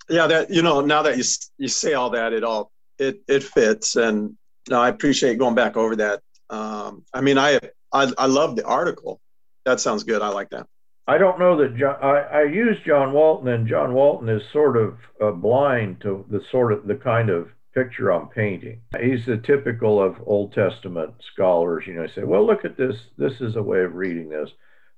Yeah, 0.09 0.27
that 0.27 0.51
you 0.51 0.62
know, 0.62 0.81
now 0.81 1.03
that 1.03 1.16
you 1.16 1.25
you 1.59 1.69
say 1.69 1.95
all 1.95 2.11
that, 2.11 2.33
it 2.33 2.45
all 2.45 2.71
it 2.99 3.21
it 3.29 3.43
fits, 3.43 3.97
and 3.97 4.37
no, 4.69 4.81
I 4.81 4.89
appreciate 4.89 5.39
going 5.39 5.55
back 5.55 5.77
over 5.77 5.97
that. 5.97 6.21
Um, 6.51 7.05
I 7.12 7.21
mean, 7.21 7.39
I 7.39 7.61
I, 7.93 8.12
I 8.16 8.27
love 8.27 8.57
the 8.57 8.64
article. 8.64 9.21
That 9.64 9.81
sounds 9.81 10.05
good. 10.05 10.23
I 10.23 10.29
like 10.29 10.51
that. 10.51 10.66
I 11.07 11.16
don't 11.16 11.39
know 11.39 11.57
that 11.57 11.77
John, 11.77 11.97
I, 12.03 12.41
I 12.41 12.43
use 12.45 12.77
John 12.87 13.12
Walton, 13.12 13.49
and 13.49 13.66
John 13.66 13.95
Walton 13.95 14.29
is 14.29 14.43
sort 14.53 14.77
of 14.77 14.97
uh, 15.23 15.31
blind 15.31 16.03
to 16.03 16.25
the 16.31 16.43
sort 16.51 16.73
of 16.73 16.87
the 16.87 16.97
kind 16.97 17.31
of 17.31 17.49
picture 17.79 18.11
I'm 18.11 18.29
painting. 18.29 18.81
He's 19.01 19.26
the 19.26 19.37
typical 19.37 20.03
of 20.03 20.16
Old 20.26 20.53
Testament 20.53 21.14
scholars. 21.33 21.85
You 21.87 21.95
know, 21.95 22.07
say, 22.09 22.24
well, 22.24 22.45
look 22.45 22.64
at 22.64 22.76
this. 22.76 22.97
This 23.16 23.41
is 23.41 23.57
a 23.57 23.62
way 23.62 23.83
of 23.83 23.95
reading 23.95 24.29
this. 24.29 24.51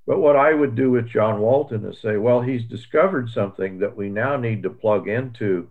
But 0.07 0.21
what 0.21 0.37
I 0.37 0.55
would 0.55 0.75
do 0.75 0.91
with 0.91 1.09
John 1.09 1.41
Walton 1.41 1.85
is 1.85 2.01
say, 2.01 2.17
well, 2.17 2.41
he's 2.41 2.65
discovered 2.65 3.29
something 3.29 3.79
that 3.79 3.97
we 3.97 4.09
now 4.09 4.37
need 4.37 4.63
to 4.63 4.71
plug 4.71 5.09
into 5.09 5.69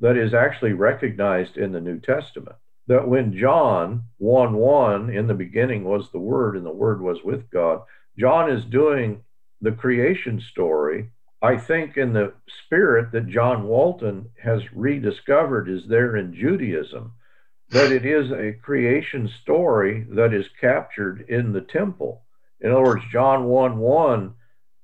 that 0.00 0.16
is 0.16 0.34
actually 0.34 0.74
recognized 0.74 1.56
in 1.56 1.72
the 1.72 1.80
New 1.80 1.98
Testament. 1.98 2.56
That 2.86 3.08
when 3.08 3.36
John 3.36 4.04
1 4.18 4.54
1 4.54 5.10
in 5.10 5.26
the 5.26 5.34
beginning 5.34 5.84
was 5.84 6.10
the 6.10 6.18
Word, 6.18 6.56
and 6.56 6.66
the 6.66 6.70
Word 6.70 7.00
was 7.00 7.18
with 7.24 7.50
God, 7.50 7.82
John 8.18 8.50
is 8.50 8.64
doing 8.64 9.22
the 9.60 9.72
creation 9.72 10.40
story, 10.40 11.10
I 11.42 11.56
think 11.56 11.96
in 11.96 12.12
the 12.12 12.34
spirit 12.64 13.12
that 13.12 13.28
John 13.28 13.66
Walton 13.66 14.28
has 14.42 14.72
rediscovered 14.74 15.70
is 15.70 15.86
there 15.88 16.16
in 16.16 16.34
Judaism, 16.34 17.14
that 17.70 17.90
it 17.90 18.04
is 18.04 18.30
a 18.30 18.58
creation 18.60 19.26
story 19.42 20.06
that 20.10 20.34
is 20.34 20.46
captured 20.60 21.24
in 21.28 21.52
the 21.52 21.62
temple. 21.62 22.24
In 22.60 22.70
other 22.70 22.82
words, 22.82 23.04
John 23.10 23.44
1 23.44 23.78
1 23.78 24.34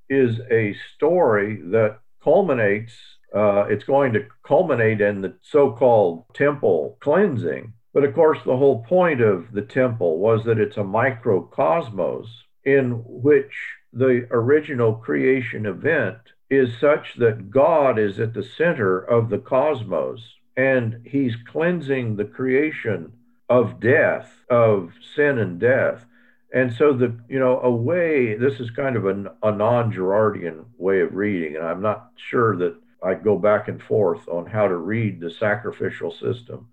is 0.08 0.40
a 0.50 0.74
story 0.94 1.60
that 1.72 1.98
culminates, 2.24 2.94
uh, 3.34 3.66
it's 3.68 3.84
going 3.84 4.14
to 4.14 4.26
culminate 4.42 5.02
in 5.02 5.20
the 5.20 5.34
so 5.42 5.72
called 5.72 6.24
temple 6.32 6.96
cleansing. 7.00 7.74
But 7.92 8.04
of 8.04 8.14
course, 8.14 8.38
the 8.44 8.56
whole 8.56 8.82
point 8.84 9.20
of 9.20 9.52
the 9.52 9.62
temple 9.62 10.18
was 10.18 10.44
that 10.44 10.58
it's 10.58 10.76
a 10.78 10.84
microcosmos 10.84 12.28
in 12.64 13.02
which 13.06 13.52
the 13.92 14.26
original 14.30 14.94
creation 14.94 15.66
event 15.66 16.18
is 16.48 16.78
such 16.78 17.16
that 17.16 17.50
God 17.50 17.98
is 17.98 18.20
at 18.20 18.34
the 18.34 18.42
center 18.42 18.98
of 18.98 19.30
the 19.30 19.38
cosmos 19.38 20.20
and 20.56 21.00
he's 21.04 21.36
cleansing 21.36 22.16
the 22.16 22.24
creation 22.24 23.12
of 23.48 23.80
death, 23.80 24.32
of 24.48 24.92
sin 25.14 25.38
and 25.38 25.58
death. 25.60 26.06
And 26.52 26.72
so 26.72 26.92
the 26.92 27.14
you 27.28 27.38
know 27.38 27.60
a 27.60 27.70
way 27.70 28.34
this 28.34 28.60
is 28.60 28.70
kind 28.70 28.96
of 28.96 29.04
a, 29.06 29.32
a 29.42 29.52
non-Girardian 29.52 30.64
way 30.78 31.00
of 31.00 31.14
reading, 31.14 31.56
and 31.56 31.64
I'm 31.64 31.82
not 31.82 32.12
sure 32.16 32.56
that 32.56 32.76
I 33.02 33.14
go 33.14 33.36
back 33.36 33.68
and 33.68 33.82
forth 33.82 34.26
on 34.28 34.46
how 34.46 34.68
to 34.68 34.76
read 34.76 35.20
the 35.20 35.30
sacrificial 35.30 36.10
system, 36.10 36.68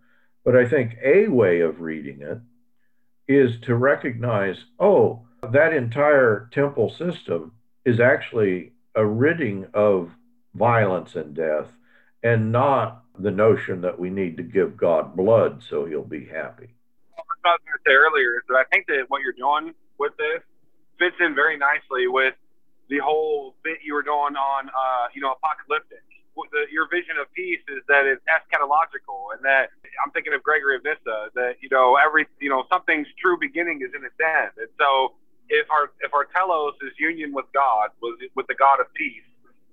but 0.45 0.55
I 0.55 0.67
think 0.67 0.95
a 1.03 1.27
way 1.27 1.61
of 1.61 1.81
reading 1.81 2.21
it 2.21 2.39
is 3.27 3.59
to 3.61 3.75
recognize, 3.75 4.65
oh, 4.79 5.25
that 5.51 5.73
entire 5.73 6.49
temple 6.51 6.89
system 6.89 7.53
is 7.83 7.99
actually 7.99 8.72
a 8.95 9.05
ridding 9.05 9.67
of 9.73 10.11
violence 10.53 11.15
and 11.15 11.33
death 11.33 11.67
and 12.23 12.51
not 12.51 13.03
the 13.19 13.31
notion 13.31 13.81
that 13.81 13.99
we 13.99 14.09
need 14.09 14.37
to 14.37 14.43
give 14.43 14.77
God 14.77 15.15
blood 15.15 15.61
so 15.67 15.85
he'll 15.85 16.03
be 16.03 16.25
happy. 16.25 16.73
What 17.15 17.25
I 17.45 17.49
was 17.51 17.61
going 17.65 17.77
to 17.77 17.83
say 17.85 17.93
earlier 17.93 18.37
is 18.37 18.43
that 18.47 18.55
I 18.55 18.63
think 18.71 18.87
that 18.87 19.05
what 19.09 19.21
you're 19.21 19.37
doing 19.37 19.73
with 19.99 20.13
this 20.17 20.41
fits 20.97 21.15
in 21.19 21.35
very 21.35 21.57
nicely 21.57 22.07
with 22.07 22.33
the 22.89 22.99
whole 22.99 23.55
bit 23.63 23.79
you 23.83 23.93
were 23.93 24.03
doing 24.03 24.35
on, 24.35 24.69
uh, 24.69 25.05
you 25.13 25.21
know, 25.21 25.33
apocalyptic. 25.33 26.03
The, 26.33 26.65
your 26.71 26.89
vision 26.89 27.21
of 27.21 27.29
peace 27.33 27.61
is 27.69 27.85
that 27.87 28.09
it's 28.09 28.21
eschatological, 28.25 29.37
and 29.37 29.45
that 29.45 29.69
I'm 30.01 30.09
thinking 30.17 30.33
of 30.33 30.41
Gregory 30.41 30.75
of 30.75 30.83
Nyssa. 30.83 31.29
That 31.35 31.61
you 31.61 31.69
know, 31.69 31.93
every 31.93 32.25
you 32.41 32.49
know, 32.49 32.65
something's 32.73 33.05
true 33.21 33.37
beginning 33.37 33.85
is 33.85 33.93
in 33.93 34.01
its 34.01 34.17
end, 34.17 34.49
and 34.57 34.69
so 34.81 35.13
if 35.49 35.69
our 35.71 35.91
if 36.01 36.13
our 36.13 36.25
telos 36.35 36.75
is 36.83 36.93
union 36.99 37.33
with 37.33 37.45
God, 37.53 37.89
was 38.01 38.19
with 38.35 38.47
the 38.47 38.55
God 38.55 38.79
of 38.79 38.87
peace, 38.93 39.25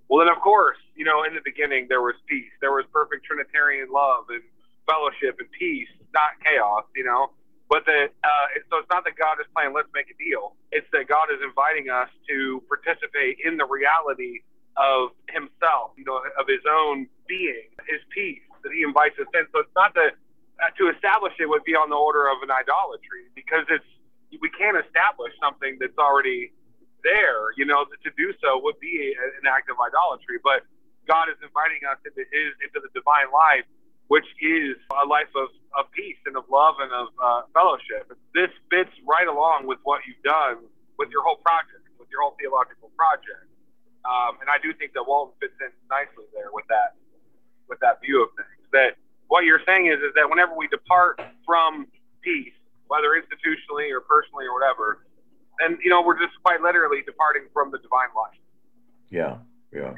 well 0.09 0.25
then 0.25 0.33
of 0.35 0.41
course, 0.43 0.79
you 0.97 1.05
know, 1.05 1.25
in 1.25 1.35
the 1.35 1.43
beginning 1.45 1.87
there 1.89 2.03
was 2.03 2.17
peace. 2.29 2.53
There 2.61 2.73
was 2.73 2.85
perfect 2.93 3.25
Trinitarian 3.27 3.91
love 3.93 4.27
and 4.31 4.43
fellowship 4.87 5.39
and 5.41 5.51
peace. 5.53 5.89
not 6.15 6.37
chaos, 6.45 6.85
you 6.97 7.05
know. 7.05 7.33
But 7.71 7.87
that 7.87 8.11
uh, 8.25 8.47
so 8.71 8.79
it's 8.83 8.91
not 8.91 9.05
that 9.07 9.17
God 9.17 9.39
is 9.41 9.47
playing 9.55 9.73
let's 9.75 9.89
make 9.95 10.11
a 10.11 10.19
deal. 10.19 10.57
It's 10.73 10.89
that 10.93 11.09
God 11.09 11.31
is 11.33 11.41
inviting 11.43 11.91
us 11.91 12.11
to 12.29 12.63
participate 12.69 13.39
in 13.45 13.57
the 13.57 13.67
reality 13.67 14.43
of 14.77 15.15
Himself, 15.31 15.95
you 15.97 16.05
know, 16.05 16.19
of 16.39 16.47
His 16.49 16.63
own 16.67 17.09
being, 17.29 17.71
His 17.89 18.03
peace 18.11 18.43
that 18.65 18.73
He 18.75 18.83
invites 18.83 19.17
us 19.23 19.31
in. 19.35 19.47
So 19.55 19.61
it's 19.63 19.77
not 19.77 19.95
that 19.95 20.19
uh, 20.61 20.71
to 20.79 20.91
establish 20.91 21.35
it 21.41 21.49
would 21.49 21.65
be 21.65 21.75
on 21.75 21.91
the 21.91 21.97
order 21.97 22.29
of 22.29 22.43
an 22.43 22.51
idolatry 22.51 23.31
because 23.35 23.67
it's 23.71 23.87
we 24.39 24.51
can't 24.55 24.79
establish 24.79 25.35
something 25.43 25.77
that's 25.83 25.99
already 25.99 26.55
there. 27.03 27.51
You 27.59 27.67
know, 27.67 27.85
to 27.85 28.11
do 28.15 28.31
so 28.39 28.63
would 28.63 28.79
be 28.79 29.15
an 29.19 29.47
act 29.51 29.67
of 29.71 29.77
idolatry. 29.83 30.39
But 30.39 30.63
God 31.11 31.27
is 31.27 31.39
inviting 31.43 31.83
us 31.91 31.99
into 32.07 32.23
His 32.31 32.55
into 32.63 32.79
the 32.79 32.93
divine 32.95 33.35
life 33.35 33.67
which 34.11 34.27
is 34.43 34.75
a 34.91 35.07
life 35.07 35.31
of, 35.39 35.55
of 35.79 35.87
peace 35.95 36.19
and 36.27 36.35
of 36.35 36.43
love 36.51 36.75
and 36.83 36.91
of 36.91 37.15
uh, 37.23 37.47
fellowship. 37.55 38.11
This 38.35 38.51
fits 38.67 38.91
right 39.07 39.31
along 39.31 39.71
with 39.71 39.79
what 39.87 40.03
you've 40.03 40.19
done 40.27 40.67
with 40.99 41.15
your 41.15 41.23
whole 41.23 41.39
project, 41.39 41.87
with 41.95 42.11
your 42.11 42.27
whole 42.27 42.35
theological 42.35 42.91
project. 42.99 43.47
Um, 44.03 44.43
and 44.43 44.51
I 44.51 44.59
do 44.59 44.75
think 44.75 44.99
that 44.99 45.07
Walton 45.07 45.39
fits 45.39 45.55
in 45.63 45.71
nicely 45.87 46.27
there 46.35 46.51
with 46.51 46.67
that, 46.75 46.99
with 47.71 47.79
that 47.87 48.03
view 48.03 48.27
of 48.27 48.35
things. 48.35 48.67
That 48.75 48.99
what 49.31 49.47
you're 49.47 49.63
saying 49.63 49.87
is, 49.87 50.03
is 50.03 50.11
that 50.19 50.27
whenever 50.27 50.59
we 50.59 50.67
depart 50.67 51.23
from 51.47 51.87
peace, 52.21 52.59
whether 52.91 53.15
institutionally 53.15 53.89
or 53.95 54.03
personally 54.03 54.45
or 54.51 54.53
whatever, 54.59 55.07
And, 55.61 55.79
you 55.85 55.91
know 55.91 56.03
we're 56.03 56.19
just 56.19 56.35
quite 56.43 56.61
literally 56.61 57.03
departing 57.07 57.45
from 57.53 57.71
the 57.71 57.79
divine 57.79 58.13
life. 58.17 58.39
Yeah, 59.11 59.39
yeah. 59.73 59.95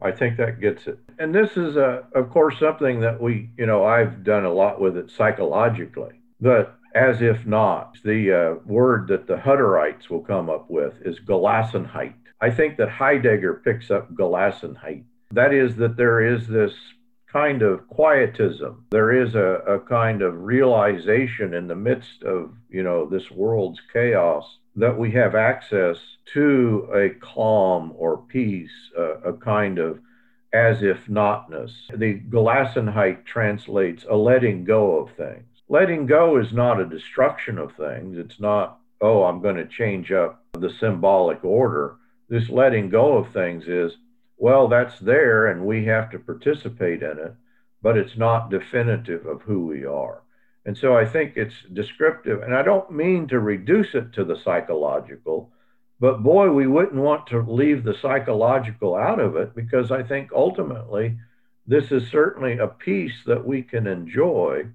I 0.00 0.12
think 0.12 0.36
that 0.36 0.60
gets 0.60 0.86
it. 0.86 0.98
And 1.18 1.34
this 1.34 1.56
is, 1.56 1.76
a, 1.76 2.04
of 2.14 2.30
course, 2.30 2.56
something 2.60 3.00
that 3.00 3.20
we, 3.20 3.50
you 3.58 3.66
know, 3.66 3.84
I've 3.84 4.22
done 4.22 4.44
a 4.44 4.52
lot 4.52 4.80
with 4.80 4.96
it 4.96 5.10
psychologically. 5.10 6.20
But 6.40 6.76
as 6.94 7.20
if 7.20 7.44
not, 7.46 7.98
the 8.04 8.32
uh, 8.32 8.54
word 8.64 9.08
that 9.08 9.26
the 9.26 9.36
Hutterites 9.36 10.08
will 10.08 10.20
come 10.20 10.48
up 10.48 10.70
with 10.70 10.94
is 11.04 11.18
Gelassenheit. 11.20 12.14
I 12.40 12.50
think 12.50 12.76
that 12.76 12.88
Heidegger 12.88 13.54
picks 13.64 13.90
up 13.90 14.14
Gelassenheit. 14.14 15.02
That 15.32 15.52
is, 15.52 15.74
that 15.76 15.96
there 15.96 16.20
is 16.34 16.46
this 16.46 16.74
kind 17.32 17.62
of 17.62 17.86
quietism. 17.88 18.86
There 18.90 19.12
is 19.12 19.34
a, 19.34 19.62
a 19.66 19.80
kind 19.80 20.22
of 20.22 20.42
realization 20.42 21.54
in 21.54 21.68
the 21.68 21.76
midst 21.76 22.22
of, 22.22 22.52
you 22.70 22.82
know, 22.82 23.06
this 23.06 23.30
world's 23.30 23.80
chaos 23.92 24.58
that 24.76 24.98
we 24.98 25.10
have 25.12 25.34
access 25.34 25.98
to 26.32 26.88
a 26.94 27.10
calm 27.20 27.92
or 27.96 28.18
peace, 28.28 28.70
uh, 28.96 29.20
a 29.20 29.32
kind 29.32 29.78
of 29.78 29.98
as 30.52 30.82
if 30.82 31.08
notness. 31.08 31.72
The 31.94 32.20
Gelassenheit 32.30 33.26
translates 33.26 34.06
a 34.08 34.16
letting 34.16 34.64
go 34.64 34.98
of 34.98 35.14
things. 35.16 35.44
Letting 35.68 36.06
go 36.06 36.38
is 36.38 36.52
not 36.52 36.80
a 36.80 36.86
destruction 36.86 37.58
of 37.58 37.76
things. 37.76 38.16
It's 38.16 38.40
not, 38.40 38.78
oh, 39.02 39.24
I'm 39.24 39.42
going 39.42 39.56
to 39.56 39.66
change 39.66 40.12
up 40.12 40.42
the 40.54 40.70
symbolic 40.80 41.44
order. 41.44 41.96
This 42.30 42.48
letting 42.48 42.88
go 42.88 43.18
of 43.18 43.32
things 43.32 43.64
is, 43.66 43.92
well, 44.38 44.68
that's 44.68 44.98
there 45.00 45.46
and 45.46 45.66
we 45.66 45.84
have 45.84 46.10
to 46.10 46.18
participate 46.18 47.02
in 47.02 47.18
it, 47.18 47.34
but 47.82 47.96
it's 47.96 48.16
not 48.16 48.50
definitive 48.50 49.26
of 49.26 49.42
who 49.42 49.66
we 49.66 49.84
are. 49.84 50.22
And 50.64 50.76
so 50.76 50.96
I 50.96 51.04
think 51.04 51.36
it's 51.36 51.54
descriptive. 51.72 52.42
And 52.42 52.54
I 52.54 52.62
don't 52.62 52.90
mean 52.90 53.26
to 53.28 53.40
reduce 53.40 53.94
it 53.94 54.12
to 54.12 54.24
the 54.24 54.36
psychological, 54.44 55.50
but 56.00 56.22
boy, 56.22 56.50
we 56.50 56.66
wouldn't 56.66 57.02
want 57.02 57.26
to 57.28 57.42
leave 57.42 57.82
the 57.82 57.96
psychological 58.00 58.94
out 58.94 59.18
of 59.18 59.36
it 59.36 59.54
because 59.54 59.90
I 59.90 60.02
think 60.02 60.30
ultimately 60.32 61.18
this 61.66 61.90
is 61.90 62.08
certainly 62.08 62.58
a 62.58 62.68
peace 62.68 63.24
that 63.26 63.44
we 63.44 63.62
can 63.62 63.86
enjoy. 63.86 64.66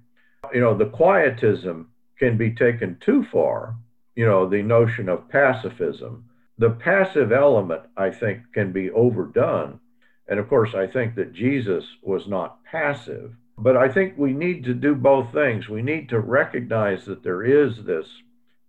You 0.52 0.60
know, 0.60 0.76
the 0.76 0.86
quietism 0.86 1.88
can 2.18 2.36
be 2.36 2.50
taken 2.50 2.98
too 3.00 3.24
far, 3.32 3.76
you 4.14 4.26
know, 4.26 4.48
the 4.48 4.62
notion 4.62 5.08
of 5.08 5.28
pacifism. 5.28 6.24
The 6.58 6.70
passive 6.70 7.32
element, 7.32 7.82
I 7.96 8.10
think, 8.10 8.52
can 8.52 8.72
be 8.72 8.90
overdone. 8.90 9.80
And 10.28 10.38
of 10.38 10.48
course, 10.48 10.74
I 10.74 10.86
think 10.86 11.16
that 11.16 11.34
Jesus 11.34 11.84
was 12.02 12.26
not 12.26 12.64
passive 12.64 13.34
but 13.56 13.76
I 13.76 13.88
think 13.88 14.14
we 14.16 14.32
need 14.32 14.64
to 14.64 14.74
do 14.74 14.94
both 14.94 15.32
things. 15.32 15.68
We 15.68 15.82
need 15.82 16.08
to 16.08 16.18
recognize 16.18 17.04
that 17.04 17.22
there 17.22 17.42
is 17.44 17.84
this 17.84 18.06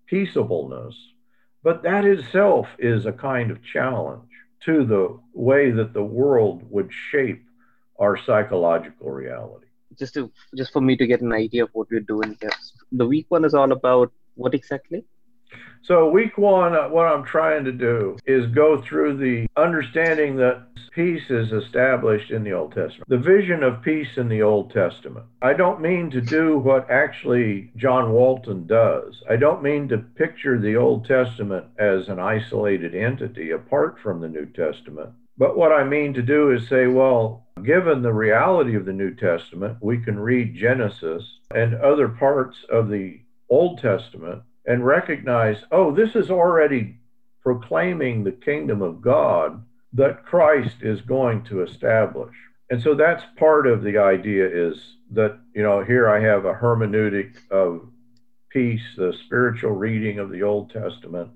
peaceableness, 0.06 0.96
but 1.64 1.82
that 1.84 2.06
itself 2.06 2.68
is 2.78 3.06
a 3.06 3.12
kind 3.12 3.50
of 3.50 3.64
challenge 3.64 4.30
to 4.66 4.86
the 4.86 5.20
way 5.34 5.72
that 5.72 5.94
the 5.94 6.04
world 6.04 6.64
would 6.70 6.92
shape 7.12 7.44
our 8.00 8.18
psychological 8.18 9.10
reality. 9.10 9.68
Just 9.98 10.14
to 10.16 10.32
just 10.56 10.74
for 10.74 10.82
me 10.82 10.98
to 10.98 11.08
get 11.08 11.22
an 11.22 11.32
idea 11.32 11.64
of 11.64 11.70
what 11.74 11.90
we're 11.90 12.02
doing 12.02 12.38
here. 12.42 12.52
The 12.92 13.08
week 13.08 13.26
one 13.30 13.46
is 13.46 13.54
all 13.54 13.72
about 13.72 14.12
what 14.36 14.54
exactly? 14.54 15.06
So, 15.84 16.10
week 16.10 16.38
one, 16.38 16.76
uh, 16.76 16.90
what 16.90 17.06
I'm 17.06 17.24
trying 17.24 17.64
to 17.66 17.72
do 17.72 18.18
is 18.26 18.48
go 18.48 18.82
through 18.82 19.18
the 19.18 19.46
understanding 19.56 20.36
that 20.38 20.64
peace 20.96 21.30
is 21.30 21.52
established 21.52 22.32
in 22.32 22.44
the 22.44 22.54
Old 22.54 22.72
Testament, 22.72 23.08
the 23.08 23.18
vision 23.18 23.62
of 23.62 23.84
peace 23.84 24.18
in 24.18 24.30
the 24.30 24.42
Old 24.42 24.72
Testament. 24.72 25.26
I 25.42 25.54
don't 25.54 25.82
mean 25.82 26.10
to 26.12 26.22
do 26.22 26.58
what 26.58 26.90
actually 26.90 27.70
John 27.76 28.14
Walton 28.14 28.66
does. 28.66 29.22
I 29.30 29.36
don't 29.36 29.62
mean 29.62 29.88
to 29.90 29.98
picture 29.98 30.58
the 30.58 30.78
Old 30.78 31.06
Testament 31.06 31.66
as 31.78 32.08
an 32.08 32.18
isolated 32.18 32.96
entity 32.96 33.52
apart 33.52 34.00
from 34.02 34.22
the 34.22 34.30
New 34.30 34.46
Testament. 34.48 35.10
But 35.38 35.58
what 35.58 35.74
I 35.74 35.84
mean 35.84 36.14
to 36.14 36.22
do 36.22 36.52
is 36.52 36.68
say, 36.68 36.88
well, 36.88 37.46
given 37.62 38.02
the 38.02 38.14
reality 38.14 38.76
of 38.76 38.86
the 38.86 38.94
New 38.94 39.14
Testament, 39.14 39.78
we 39.82 39.98
can 39.98 40.18
read 40.18 40.56
Genesis 40.56 41.40
and 41.54 41.76
other 41.76 42.08
parts 42.08 42.58
of 42.72 42.90
the 42.90 43.20
Old 43.50 43.80
Testament 43.80 44.42
and 44.66 44.86
recognize, 44.86 45.58
oh, 45.72 45.94
this 45.94 46.16
is 46.16 46.32
already 46.32 46.98
proclaiming 47.42 48.24
the 48.24 48.32
kingdom 48.32 48.82
of 48.82 49.02
God 49.02 49.64
that 49.94 50.26
Christ 50.26 50.78
is 50.82 51.02
going 51.02 51.44
to 51.46 51.62
establish. 51.62 52.34
And 52.70 52.82
so 52.82 52.96
that's 52.96 53.24
part 53.38 53.68
of 53.68 53.84
the 53.84 53.98
idea 53.98 54.48
is 54.48 54.78
that, 55.12 55.40
you 55.54 55.62
know, 55.62 55.84
here 55.84 56.10
I 56.10 56.20
have 56.20 56.46
a 56.46 56.54
hermeneutic 56.54 57.36
of 57.52 57.88
peace, 58.50 58.82
the 58.98 59.14
spiritual 59.26 59.72
reading 59.72 60.18
of 60.18 60.32
the 60.32 60.42
Old 60.42 60.72
Testament. 60.72 61.30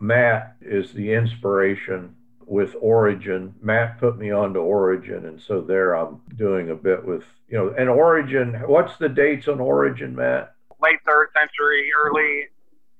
Matt 0.00 0.56
is 0.60 0.92
the 0.92 1.12
inspiration 1.12 2.14
with 2.46 2.76
Origen. 2.80 3.54
Matt 3.60 3.98
put 3.98 4.18
me 4.18 4.30
onto 4.30 4.60
Origen, 4.60 5.26
and 5.26 5.40
so 5.40 5.60
there 5.60 5.94
I'm 5.94 6.20
doing 6.36 6.70
a 6.70 6.74
bit 6.76 7.04
with, 7.04 7.24
you 7.48 7.58
know, 7.58 7.74
and 7.76 7.88
Origen, 7.88 8.54
What's 8.66 8.96
the 8.98 9.08
dates 9.08 9.48
on 9.48 9.58
Origen, 9.60 10.14
Matt? 10.14 10.54
Late 10.80 11.00
third 11.04 11.28
century, 11.34 11.90
early 12.04 12.44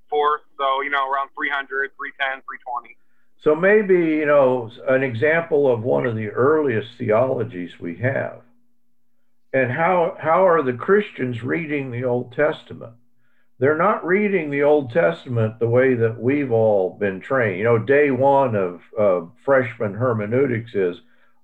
fourth. 0.09 0.43
So, 0.59 0.83
you 0.83 0.91
know, 0.91 1.11
around 1.11 1.31
300, 1.35 1.91
310, 1.97 2.43
320. 2.43 2.97
So 3.43 3.55
maybe, 3.55 4.17
you 4.17 4.27
know, 4.27 4.71
an 4.89 5.03
example 5.03 5.73
of 5.73 5.83
one 5.83 6.07
of 6.07 6.17
the 6.17 6.29
earliest 6.29 6.89
theologies 6.99 7.79
we 7.79 7.97
have. 7.97 8.41
And 9.53 9.71
how, 9.71 10.17
how 10.21 10.47
are 10.47 10.63
the 10.63 10.73
Christians 10.73 11.43
reading 11.43 11.91
the 11.91 12.05
Old 12.05 12.33
Testament? 12.33 12.95
They're 13.59 13.79
not 13.79 14.05
reading 14.05 14.51
the 14.51 14.65
Old 14.65 14.91
Testament 14.91 15.59
the 15.59 15.69
way 15.69 15.95
that 15.95 16.21
we've 16.21 16.53
all 16.53 16.97
been 16.99 17.21
trained. 17.21 17.59
You 17.59 17.65
know, 17.65 17.79
day 17.79 18.11
one 18.11 18.55
of 18.55 18.81
uh, 18.99 19.27
freshman 19.45 19.95
hermeneutics 19.95 20.75
is 20.75 20.97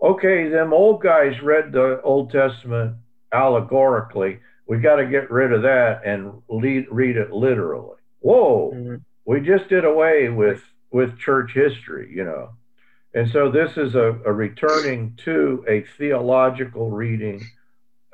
okay, 0.02 0.48
them 0.48 0.72
old 0.72 1.00
guys 1.00 1.40
read 1.40 1.72
the 1.72 2.02
Old 2.02 2.30
Testament 2.30 2.96
allegorically. 3.32 4.40
We 4.66 4.78
got 4.78 4.96
to 4.96 5.06
get 5.06 5.30
rid 5.30 5.52
of 5.52 5.62
that 5.62 6.02
and 6.04 6.42
lead, 6.48 6.86
read 6.90 7.16
it 7.16 7.32
literally 7.32 7.96
whoa, 8.22 8.72
mm-hmm. 8.74 8.94
we 9.24 9.40
just 9.40 9.68
did 9.68 9.84
away 9.84 10.28
with 10.28 10.62
with 10.90 11.18
church 11.18 11.52
history, 11.52 12.12
you 12.14 12.24
know. 12.24 12.50
And 13.14 13.30
so 13.30 13.50
this 13.50 13.76
is 13.76 13.94
a, 13.94 14.18
a 14.24 14.32
returning 14.32 15.14
to 15.24 15.64
a 15.68 15.82
theological 15.98 16.90
reading, 16.90 17.44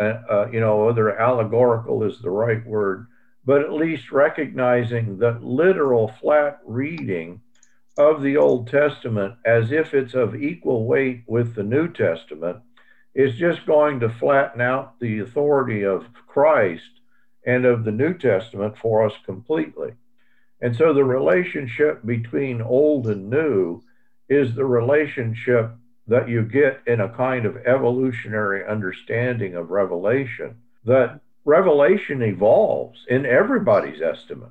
uh, 0.00 0.20
uh, 0.28 0.48
you 0.52 0.60
know, 0.60 0.86
whether 0.86 1.16
allegorical 1.18 2.02
is 2.02 2.20
the 2.20 2.30
right 2.30 2.64
word, 2.66 3.06
but 3.44 3.62
at 3.62 3.72
least 3.72 4.10
recognizing 4.10 5.18
that 5.18 5.44
literal 5.44 6.08
flat 6.20 6.60
reading 6.64 7.40
of 7.96 8.22
the 8.22 8.36
Old 8.36 8.68
Testament 8.68 9.34
as 9.44 9.72
if 9.72 9.94
it's 9.94 10.14
of 10.14 10.34
equal 10.34 10.86
weight 10.86 11.22
with 11.26 11.54
the 11.54 11.62
New 11.62 11.92
Testament 11.92 12.58
is 13.14 13.34
just 13.36 13.66
going 13.66 14.00
to 14.00 14.08
flatten 14.08 14.60
out 14.60 14.98
the 15.00 15.20
authority 15.20 15.84
of 15.84 16.06
Christ 16.26 16.97
and 17.48 17.64
of 17.64 17.84
the 17.84 17.90
New 17.90 18.12
Testament 18.12 18.76
for 18.76 19.06
us 19.06 19.14
completely. 19.24 19.94
And 20.60 20.76
so 20.76 20.92
the 20.92 21.04
relationship 21.04 22.04
between 22.04 22.60
old 22.60 23.06
and 23.06 23.30
new 23.30 23.82
is 24.28 24.54
the 24.54 24.66
relationship 24.66 25.70
that 26.06 26.28
you 26.28 26.42
get 26.42 26.80
in 26.86 27.00
a 27.00 27.08
kind 27.08 27.46
of 27.46 27.56
evolutionary 27.66 28.66
understanding 28.66 29.54
of 29.54 29.70
revelation, 29.70 30.56
that 30.84 31.20
revelation 31.46 32.20
evolves 32.22 32.98
in 33.08 33.24
everybody's 33.24 34.02
estimate. 34.02 34.50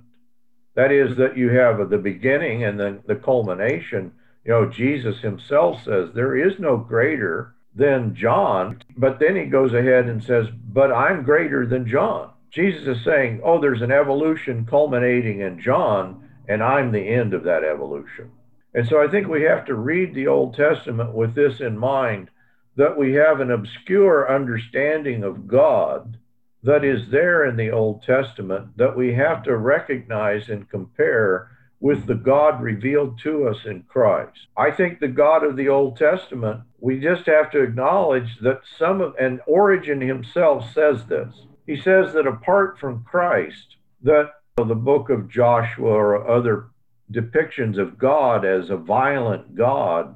That 0.74 0.92
is, 0.92 1.18
that 1.18 1.38
you 1.38 1.50
have 1.50 1.90
the 1.90 1.98
beginning 2.00 2.64
and 2.64 2.80
then 2.80 3.04
the 3.06 3.16
culmination. 3.16 4.12
You 4.44 4.52
know, 4.52 4.66
Jesus 4.66 5.20
himself 5.20 5.84
says, 5.84 6.10
There 6.14 6.36
is 6.36 6.58
no 6.58 6.78
greater 6.78 7.54
than 7.76 8.16
John. 8.16 8.82
But 8.96 9.20
then 9.20 9.36
he 9.36 9.46
goes 9.46 9.74
ahead 9.74 10.08
and 10.08 10.24
says, 10.24 10.48
But 10.50 10.92
I'm 10.92 11.24
greater 11.24 11.68
than 11.68 11.88
John. 11.88 12.32
Jesus 12.52 12.98
is 12.98 13.04
saying, 13.04 13.42
oh, 13.44 13.60
there's 13.60 13.82
an 13.82 13.92
evolution 13.92 14.66
culminating 14.66 15.42
in 15.42 15.62
John, 15.62 16.30
and 16.48 16.64
I'm 16.64 16.92
the 16.92 17.08
end 17.08 17.34
of 17.34 17.44
that 17.44 17.64
evolution. 17.64 18.32
And 18.74 18.88
so 18.88 19.02
I 19.02 19.08
think 19.08 19.28
we 19.28 19.44
have 19.44 19.66
to 19.66 19.76
read 19.76 20.14
the 20.14 20.28
Old 20.28 20.56
Testament 20.56 21.14
with 21.14 21.36
this 21.36 21.60
in 21.60 21.78
mind 21.78 22.30
that 22.76 22.98
we 22.98 23.14
have 23.14 23.40
an 23.40 23.52
obscure 23.52 24.32
understanding 24.34 25.24
of 25.24 25.48
God 25.48 26.18
that 26.64 26.84
is 26.84 27.10
there 27.10 27.46
in 27.46 27.56
the 27.56 27.72
Old 27.72 28.04
Testament 28.04 28.78
that 28.78 28.96
we 28.96 29.14
have 29.14 29.44
to 29.44 29.58
recognize 29.58 30.50
and 30.50 30.70
compare 30.70 31.50
with 31.80 32.08
the 32.08 32.16
God 32.16 32.62
revealed 32.62 33.20
to 33.20 33.48
us 33.48 33.58
in 33.66 33.84
Christ. 33.84 34.48
I 34.56 34.72
think 34.72 35.00
the 35.00 35.08
God 35.08 35.44
of 35.44 35.56
the 35.56 35.70
Old 35.70 35.98
Testament, 35.98 36.62
we 36.80 37.00
just 37.00 37.26
have 37.28 37.52
to 37.52 37.62
acknowledge 37.62 38.38
that 38.42 38.62
some 38.78 39.02
of, 39.02 39.16
and 39.20 39.40
Origen 39.46 40.02
himself 40.02 40.74
says 40.74 41.06
this. 41.06 41.34
He 41.68 41.76
says 41.76 42.14
that 42.14 42.26
apart 42.26 42.80
from 42.80 43.04
Christ, 43.04 43.76
that 44.02 44.32
the 44.56 44.74
book 44.74 45.10
of 45.10 45.30
Joshua 45.30 45.92
or 45.92 46.28
other 46.28 46.70
depictions 47.12 47.78
of 47.78 47.98
God 47.98 48.46
as 48.46 48.70
a 48.70 48.78
violent 48.78 49.56
God 49.56 50.16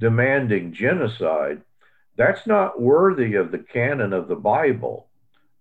demanding 0.00 0.72
genocide, 0.72 1.60
that's 2.16 2.46
not 2.46 2.80
worthy 2.80 3.34
of 3.34 3.52
the 3.52 3.58
canon 3.58 4.12
of 4.12 4.28
the 4.28 4.36
Bible 4.36 5.08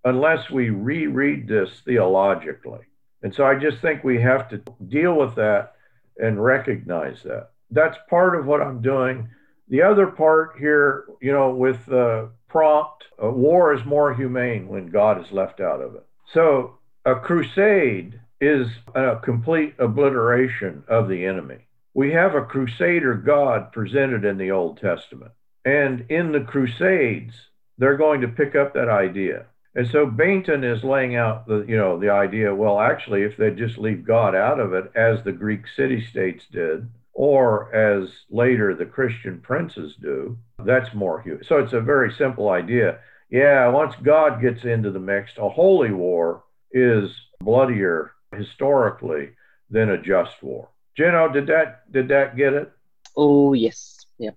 unless 0.05 0.49
we 0.49 0.69
reread 0.69 1.47
this 1.47 1.82
theologically. 1.86 2.80
And 3.21 3.34
so 3.34 3.45
I 3.45 3.55
just 3.55 3.80
think 3.80 4.03
we 4.03 4.21
have 4.21 4.47
to 4.49 4.61
deal 4.88 5.15
with 5.15 5.36
that 5.36 5.73
and 6.17 6.43
recognize 6.43 7.21
that. 7.23 7.51
That's 7.69 7.97
part 8.09 8.39
of 8.39 8.45
what 8.45 8.61
I'm 8.61 8.82
doing. 8.82 9.30
The 9.67 9.82
other 9.82 10.07
part 10.07 10.55
here, 10.57 11.05
you 11.21 11.34
know, 11.34 11.49
with 11.49 11.86
the 11.86 12.32
prompt, 12.48 13.06
uh, 13.22 13.30
war 13.30 13.74
is 13.74 13.86
more 13.86 14.14
humane 14.14 14.68
when 14.68 14.88
God 14.88 15.24
is 15.24 15.32
left 15.32 15.60
out 15.60 15.82
of 15.82 15.95
it. 15.95 16.06
So 16.34 16.78
a 17.06 17.16
crusade 17.16 18.20
is 18.39 18.68
a 18.93 19.18
complete 19.24 19.76
obliteration 19.80 20.84
of 20.88 21.10
the 21.10 21.26
enemy. 21.26 21.68
We 21.93 22.12
have 22.12 22.36
a 22.36 22.45
crusader 22.45 23.16
God 23.16 23.72
presented 23.72 24.24
in 24.24 24.38
the 24.38 24.52
Old 24.52 24.80
Testament. 24.80 25.32
And 25.66 26.06
in 26.10 26.32
the 26.32 26.41
Crusades, 26.41 27.34
they're 27.78 27.98
going 27.98 28.22
to 28.22 28.28
pick 28.28 28.56
up 28.56 28.74
that 28.74 28.88
idea. 28.88 29.48
And 29.76 29.88
so 29.88 30.08
Bainton 30.08 30.64
is 30.64 30.84
laying 30.84 31.16
out 31.16 31.45
the, 31.45 31.66
you 31.68 31.76
know, 31.76 32.00
the 32.00 32.10
idea, 32.10 32.56
well, 32.56 32.80
actually, 32.80 33.24
if 33.24 33.36
they 33.36 33.52
just 33.52 33.78
leave 33.78 34.06
God 34.06 34.34
out 34.34 34.60
of 34.60 34.74
it, 34.74 34.91
as 34.95 35.24
the 35.24 35.34
Greek 35.34 35.68
city 35.76 36.02
states 36.06 36.45
did, 36.52 36.89
or 37.14 37.74
as 37.76 38.10
later 38.30 38.74
the 38.74 38.86
Christian 38.86 39.41
princes 39.41 39.95
do, 40.02 40.38
that's 40.64 40.93
more 40.93 41.22
human. 41.22 41.43
So 41.43 41.58
it's 41.60 41.74
a 41.74 41.82
very 41.82 42.12
simple 42.14 42.49
idea. 42.49 42.99
Yeah, 43.30 43.68
once 43.70 43.93
God 44.01 44.41
gets 44.41 44.64
into 44.64 44.91
the 44.91 44.99
mix, 44.99 45.32
a 45.38 45.49
holy 45.49 45.91
war 45.91 46.43
is 46.72 47.14
bloodier 47.39 48.14
historically 48.36 49.32
than 49.70 49.89
a 49.89 50.01
just 50.01 50.41
war. 50.41 50.70
Gino, 50.95 51.32
did 51.32 51.47
that 51.47 51.91
did 51.91 52.08
that 52.08 52.36
get 52.36 52.53
it? 52.53 52.72
Oh 53.16 53.53
yes. 53.53 54.05
Yeah. 54.18 54.32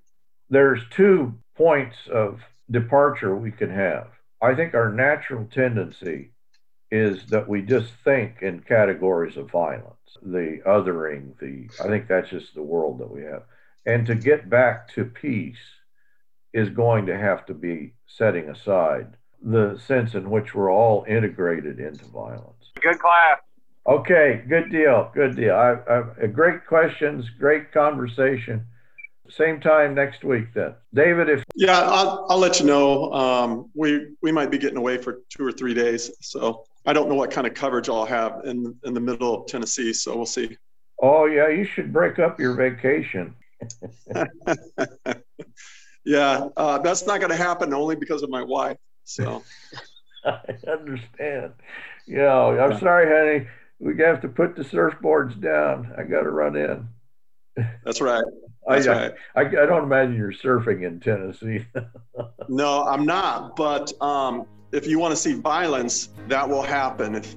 There's 0.50 0.82
two 0.90 1.34
points 1.56 1.96
of 2.12 2.40
departure 2.70 3.34
we 3.34 3.52
can 3.52 3.70
have. 3.70 4.08
I 4.42 4.54
think 4.54 4.74
our 4.74 4.90
natural 4.92 5.46
tendency 5.46 6.32
is 6.90 7.26
that 7.26 7.48
we 7.48 7.62
just 7.62 7.92
think 8.04 8.42
in 8.42 8.60
categories 8.60 9.36
of 9.36 9.50
violence, 9.50 10.18
the 10.22 10.60
othering, 10.66 11.38
the 11.38 11.68
I 11.82 11.88
think 11.88 12.08
that's 12.08 12.30
just 12.30 12.54
the 12.54 12.62
world 12.62 12.98
that 12.98 13.10
we 13.10 13.22
have. 13.22 13.44
And 13.86 14.06
to 14.06 14.14
get 14.14 14.50
back 14.50 14.92
to 14.94 15.04
peace 15.04 15.58
is 16.52 16.68
going 16.68 17.06
to 17.06 17.16
have 17.16 17.46
to 17.46 17.54
be 17.54 17.94
setting 18.06 18.48
aside 18.48 19.16
the 19.42 19.80
sense 19.86 20.14
in 20.14 20.30
which 20.30 20.54
we're 20.54 20.70
all 20.70 21.04
integrated 21.08 21.80
into 21.80 22.04
violence. 22.06 22.72
Good 22.80 22.98
class. 22.98 23.38
Okay, 23.86 24.44
good 24.48 24.70
deal. 24.70 25.10
Good 25.14 25.36
deal. 25.36 25.54
I, 25.54 25.76
I, 25.90 26.26
great 26.26 26.66
questions, 26.66 27.28
great 27.38 27.72
conversation. 27.72 28.66
Same 29.30 29.60
time 29.60 29.94
next 29.94 30.24
week 30.24 30.52
then. 30.54 30.74
David, 30.92 31.28
if 31.28 31.44
yeah, 31.54 31.80
I'll, 31.80 32.26
I'll 32.28 32.38
let 32.38 32.58
you 32.58 32.66
know. 32.66 33.12
Um, 33.12 33.70
we 33.74 34.08
we 34.22 34.32
might 34.32 34.50
be 34.50 34.58
getting 34.58 34.76
away 34.76 34.98
for 34.98 35.20
two 35.28 35.46
or 35.46 35.52
three 35.52 35.72
days, 35.72 36.10
so 36.20 36.64
I 36.84 36.92
don't 36.92 37.08
know 37.08 37.14
what 37.14 37.30
kind 37.30 37.46
of 37.46 37.54
coverage 37.54 37.88
I'll 37.88 38.04
have 38.04 38.40
in 38.44 38.76
in 38.84 38.92
the 38.92 39.00
middle 39.00 39.42
of 39.42 39.46
Tennessee. 39.46 39.92
So 39.92 40.16
we'll 40.16 40.26
see. 40.26 40.56
Oh 41.00 41.26
yeah, 41.26 41.48
you 41.48 41.64
should 41.64 41.92
break 41.92 42.18
up 42.18 42.40
your 42.40 42.54
vacation. 42.54 43.34
yeah, 46.10 46.48
uh, 46.56 46.78
that's 46.78 47.06
not 47.06 47.20
going 47.20 47.30
to 47.30 47.36
happen 47.36 47.72
only 47.72 47.96
because 47.96 48.22
of 48.22 48.30
my 48.30 48.42
wife. 48.42 48.76
So 49.04 49.42
I 50.24 50.54
understand. 50.68 51.52
Yeah, 52.06 52.34
I'm 52.34 52.78
sorry, 52.78 53.06
honey 53.06 53.46
we 53.80 53.96
have 53.98 54.20
to 54.20 54.28
put 54.28 54.54
the 54.54 54.62
surfboards 54.62 55.40
down. 55.40 55.92
I 55.96 56.02
got 56.02 56.22
to 56.22 56.30
run 56.30 56.54
in. 56.54 56.86
That's 57.84 58.00
right. 58.00 58.22
That's 58.68 58.86
I, 58.86 58.92
right. 58.92 59.12
I, 59.34 59.40
I, 59.40 59.66
don't 59.66 59.84
imagine 59.84 60.14
you're 60.14 60.32
surfing 60.32 60.86
in 60.86 61.00
Tennessee. 61.00 61.64
no, 62.48 62.84
I'm 62.84 63.06
not. 63.06 63.56
But 63.56 63.90
um, 64.02 64.46
if 64.70 64.86
you 64.86 64.98
want 64.98 65.12
to 65.12 65.16
see 65.16 65.32
violence, 65.32 66.10
that 66.28 66.46
will 66.48 66.62
happen 66.62 67.14
if 67.14 67.34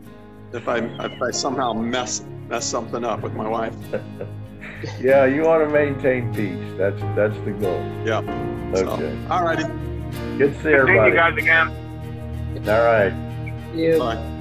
if 0.51 0.67
I 0.67 0.80
if 0.80 1.21
I 1.21 1.32
somehow 1.32 1.74
mess 1.74 2.26
mess 2.49 2.65
something 2.65 3.05
up 3.05 3.21
with 3.21 3.34
my 3.34 3.47
wife. 3.47 3.76
Yeah, 4.99 5.25
you 5.25 5.43
want 5.43 5.67
to 5.67 5.69
maintain 5.73 6.34
peace. 6.34 6.77
That's 6.77 6.99
that's 7.15 7.38
the 7.45 7.51
goal. 7.51 7.81
Yeah. 8.05 8.19
Okay. 8.75 8.97
So, 8.97 9.27
all 9.29 9.43
righty. 9.43 9.63
Good 10.38 10.53
to 10.53 10.63
see 10.63 10.73
everybody. 10.73 11.11
you 11.11 11.17
guys 11.17 11.38
again. 11.38 11.67
All 12.67 12.84
right. 12.84 13.13
Yeah. 13.73 13.97
Bye. 13.97 14.34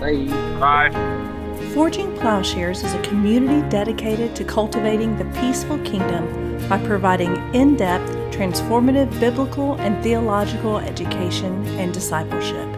Bye. 0.00 0.90
Bye. 0.90 1.32
Forging 1.74 2.14
Plowshares 2.16 2.82
is 2.82 2.92
a 2.92 3.02
community 3.02 3.66
dedicated 3.70 4.36
to 4.36 4.44
cultivating 4.44 5.16
the 5.16 5.24
peaceful 5.40 5.78
kingdom 5.78 6.68
by 6.68 6.78
providing 6.86 7.34
in 7.54 7.76
depth, 7.76 8.10
transformative 8.30 9.18
biblical 9.18 9.74
and 9.76 10.02
theological 10.02 10.78
education 10.78 11.66
and 11.78 11.94
discipleship. 11.94 12.68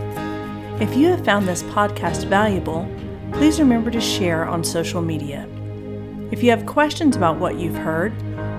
If 0.81 0.97
you 0.97 1.09
have 1.09 1.25
found 1.25 1.49
this 1.49 1.63
podcast 1.65 2.27
valuable, 2.27 2.89
please 3.33 3.59
remember 3.59 3.91
to 3.91 4.01
share 4.01 4.45
on 4.45 4.63
social 4.63 5.03
media. 5.03 5.49
If 6.35 6.43
you 6.43 6.51
have 6.51 6.67
questions 6.67 7.15
about 7.15 7.39
what 7.39 7.61
you've 7.61 7.77
heard, 7.77 8.13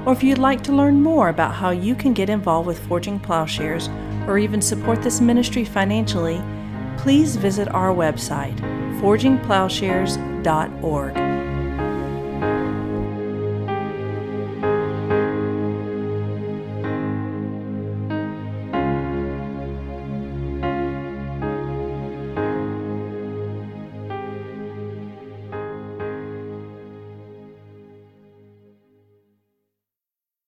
or 0.05 0.13
if 0.13 0.23
you'd 0.23 0.37
like 0.37 0.63
to 0.63 0.71
learn 0.71 1.01
more 1.01 1.27
about 1.27 1.53
how 1.53 1.71
you 1.71 1.93
can 1.93 2.13
get 2.13 2.29
involved 2.29 2.67
with 2.67 2.79
Forging 2.87 3.19
Plowshares 3.19 3.89
or 4.29 4.37
even 4.37 4.61
support 4.61 5.01
this 5.01 5.19
ministry 5.19 5.65
financially, 5.65 6.41
please 6.97 7.35
visit 7.35 7.67
our 7.67 7.93
website, 7.93 8.57
forgingplowshares.org. 9.01 11.24